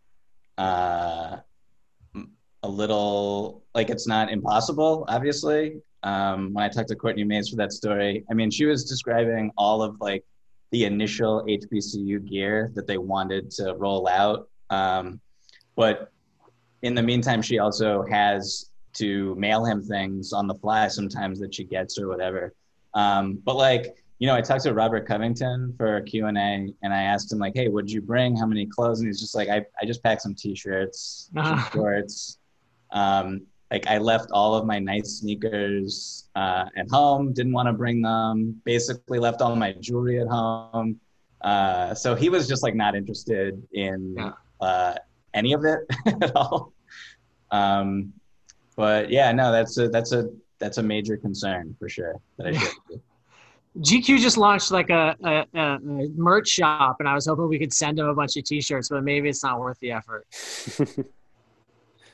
uh, 0.57 1.37
a 2.63 2.69
little 2.69 3.63
like 3.73 3.89
it's 3.89 4.07
not 4.07 4.31
impossible, 4.31 5.05
obviously. 5.07 5.81
Um, 6.03 6.53
when 6.53 6.63
I 6.63 6.69
talked 6.69 6.89
to 6.89 6.95
Courtney 6.95 7.23
Mays 7.23 7.49
for 7.49 7.55
that 7.57 7.73
story, 7.73 8.23
I 8.29 8.33
mean, 8.33 8.51
she 8.51 8.65
was 8.65 8.85
describing 8.85 9.51
all 9.57 9.81
of 9.81 9.99
like 9.99 10.23
the 10.71 10.85
initial 10.85 11.43
HBCU 11.47 12.27
gear 12.29 12.71
that 12.75 12.87
they 12.87 12.97
wanted 12.97 13.51
to 13.51 13.75
roll 13.75 14.07
out. 14.07 14.49
Um, 14.69 15.19
but 15.75 16.11
in 16.81 16.95
the 16.95 17.01
meantime, 17.01 17.41
she 17.41 17.59
also 17.59 18.03
has 18.03 18.69
to 18.93 19.35
mail 19.35 19.65
him 19.65 19.81
things 19.81 20.33
on 20.33 20.47
the 20.47 20.55
fly 20.55 20.87
sometimes 20.87 21.39
that 21.39 21.53
she 21.53 21.63
gets 21.63 21.97
or 21.99 22.07
whatever. 22.07 22.53
Um, 22.93 23.39
but 23.43 23.55
like, 23.55 23.95
you 24.19 24.27
know, 24.27 24.35
I 24.35 24.41
talked 24.41 24.63
to 24.63 24.73
Robert 24.73 25.07
Covington 25.07 25.73
for 25.77 26.01
Q 26.01 26.27
and 26.27 26.37
A, 26.37 26.73
and 26.83 26.93
I 26.93 27.03
asked 27.03 27.31
him 27.31 27.39
like, 27.39 27.53
"Hey, 27.55 27.67
what 27.67 27.85
did 27.85 27.91
you 27.91 28.01
bring? 28.01 28.35
How 28.35 28.45
many 28.45 28.65
clothes?" 28.65 28.99
And 28.99 29.07
he's 29.07 29.19
just 29.19 29.35
like, 29.35 29.49
"I, 29.49 29.65
I 29.81 29.85
just 29.85 30.01
packed 30.03 30.21
some 30.21 30.33
t-shirts, 30.33 31.29
uh-huh. 31.35 31.69
shorts. 31.71 32.37
Um, 32.91 33.41
like 33.71 33.87
I 33.87 33.97
left 33.97 34.31
all 34.31 34.55
of 34.55 34.65
my 34.65 34.79
nice 34.79 35.19
sneakers 35.19 36.29
uh, 36.35 36.65
at 36.77 36.89
home. 36.89 37.33
Didn't 37.33 37.51
want 37.51 37.67
to 37.67 37.73
bring 37.73 38.01
them. 38.01 38.61
Basically, 38.63 39.19
left 39.19 39.41
all 39.41 39.55
my 39.55 39.73
jewelry 39.73 40.21
at 40.21 40.27
home. 40.27 40.99
Uh, 41.41 41.93
so 41.93 42.15
he 42.15 42.29
was 42.29 42.47
just 42.47 42.63
like 42.63 42.75
not 42.75 42.95
interested 42.95 43.61
in 43.73 44.15
yeah. 44.17 44.31
uh, 44.61 44.95
any 45.33 45.53
of 45.53 45.65
it 45.65 45.79
at 46.21 46.35
all. 46.35 46.73
Um, 47.51 48.13
but 48.75 49.09
yeah, 49.09 49.31
no, 49.31 49.51
that's 49.51 49.77
a 49.77 49.89
that's 49.89 50.11
a 50.13 50.29
that's 50.59 50.77
a 50.77 50.83
major 50.83 51.17
concern 51.17 51.75
for 51.77 51.89
sure 51.89 52.15
that 52.37 52.47
I 52.47 52.53
should. 52.53 53.01
GQ 53.79 54.19
just 54.19 54.37
launched 54.37 54.71
like 54.71 54.89
a, 54.89 55.15
a, 55.23 55.59
a, 55.59 55.79
merch 56.15 56.47
shop, 56.47 56.97
and 56.99 57.09
I 57.09 57.13
was 57.13 57.25
hoping 57.25 57.49
we 57.49 57.59
could 57.59 57.73
send 57.73 57.97
them 57.97 58.07
a 58.07 58.15
bunch 58.15 58.37
of 58.37 58.45
T-shirts, 58.45 58.89
but 58.89 59.03
maybe 59.03 59.27
it's 59.27 59.43
not 59.43 59.59
worth 59.59 59.77
the 59.79 59.91
effort. 59.91 60.25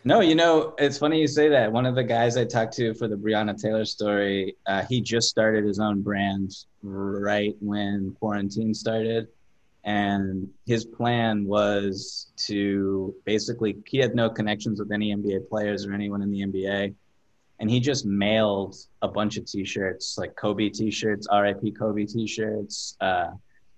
no, 0.04 0.22
you 0.22 0.34
know, 0.34 0.74
it's 0.80 0.98
funny 0.98 1.22
you 1.22 1.28
say 1.28 1.50
that. 1.50 1.72
One 1.72 1.86
of 1.86 1.94
the 1.94 2.04
guys 2.04 2.36
I 2.36 2.46
talked 2.46 2.74
to 2.78 2.96
for 2.96 3.08
the 3.08 3.16
Breonna 3.16 3.60
Taylor 3.60 3.86
story, 3.86 4.56
uh, 4.66 4.84
he 4.90 5.02
just 5.02 5.30
started 5.30 5.64
his 5.64 5.80
own 5.80 6.02
brand 6.02 6.52
right 6.82 7.56
when 7.60 8.16
quarantine 8.20 8.74
started, 8.74 9.28
and 9.84 10.50
his 10.66 10.84
plan 10.84 11.46
was 11.46 12.32
to 12.48 13.14
basically 13.24 13.78
he 13.86 14.00
had 14.00 14.16
no 14.16 14.32
connections 14.32 14.80
with 14.80 14.92
any 14.92 15.16
NBA 15.16 15.48
players 15.48 15.86
or 15.86 15.94
anyone 15.94 16.24
in 16.24 16.32
the 16.32 16.42
NBA 16.42 16.96
and 17.62 17.70
he 17.70 17.80
just 17.80 18.06
mailed 18.06 18.76
a 19.04 19.08
bunch 19.08 19.38
of 19.38 19.46
t-shirts 19.46 20.18
like 20.18 20.36
kobe 20.36 20.68
t-shirts 20.68 21.28
rip 21.32 21.62
kobe 21.78 22.06
t-shirts 22.06 22.98
uh, 23.00 23.30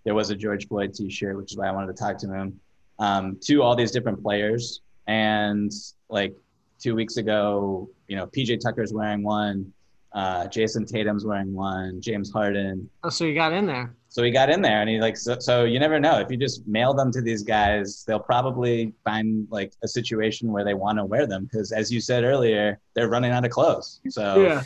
there 0.05 0.15
was 0.15 0.31
a 0.31 0.35
george 0.35 0.67
floyd 0.67 0.93
t-shirt 0.93 1.37
which 1.37 1.51
is 1.51 1.57
why 1.57 1.67
i 1.67 1.71
wanted 1.71 1.95
to 1.95 2.01
talk 2.01 2.17
to 2.17 2.33
him 2.33 2.59
um, 2.99 3.37
to 3.41 3.61
all 3.61 3.75
these 3.75 3.91
different 3.91 4.21
players. 4.21 4.81
And 5.07 5.71
like 6.09 6.33
two 6.79 6.95
weeks 6.95 7.17
ago 7.17 7.89
you 8.07 8.15
know 8.15 8.27
pj 8.27 8.59
tucker's 8.59 8.93
wearing 8.93 9.23
one 9.23 9.71
uh, 10.13 10.47
Jayson 10.47 10.85
Tatum's 10.85 11.25
wearing 11.25 11.53
one. 11.53 11.99
James 12.01 12.31
Harden. 12.31 12.89
Oh, 13.03 13.09
so 13.09 13.25
you 13.25 13.33
got 13.33 13.53
in 13.53 13.65
there. 13.65 13.95
So 14.09 14.21
he 14.21 14.29
got 14.29 14.49
in 14.49 14.61
there, 14.61 14.79
and 14.81 14.89
he 14.89 14.99
like 14.99 15.17
so, 15.17 15.39
so. 15.39 15.63
You 15.63 15.79
never 15.79 15.99
know 15.99 16.19
if 16.19 16.29
you 16.29 16.37
just 16.37 16.67
mail 16.67 16.93
them 16.93 17.11
to 17.13 17.21
these 17.21 17.41
guys, 17.41 18.03
they'll 18.05 18.19
probably 18.19 18.93
find 19.03 19.47
like 19.49 19.73
a 19.83 19.87
situation 19.87 20.51
where 20.51 20.63
they 20.63 20.75
want 20.75 20.99
to 20.99 21.05
wear 21.05 21.25
them 21.25 21.45
because, 21.45 21.71
as 21.71 21.91
you 21.91 21.99
said 21.99 22.23
earlier, 22.23 22.79
they're 22.93 23.09
running 23.09 23.31
out 23.31 23.43
of 23.43 23.51
clothes. 23.51 24.01
So 24.09 24.41
yeah. 24.41 24.63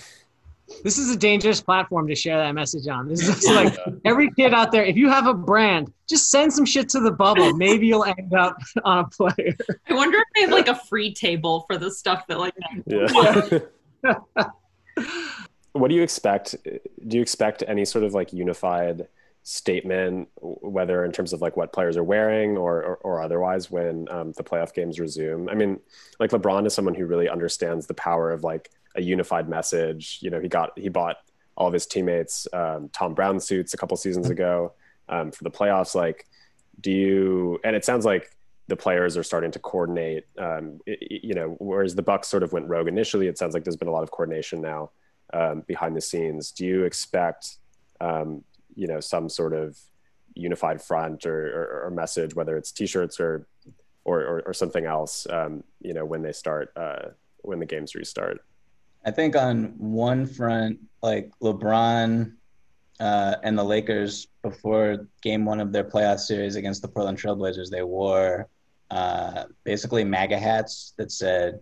This 0.83 0.97
is 0.97 1.09
a 1.09 1.17
dangerous 1.17 1.61
platform 1.61 2.07
to 2.07 2.15
share 2.15 2.37
that 2.37 2.53
message 2.53 2.87
on. 2.87 3.07
This 3.07 3.27
is 3.27 3.47
like 3.55 3.77
every 4.03 4.29
kid 4.31 4.53
out 4.53 4.71
there. 4.71 4.83
If 4.83 4.97
you 4.97 5.09
have 5.09 5.27
a 5.27 5.33
brand, 5.33 5.91
just 6.09 6.29
send 6.29 6.51
some 6.51 6.65
shit 6.65 6.89
to 6.89 6.99
the 6.99 7.11
bubble. 7.11 7.53
Maybe 7.53 7.87
you'll 7.87 8.03
end 8.03 8.33
up 8.33 8.57
on 8.83 8.99
a 8.99 9.07
player. 9.07 9.55
I 9.89 9.93
wonder 9.93 10.17
if 10.17 10.25
they 10.35 10.41
have 10.41 10.51
like 10.51 10.67
a 10.67 10.75
free 10.75 11.13
table 11.13 11.63
for 11.67 11.77
the 11.77 11.89
stuff 11.89 12.27
that 12.27 12.39
like. 12.39 12.53
Yeah. 12.85 13.59
yeah. 14.03 14.43
what 15.73 15.89
do 15.89 15.95
you 15.95 16.03
expect? 16.03 16.55
Do 16.63 17.17
you 17.17 17.21
expect 17.21 17.63
any 17.67 17.85
sort 17.85 18.03
of 18.03 18.13
like 18.13 18.33
unified 18.33 19.07
statement, 19.43 20.27
whether 20.41 21.05
in 21.05 21.11
terms 21.11 21.31
of 21.31 21.41
like 21.41 21.55
what 21.55 21.71
players 21.71 21.95
are 21.95 22.03
wearing 22.03 22.57
or 22.57 22.83
or, 22.83 22.95
or 22.97 23.21
otherwise, 23.21 23.71
when 23.71 24.07
um, 24.09 24.33
the 24.33 24.43
playoff 24.43 24.73
games 24.73 24.99
resume? 24.99 25.49
I 25.49 25.55
mean, 25.55 25.79
like 26.19 26.31
LeBron 26.31 26.65
is 26.65 26.73
someone 26.73 26.95
who 26.95 27.05
really 27.05 27.29
understands 27.29 27.87
the 27.87 27.93
power 27.93 28.31
of 28.31 28.43
like 28.43 28.69
a 28.95 29.01
unified 29.01 29.47
message. 29.47 30.19
You 30.21 30.29
know, 30.29 30.39
he 30.39 30.47
got 30.47 30.77
he 30.77 30.89
bought 30.89 31.17
all 31.55 31.67
of 31.67 31.73
his 31.73 31.85
teammates 31.85 32.47
um, 32.53 32.89
Thom 32.89 33.13
Browne 33.13 33.39
suits 33.39 33.73
a 33.73 33.77
couple 33.77 33.97
seasons 33.97 34.29
ago 34.29 34.73
um, 35.09 35.31
for 35.31 35.43
the 35.43 35.51
playoffs. 35.51 35.95
Like, 35.95 36.27
do 36.81 36.91
you? 36.91 37.59
And 37.63 37.75
it 37.75 37.85
sounds 37.85 38.05
like 38.05 38.36
the 38.67 38.75
players 38.75 39.17
are 39.17 39.23
starting 39.23 39.51
to 39.51 39.59
coordinate. 39.59 40.25
Um, 40.37 40.79
you 40.85 41.33
know, 41.33 41.55
whereas 41.59 41.95
the 41.95 42.01
Bucks 42.01 42.27
sort 42.27 42.43
of 42.43 42.51
went 42.53 42.67
rogue 42.67 42.87
initially, 42.87 43.27
it 43.27 43.37
sounds 43.37 43.53
like 43.53 43.63
there's 43.63 43.77
been 43.77 43.87
a 43.87 43.91
lot 43.91 44.03
of 44.03 44.11
coordination 44.11 44.61
now 44.61 44.91
um, 45.33 45.61
behind 45.67 45.95
the 45.95 46.01
scenes. 46.01 46.51
Do 46.51 46.65
you 46.65 46.83
expect, 46.83 47.57
um, 48.01 48.43
you 48.75 48.87
know, 48.87 48.99
some 48.99 49.29
sort 49.29 49.53
of 49.53 49.77
unified 50.35 50.81
front 50.81 51.25
or, 51.25 51.47
or, 51.47 51.85
or 51.85 51.91
message, 51.91 52.35
whether 52.35 52.57
it's 52.57 52.71
T-shirts 52.71 53.19
or 53.19 53.47
or, 54.03 54.21
or, 54.21 54.41
or 54.43 54.53
something 54.53 54.85
else, 54.85 55.27
um, 55.29 55.63
you 55.81 55.93
know, 55.93 56.05
when 56.05 56.21
they 56.21 56.31
start 56.31 56.71
uh, 56.77 57.09
when 57.39 57.59
the 57.59 57.65
games 57.65 57.93
restart? 57.93 58.39
I 59.05 59.11
think 59.11 59.35
on 59.35 59.73
one 59.77 60.25
front, 60.25 60.79
like 61.01 61.31
LeBron 61.41 62.33
uh, 63.01 63.35
and 63.43 63.57
the 63.57 63.63
Lakers 63.63 64.27
before 64.41 65.07
Game 65.21 65.43
One 65.43 65.59
of 65.59 65.73
their 65.73 65.83
playoff 65.83 66.19
series 66.19 66.55
against 66.55 66.81
the 66.81 66.87
Portland 66.87 67.17
Trailblazers, 67.17 67.69
they 67.69 67.83
wore 67.83 68.47
uh, 68.91 69.43
basically 69.63 70.03
MAGA 70.03 70.37
hats 70.37 70.93
that 70.97 71.11
said 71.11 71.59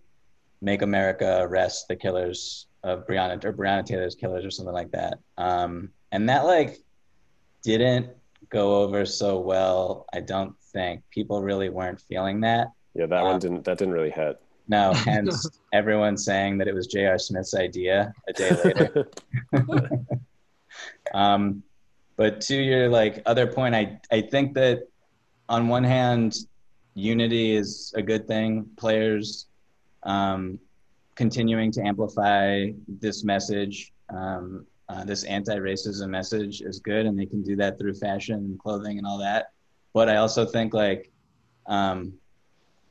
"Make 0.62 0.82
America 0.82 1.40
Arrest 1.42 1.88
the 1.88 1.96
Killers 1.96 2.68
of 2.84 3.08
Breonna 3.08 3.44
or 3.44 3.54
Breonna 3.54 3.86
Taylor's 3.86 4.16
Killers" 4.16 4.46
or 4.46 4.52
something 4.52 4.74
like 4.74 4.92
that. 4.92 5.20
Um, 5.38 5.90
and 6.12 6.30
that 6.30 6.46
like 6.46 6.80
didn't 7.64 8.10
go 8.50 8.84
over 8.84 9.06
so 9.06 9.40
well. 9.40 10.06
I 10.14 10.22
don't 10.22 10.56
think 10.72 11.02
people 11.10 11.42
really 11.42 11.70
weren't 11.70 12.00
feeling 12.00 12.42
that. 12.42 12.68
Yeah, 12.94 13.08
that 13.08 13.22
um, 13.22 13.26
one 13.26 13.40
didn't. 13.40 13.64
That 13.66 13.78
didn't 13.78 13.94
really 13.94 14.12
hit. 14.12 14.40
No, 14.68 14.94
hence 15.06 15.48
everyone 15.74 16.18
saying 16.18 16.58
that 16.60 16.68
it 16.68 16.74
was 16.74 16.88
J.R. 16.88 17.18
Smith's 17.18 17.56
idea 17.56 18.14
a 18.28 18.34
day 18.34 18.52
later. 18.64 19.10
um, 21.14 21.64
but 22.18 22.42
to 22.42 22.56
your 22.56 22.90
like 22.90 23.22
other 23.26 23.48
point, 23.48 23.76
I 23.76 24.00
I 24.12 24.22
think 24.22 24.54
that 24.56 24.88
on 25.50 25.68
one 25.68 25.84
hand, 25.84 26.36
unity 26.96 27.56
is 27.56 27.94
a 27.96 28.02
good 28.02 28.28
thing. 28.28 28.66
Players 28.78 29.48
um, 30.04 30.60
continuing 31.14 31.72
to 31.74 31.82
amplify 31.82 32.72
this 32.88 33.24
message, 33.24 33.94
um, 34.10 34.66
uh, 34.90 35.04
this 35.04 35.24
anti-racism 35.26 36.10
message 36.10 36.62
is 36.62 36.80
good, 36.80 37.06
and 37.06 37.20
they 37.20 37.26
can 37.26 37.44
do 37.44 37.56
that 37.58 37.78
through 37.78 37.94
fashion 37.94 38.36
and 38.36 38.60
clothing 38.60 38.98
and 38.98 39.06
all 39.06 39.18
that. 39.20 39.52
But 39.94 40.10
I 40.10 40.18
also 40.18 40.46
think 40.46 40.74
like 40.74 41.12
um, 41.68 42.14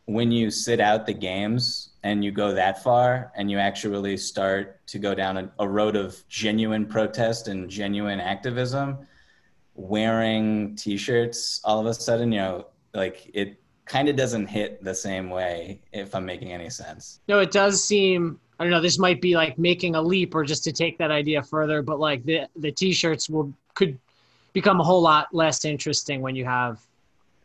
when 0.07 0.31
you 0.31 0.51
sit 0.51 0.81
out 0.81 1.07
the 1.07 1.15
games 1.15 1.91
and 2.03 2.25
you 2.25 2.31
go 2.31 2.53
that 2.53 2.83
far 2.83 3.33
and 3.37 3.51
you 3.51 3.59
actually 3.59 4.17
start 4.17 4.87
to 4.89 4.99
go 4.99 5.15
down 5.15 5.37
a, 5.37 5.51
a 5.61 5.69
road 5.69 5.97
of 5.97 6.23
genuine 6.29 6.85
protest 6.87 7.49
and 7.49 7.71
genuine 7.71 8.21
activism, 8.21 9.07
wearing 9.75 10.77
t-shirts 10.77 11.61
all 11.65 11.81
of 11.81 11.87
a 11.87 11.95
sudden, 11.95 12.33
you 12.33 12.39
know, 12.39 12.67
like 12.93 13.31
it 13.33 13.61
kind 13.87 14.09
of 14.09 14.17
doesn't 14.17 14.47
hit 14.47 14.83
the 14.83 14.95
same 14.95 15.31
way 15.31 15.79
if 15.93 16.15
i'm 16.15 16.25
making 16.25 16.53
any 16.53 16.71
sense. 16.71 17.21
No 17.29 17.41
it 17.41 17.51
does 17.51 17.83
seem 17.83 18.41
i 18.59 18.65
don't 18.65 18.71
know 18.71 18.81
this 18.81 18.99
might 18.99 19.21
be 19.21 19.35
like 19.35 19.59
making 19.59 19.95
a 19.95 20.03
leap 20.03 20.35
or 20.35 20.45
just 20.45 20.65
to 20.65 20.73
take 20.73 20.99
that 20.99 21.11
idea 21.11 21.43
further 21.43 21.83
but 21.83 21.99
like 21.99 22.25
the 22.25 22.47
the 22.57 22.73
t-shirts 22.73 23.29
will 23.29 23.53
could 23.75 23.99
become 24.53 24.81
a 24.81 24.85
whole 24.85 25.03
lot 25.03 25.35
less 25.35 25.65
interesting 25.65 26.23
when 26.23 26.35
you 26.35 26.45
have 26.45 26.81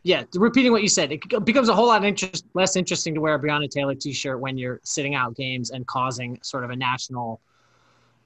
yeah 0.02 0.22
repeating 0.34 0.72
what 0.72 0.82
you 0.82 0.88
said 0.88 1.12
it 1.12 1.44
becomes 1.44 1.68
a 1.68 1.74
whole 1.74 1.88
lot 1.88 2.04
interest, 2.04 2.44
less 2.54 2.76
interesting 2.76 3.14
to 3.14 3.20
wear 3.20 3.34
a 3.34 3.38
breonna 3.38 3.68
taylor 3.68 3.94
t-shirt 3.94 4.40
when 4.40 4.56
you're 4.56 4.80
sitting 4.82 5.14
out 5.14 5.36
games 5.36 5.70
and 5.70 5.86
causing 5.86 6.38
sort 6.42 6.64
of 6.64 6.70
a 6.70 6.76
national 6.76 7.40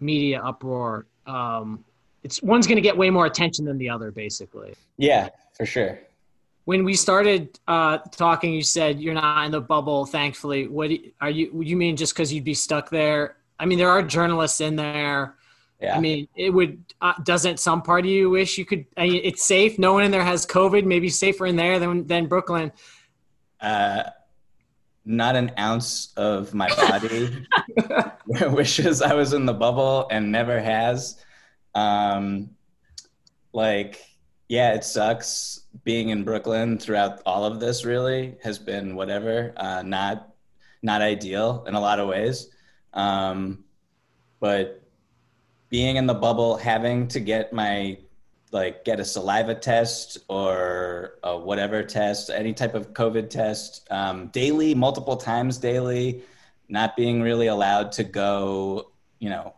media 0.00 0.40
uproar. 0.42 1.06
Um, 1.26 1.84
it's 2.22 2.42
one's 2.42 2.66
going 2.66 2.76
to 2.76 2.82
get 2.82 2.96
way 2.96 3.10
more 3.10 3.26
attention 3.26 3.64
than 3.64 3.78
the 3.78 3.88
other 3.88 4.10
basically. 4.10 4.74
Yeah 4.98 5.30
for 5.54 5.66
sure 5.66 5.98
when 6.64 6.84
we 6.84 6.94
started 6.94 7.58
uh, 7.68 7.98
talking, 7.98 8.52
you 8.52 8.62
said 8.62 9.00
you're 9.00 9.14
not 9.14 9.44
in 9.44 9.52
the 9.52 9.60
bubble. 9.60 10.06
Thankfully, 10.06 10.66
what 10.66 10.90
are 11.20 11.30
you? 11.30 11.62
You 11.62 11.76
mean 11.76 11.96
just 11.96 12.14
because 12.14 12.32
you'd 12.32 12.44
be 12.44 12.54
stuck 12.54 12.90
there? 12.90 13.36
I 13.58 13.66
mean, 13.66 13.78
there 13.78 13.90
are 13.90 14.02
journalists 14.02 14.60
in 14.60 14.76
there. 14.76 15.36
Yeah. 15.80 15.96
I 15.96 16.00
mean, 16.00 16.28
it 16.34 16.50
would. 16.50 16.82
Uh, 17.00 17.12
doesn't 17.22 17.60
some 17.60 17.82
part 17.82 18.04
of 18.04 18.10
you 18.10 18.30
wish 18.30 18.56
you 18.56 18.64
could? 18.64 18.86
I 18.96 19.08
mean, 19.08 19.20
it's 19.24 19.44
safe. 19.44 19.78
No 19.78 19.92
one 19.92 20.04
in 20.04 20.10
there 20.10 20.24
has 20.24 20.46
COVID. 20.46 20.84
Maybe 20.84 21.10
safer 21.10 21.46
in 21.46 21.56
there 21.56 21.78
than 21.78 22.06
than 22.06 22.26
Brooklyn. 22.26 22.72
Uh, 23.60 24.04
not 25.04 25.36
an 25.36 25.52
ounce 25.58 26.12
of 26.16 26.54
my 26.54 26.68
body 26.68 27.46
wishes 28.48 29.02
I 29.02 29.14
was 29.14 29.34
in 29.34 29.44
the 29.44 29.52
bubble 29.52 30.06
and 30.10 30.32
never 30.32 30.60
has. 30.60 31.22
Um, 31.74 32.50
like 33.52 34.00
yeah, 34.48 34.74
it 34.74 34.84
sucks 34.84 35.60
being 35.84 36.10
in 36.10 36.24
Brooklyn 36.24 36.78
throughout 36.78 37.20
all 37.24 37.44
of 37.44 37.60
this. 37.60 37.84
Really 37.84 38.36
has 38.42 38.58
been 38.58 38.94
whatever, 38.96 39.52
uh, 39.56 39.82
not 39.82 40.34
not 40.82 41.00
ideal 41.00 41.64
in 41.66 41.74
a 41.74 41.80
lot 41.80 41.98
of 41.98 42.08
ways. 42.08 42.50
Um, 42.92 43.64
but 44.40 44.82
being 45.70 45.96
in 45.96 46.06
the 46.06 46.14
bubble, 46.14 46.56
having 46.56 47.08
to 47.08 47.20
get 47.20 47.52
my 47.52 47.98
like 48.52 48.84
get 48.84 49.00
a 49.00 49.04
saliva 49.04 49.54
test 49.54 50.18
or 50.28 51.18
a 51.24 51.36
whatever 51.36 51.82
test, 51.82 52.30
any 52.30 52.52
type 52.52 52.74
of 52.74 52.92
COVID 52.92 53.28
test 53.28 53.86
um, 53.90 54.28
daily, 54.28 54.74
multiple 54.74 55.16
times 55.16 55.58
daily, 55.58 56.22
not 56.68 56.96
being 56.96 57.20
really 57.20 57.48
allowed 57.48 57.90
to 57.92 58.04
go, 58.04 58.92
you 59.18 59.28
know, 59.28 59.54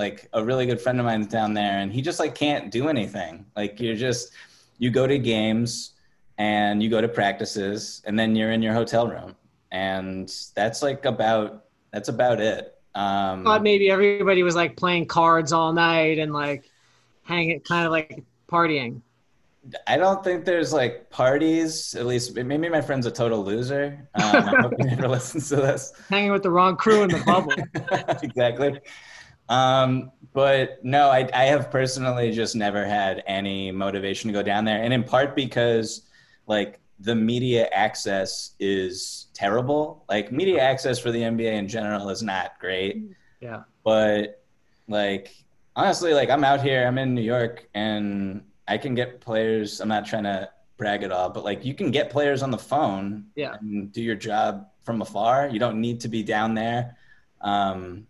like 0.00 0.28
a 0.32 0.42
really 0.42 0.64
good 0.64 0.80
friend 0.80 0.98
of 0.98 1.04
mine 1.04 1.20
is 1.20 1.26
down 1.26 1.52
there 1.52 1.78
and 1.80 1.92
he 1.92 2.00
just 2.00 2.18
like 2.18 2.34
can't 2.34 2.70
do 2.70 2.88
anything 2.88 3.44
like 3.54 3.78
you're 3.78 3.94
just 3.94 4.32
you 4.78 4.88
go 4.88 5.06
to 5.06 5.18
games 5.18 5.92
and 6.38 6.82
you 6.82 6.88
go 6.88 7.02
to 7.02 7.08
practices 7.08 8.00
and 8.06 8.18
then 8.18 8.34
you're 8.34 8.50
in 8.50 8.62
your 8.62 8.72
hotel 8.72 9.06
room 9.06 9.36
and 9.72 10.32
that's 10.56 10.82
like 10.82 11.04
about 11.04 11.66
that's 11.92 12.08
about 12.08 12.40
it 12.40 12.78
um 12.94 13.44
thought 13.44 13.62
maybe 13.62 13.90
everybody 13.90 14.42
was 14.42 14.56
like 14.56 14.74
playing 14.74 15.04
cards 15.04 15.52
all 15.52 15.70
night 15.70 16.18
and 16.18 16.32
like 16.32 16.64
hanging 17.24 17.60
kind 17.60 17.84
of 17.84 17.92
like 17.92 18.24
partying 18.50 19.02
I 19.86 19.98
don't 19.98 20.24
think 20.24 20.46
there's 20.46 20.72
like 20.72 21.10
parties. 21.10 21.94
At 21.94 22.06
least 22.06 22.34
maybe 22.34 22.70
my 22.70 22.80
friend's 22.80 23.04
a 23.04 23.10
total 23.10 23.44
loser. 23.44 24.08
Um, 24.14 24.22
I 24.24 24.54
hope 24.62 24.72
he 24.78 24.84
never 24.92 25.06
listens 25.06 25.50
to 25.50 25.56
this. 25.56 25.92
Hanging 26.08 26.32
with 26.32 26.42
the 26.42 26.50
wrong 26.50 26.76
crew 26.76 27.02
in 27.02 27.10
the 27.10 27.22
bubble. 27.26 27.52
exactly. 28.22 28.80
Um, 29.50 30.12
but 30.32 30.82
no, 30.84 31.10
I, 31.10 31.28
I 31.34 31.44
have 31.46 31.70
personally 31.70 32.30
just 32.30 32.54
never 32.56 32.84
had 32.84 33.22
any 33.26 33.70
motivation 33.72 34.28
to 34.28 34.32
go 34.32 34.42
down 34.42 34.64
there, 34.64 34.82
and 34.82 34.94
in 34.94 35.02
part 35.04 35.34
because 35.36 36.02
like 36.46 36.78
the 37.00 37.14
media 37.14 37.66
access 37.72 38.54
is 38.60 39.26
terrible. 39.34 40.04
Like 40.08 40.30
media 40.32 40.62
access 40.62 40.98
for 40.98 41.10
the 41.10 41.20
NBA 41.20 41.52
in 41.52 41.66
general 41.68 42.08
is 42.10 42.22
not 42.22 42.58
great. 42.60 43.02
Yeah. 43.40 43.62
But 43.84 44.42
like 44.86 45.34
honestly, 45.74 46.14
like 46.14 46.30
I'm 46.30 46.44
out 46.44 46.62
here, 46.62 46.86
I'm 46.86 46.98
in 46.98 47.14
New 47.14 47.22
York, 47.22 47.68
and 47.74 48.42
I 48.68 48.78
can 48.78 48.94
get 48.94 49.20
players. 49.20 49.80
I'm 49.80 49.88
not 49.88 50.06
trying 50.06 50.24
to 50.24 50.48
brag 50.76 51.02
at 51.02 51.10
all, 51.10 51.28
but 51.28 51.42
like 51.44 51.64
you 51.64 51.74
can 51.74 51.90
get 51.90 52.08
players 52.10 52.42
on 52.42 52.50
the 52.50 52.58
phone 52.58 53.26
Yeah. 53.34 53.56
and 53.60 53.90
do 53.92 54.00
your 54.00 54.14
job 54.14 54.66
from 54.84 55.02
afar. 55.02 55.48
You 55.48 55.58
don't 55.58 55.80
need 55.80 56.00
to 56.00 56.08
be 56.08 56.22
down 56.22 56.54
there. 56.54 56.96
Um, 57.40 58.06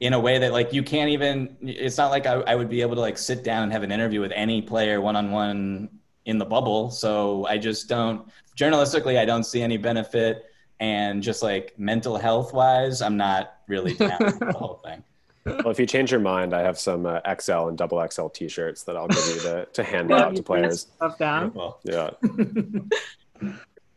in 0.00 0.14
a 0.14 0.20
way 0.20 0.38
that 0.38 0.52
like 0.52 0.72
you 0.72 0.82
can't 0.82 1.10
even 1.10 1.56
it's 1.62 1.98
not 1.98 2.10
like 2.10 2.26
I, 2.26 2.34
I 2.40 2.54
would 2.54 2.68
be 2.68 2.80
able 2.80 2.94
to 2.96 3.00
like 3.00 3.18
sit 3.18 3.44
down 3.44 3.64
and 3.64 3.72
have 3.72 3.82
an 3.82 3.92
interview 3.92 4.20
with 4.20 4.32
any 4.34 4.62
player 4.62 5.00
one-on-one 5.00 5.88
in 6.24 6.38
the 6.38 6.44
bubble 6.44 6.90
so 6.90 7.46
i 7.46 7.58
just 7.58 7.88
don't 7.88 8.26
journalistically 8.56 9.18
i 9.18 9.24
don't 9.24 9.44
see 9.44 9.62
any 9.62 9.76
benefit 9.76 10.46
and 10.80 11.22
just 11.22 11.42
like 11.42 11.78
mental 11.78 12.16
health 12.16 12.52
wise 12.52 13.02
i'm 13.02 13.16
not 13.16 13.58
really 13.68 13.94
down 13.94 14.18
with 14.20 14.38
the 14.38 14.52
whole 14.52 14.74
thing 14.84 15.02
Well, 15.46 15.70
if 15.70 15.80
you 15.80 15.86
change 15.86 16.10
your 16.10 16.20
mind, 16.20 16.52
I 16.54 16.60
have 16.60 16.78
some 16.78 17.06
uh, 17.06 17.20
XL 17.40 17.68
and 17.68 17.78
double 17.78 18.06
XL 18.06 18.26
T-shirts 18.28 18.82
that 18.82 18.94
I'll 18.94 19.08
give 19.08 19.26
you 19.26 19.40
to, 19.40 19.66
to 19.72 19.82
hand 19.82 20.12
out 20.12 20.36
to 20.36 20.42
players. 20.42 20.82
Stuff 20.96 21.16
down. 21.16 21.72
Yeah. 21.82 22.10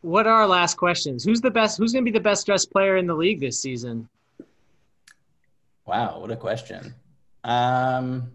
What 0.04 0.28
are 0.28 0.34
our 0.34 0.48
last 0.48 0.76
questions? 0.76 1.24
Who's 1.24 1.40
the 1.40 1.50
best? 1.50 1.78
Who's 1.78 1.94
going 1.94 2.04
to 2.04 2.12
be 2.12 2.18
the 2.18 2.24
best 2.24 2.46
dressed 2.46 2.70
player 2.72 2.98
in 2.98 3.08
the 3.08 3.14
league 3.14 3.40
this 3.40 3.62
season? 3.62 4.10
Wow 5.86 6.20
what 6.20 6.32
a 6.32 6.36
question. 6.36 6.94
Um 7.44 8.32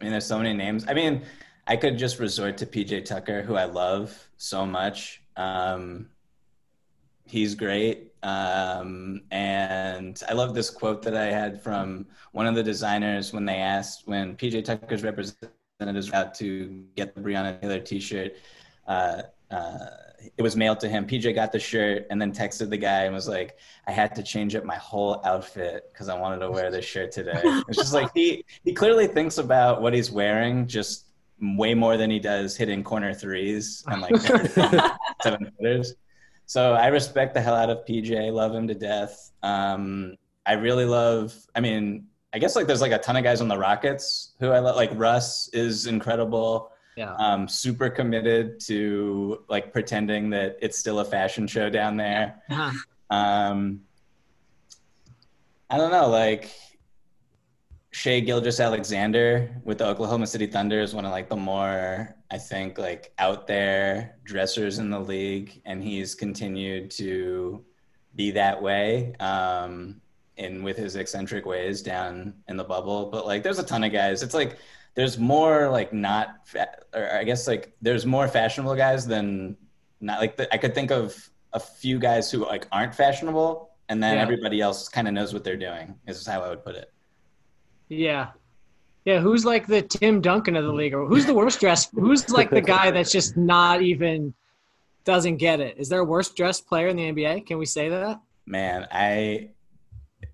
i 0.00 0.04
mean 0.04 0.10
there's 0.12 0.26
so 0.26 0.38
many 0.38 0.52
names. 0.52 0.84
I 0.88 0.94
mean 0.94 1.22
i 1.66 1.76
could 1.76 1.96
just 1.96 2.18
resort 2.18 2.56
to 2.58 2.66
pj 2.66 3.04
tucker 3.04 3.42
who 3.42 3.56
i 3.56 3.64
love 3.64 4.28
so 4.36 4.66
much. 4.66 5.22
Um 5.36 6.08
he's 7.24 7.54
great. 7.54 8.12
Um, 8.24 9.22
and 9.32 10.22
i 10.28 10.32
love 10.32 10.54
this 10.54 10.70
quote 10.70 11.02
that 11.02 11.16
i 11.16 11.24
had 11.24 11.60
from 11.60 12.06
one 12.30 12.46
of 12.46 12.54
the 12.54 12.62
designers 12.62 13.32
when 13.32 13.44
they 13.44 13.56
asked 13.56 14.06
when 14.06 14.36
pj 14.36 14.64
tucker's 14.64 15.02
representatives 15.02 16.12
out 16.12 16.32
to 16.34 16.84
get 16.94 17.16
the 17.16 17.20
breonna 17.20 17.60
taylor 17.60 17.80
t-shirt 17.80 18.36
uh, 18.86 19.22
uh, 19.52 19.86
it 20.36 20.42
was 20.42 20.56
mailed 20.56 20.80
to 20.80 20.88
him 20.88 21.06
pj 21.06 21.34
got 21.34 21.52
the 21.52 21.58
shirt 21.58 22.06
and 22.10 22.20
then 22.20 22.32
texted 22.32 22.70
the 22.70 22.76
guy 22.76 23.04
and 23.04 23.14
was 23.14 23.28
like 23.28 23.56
i 23.86 23.90
had 23.90 24.14
to 24.14 24.22
change 24.22 24.54
up 24.54 24.64
my 24.64 24.76
whole 24.76 25.20
outfit 25.24 25.90
because 25.92 26.08
i 26.08 26.18
wanted 26.18 26.38
to 26.38 26.50
wear 26.50 26.70
this 26.70 26.84
shirt 26.84 27.10
today 27.10 27.40
it's 27.68 27.76
just 27.76 27.92
like 27.92 28.08
he 28.14 28.44
he 28.64 28.72
clearly 28.72 29.06
thinks 29.06 29.38
about 29.38 29.82
what 29.82 29.92
he's 29.92 30.10
wearing 30.10 30.66
just 30.66 31.06
way 31.40 31.74
more 31.74 31.96
than 31.96 32.08
he 32.08 32.20
does 32.20 32.56
hitting 32.56 32.84
corner 32.84 33.12
threes 33.12 33.84
and 33.88 34.00
like 34.00 34.16
seven 35.22 35.50
footers 35.58 35.96
so 36.52 36.74
I 36.74 36.88
respect 36.88 37.32
the 37.32 37.40
hell 37.40 37.54
out 37.54 37.70
of 37.70 37.86
PJ, 37.86 38.30
love 38.30 38.54
him 38.54 38.68
to 38.68 38.74
death. 38.74 39.32
Um, 39.42 40.16
I 40.44 40.52
really 40.52 40.84
love, 40.84 41.34
I 41.54 41.60
mean, 41.60 42.08
I 42.34 42.38
guess 42.38 42.56
like 42.56 42.66
there's 42.66 42.80
like 42.80 42.92
a 42.92 42.98
ton 42.98 43.16
of 43.16 43.24
guys 43.24 43.40
on 43.40 43.48
the 43.48 43.56
Rockets 43.56 44.34
who 44.40 44.50
I 44.50 44.58
love, 44.58 44.76
like 44.76 44.90
Russ 44.94 45.48
is 45.54 45.86
incredible. 45.86 46.71
Yeah. 46.96 47.14
Um, 47.14 47.48
super 47.48 47.88
committed 47.88 48.60
to 48.66 49.44
like 49.48 49.72
pretending 49.72 50.30
that 50.30 50.58
it's 50.60 50.78
still 50.78 50.98
a 51.00 51.04
fashion 51.04 51.46
show 51.46 51.70
down 51.70 51.96
there. 51.96 52.42
Huh. 52.48 52.72
Um, 53.10 53.80
I 55.70 55.78
don't 55.78 55.90
know, 55.90 56.08
like 56.08 56.50
Shai 57.92 58.20
Gilgeous-Alexander 58.20 59.60
with 59.64 59.78
the 59.78 59.86
Oklahoma 59.86 60.26
City 60.26 60.46
Thunder 60.46 60.80
is 60.80 60.94
one 60.94 61.04
of 61.04 61.12
like 61.12 61.28
the 61.28 61.36
more 61.36 62.14
I 62.30 62.38
think 62.38 62.78
like 62.78 63.12
out 63.18 63.46
there 63.46 64.16
dressers 64.24 64.78
in 64.78 64.90
the 64.90 65.00
league, 65.00 65.62
and 65.64 65.82
he's 65.82 66.14
continued 66.14 66.90
to 66.92 67.64
be 68.14 68.30
that 68.32 68.60
way. 68.60 69.14
Um, 69.20 70.00
in 70.38 70.62
with 70.62 70.78
his 70.78 70.96
eccentric 70.96 71.44
ways 71.44 71.82
down 71.82 72.32
in 72.48 72.56
the 72.56 72.64
bubble, 72.64 73.06
but 73.06 73.26
like 73.26 73.42
there's 73.42 73.58
a 73.58 73.62
ton 73.62 73.84
of 73.84 73.92
guys. 73.92 74.22
It's 74.22 74.34
like 74.34 74.56
there's 74.94 75.18
more 75.18 75.68
like 75.70 75.92
not, 75.92 76.46
fa- 76.46 76.78
or 76.94 77.10
I 77.12 77.24
guess 77.24 77.46
like 77.48 77.72
there's 77.80 78.04
more 78.06 78.28
fashionable 78.28 78.74
guys 78.74 79.06
than 79.06 79.56
not. 80.00 80.20
Like 80.20 80.36
the, 80.36 80.52
I 80.52 80.58
could 80.58 80.74
think 80.74 80.90
of 80.90 81.30
a 81.52 81.60
few 81.60 81.98
guys 81.98 82.30
who 82.30 82.44
like 82.46 82.66
aren't 82.72 82.94
fashionable, 82.94 83.70
and 83.88 84.02
then 84.02 84.16
Yeah. 84.16 84.22
everybody 84.22 84.60
else 84.60 84.88
kind 84.88 85.08
of 85.08 85.14
knows 85.14 85.32
what 85.32 85.44
they're 85.44 85.56
doing. 85.56 85.94
Is 86.06 86.26
how 86.26 86.42
I 86.42 86.48
would 86.50 86.64
put 86.64 86.76
it. 86.76 86.90
Yeah. 87.88 88.28
Yeah, 89.04 89.18
who's 89.18 89.44
like 89.44 89.66
the 89.66 89.82
Tim 89.82 90.20
Duncan 90.20 90.54
of 90.56 90.64
the 90.64 90.72
league, 90.72 90.94
or 90.94 91.06
who's 91.06 91.26
the 91.26 91.34
worst 91.34 91.58
dressed? 91.58 91.90
Who's 91.92 92.30
like 92.30 92.50
the 92.50 92.60
guy 92.60 92.90
that's 92.92 93.10
just 93.10 93.36
not 93.36 93.82
even 93.82 94.32
doesn't 95.04 95.38
get 95.38 95.58
it? 95.58 95.74
Is 95.76 95.88
there 95.88 95.98
a 96.00 96.04
worst 96.04 96.36
dressed 96.36 96.68
player 96.68 96.86
in 96.86 96.96
the 96.96 97.10
NBA? 97.10 97.46
Can 97.46 97.58
we 97.58 97.66
say 97.66 97.88
that? 97.88 98.20
Man, 98.46 98.86
I 98.92 99.50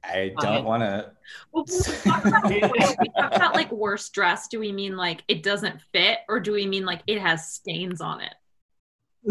I 0.05 0.33
I- 0.37 0.43
don't 0.43 0.65
want 0.65 0.83
to. 0.83 1.13
Well, 1.53 1.65
we 1.69 2.11
talk 2.11 2.25
about, 2.25 2.45
when 2.45 2.71
we 2.73 3.09
talk 3.11 3.35
about 3.37 3.55
like 3.55 3.71
worst 3.71 4.13
dress, 4.15 4.49
do 4.49 4.59
we 4.59 4.73
mean 4.73 4.97
like 4.97 5.23
it 5.29 5.43
doesn't 5.43 5.81
fit, 5.93 6.21
or 6.29 6.41
do 6.41 6.53
we 6.53 6.67
mean 6.67 6.85
like 6.87 7.03
it 7.07 7.21
has 7.21 7.53
stains 7.53 8.01
on 8.01 8.21
it? 8.23 8.35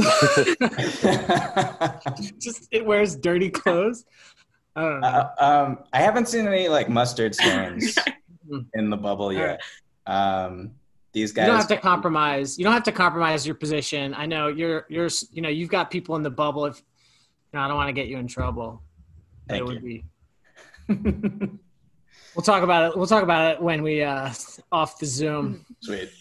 Just 2.40 2.68
it 2.72 2.86
wears 2.86 3.16
dirty 3.16 3.50
clothes. 3.50 4.06
I 4.76 4.82
don't 4.82 5.02
know. 5.02 5.08
Uh, 5.08 5.32
um, 5.40 5.80
I 5.92 6.02
haven't 6.02 6.28
seen 6.28 6.48
any 6.48 6.68
like 6.68 6.88
mustard 6.88 7.34
stains 7.34 7.98
in 8.76 8.90
the 8.90 8.98
bubble 8.98 9.34
yet. 9.34 9.62
Um, 10.06 10.72
these 11.14 11.32
guys. 11.32 11.46
you 11.46 11.52
don't 11.52 11.60
have 11.60 11.68
to 11.70 11.78
compromise. 11.78 12.60
You 12.60 12.64
don't 12.64 12.74
have 12.74 12.84
to 12.84 12.92
compromise 12.92 13.46
your 13.46 13.56
position. 13.56 14.14
I 14.14 14.28
know 14.28 14.50
you're 14.50 14.86
you're 14.90 15.10
you 15.32 15.42
know 15.42 15.50
you've 15.50 15.70
got 15.70 15.90
people 15.90 16.16
in 16.16 16.22
the 16.22 16.30
bubble. 16.30 16.66
If 16.66 16.82
no, 17.54 17.62
I 17.62 17.68
don't 17.68 17.78
want 17.78 17.88
to 17.88 17.94
get 17.94 18.08
you 18.08 18.18
in 18.18 18.28
trouble. 18.28 18.84
Thank 19.50 19.62
it 19.62 19.66
would 19.66 19.82
you. 19.82 19.82
be. 19.82 20.06
We'll 22.36 22.44
talk 22.44 22.62
about 22.62 22.92
it. 22.92 22.98
We'll 22.98 23.08
talk 23.08 23.24
about 23.24 23.56
it 23.56 23.62
when 23.64 23.82
we 23.82 24.04
uh 24.04 24.32
off 24.72 25.00
the 25.00 25.08
Zoom. 25.08 25.66
Sweet. 25.82 26.12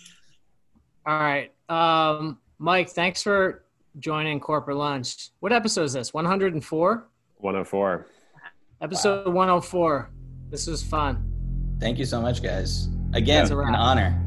All 1.05 1.19
right. 1.19 1.53
Um, 1.69 2.39
Mike, 2.59 2.89
thanks 2.89 3.23
for 3.23 3.65
joining 3.99 4.41
Corporate 4.41 4.79
Lunch. 4.79 5.29
What 5.41 5.53
episode 5.53 5.83
is 5.83 5.93
this? 5.93 6.15
104? 6.15 7.07
104. 7.37 8.07
Episode 8.81 9.27
104. 9.27 10.11
This 10.49 10.67
was 10.67 10.83
fun. 10.83 11.23
Thank 11.81 11.99
you 11.99 12.07
so 12.07 12.23
much, 12.23 12.43
guys. 12.43 12.89
Again, 13.13 13.41
That's 13.43 13.51
a 13.51 13.57
wrap. 13.57 13.69
an 13.69 13.75
honor. 13.75 14.19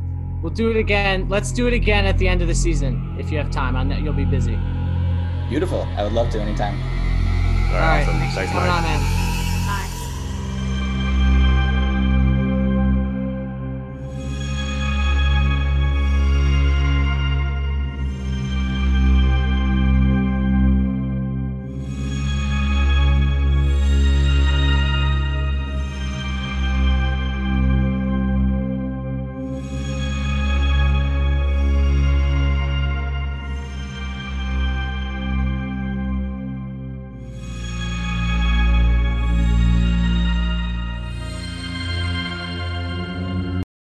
We'll 0.44 0.54
do 0.54 0.70
it 0.70 0.78
again. 0.78 1.28
Let's 1.28 1.52
do 1.52 1.66
it 1.66 1.74
again 1.74 2.06
at 2.06 2.20
the 2.20 2.28
end 2.28 2.44
of 2.44 2.48
the 2.48 2.54
season 2.56 3.16
if 3.20 3.32
you 3.32 3.40
have 3.40 3.50
time. 3.50 3.76
I 3.76 3.82
know 3.84 3.98
you'll 3.98 4.14
be 4.14 4.26
busy. 4.26 4.60
Beautiful. 5.50 5.88
I 5.98 6.04
would 6.04 6.14
love 6.14 6.30
to 6.34 6.40
anytime. 6.40 6.76
All 6.76 7.76
All 7.76 7.82
right. 7.82 7.98
right. 7.98 8.02
Awesome. 8.04 8.20
Thanks 8.20 8.34
for 8.36 8.40
Thanks, 8.42 8.52
coming 8.52 8.68
Mike. 8.70 8.78
on, 8.78 8.84
man. 8.84 9.19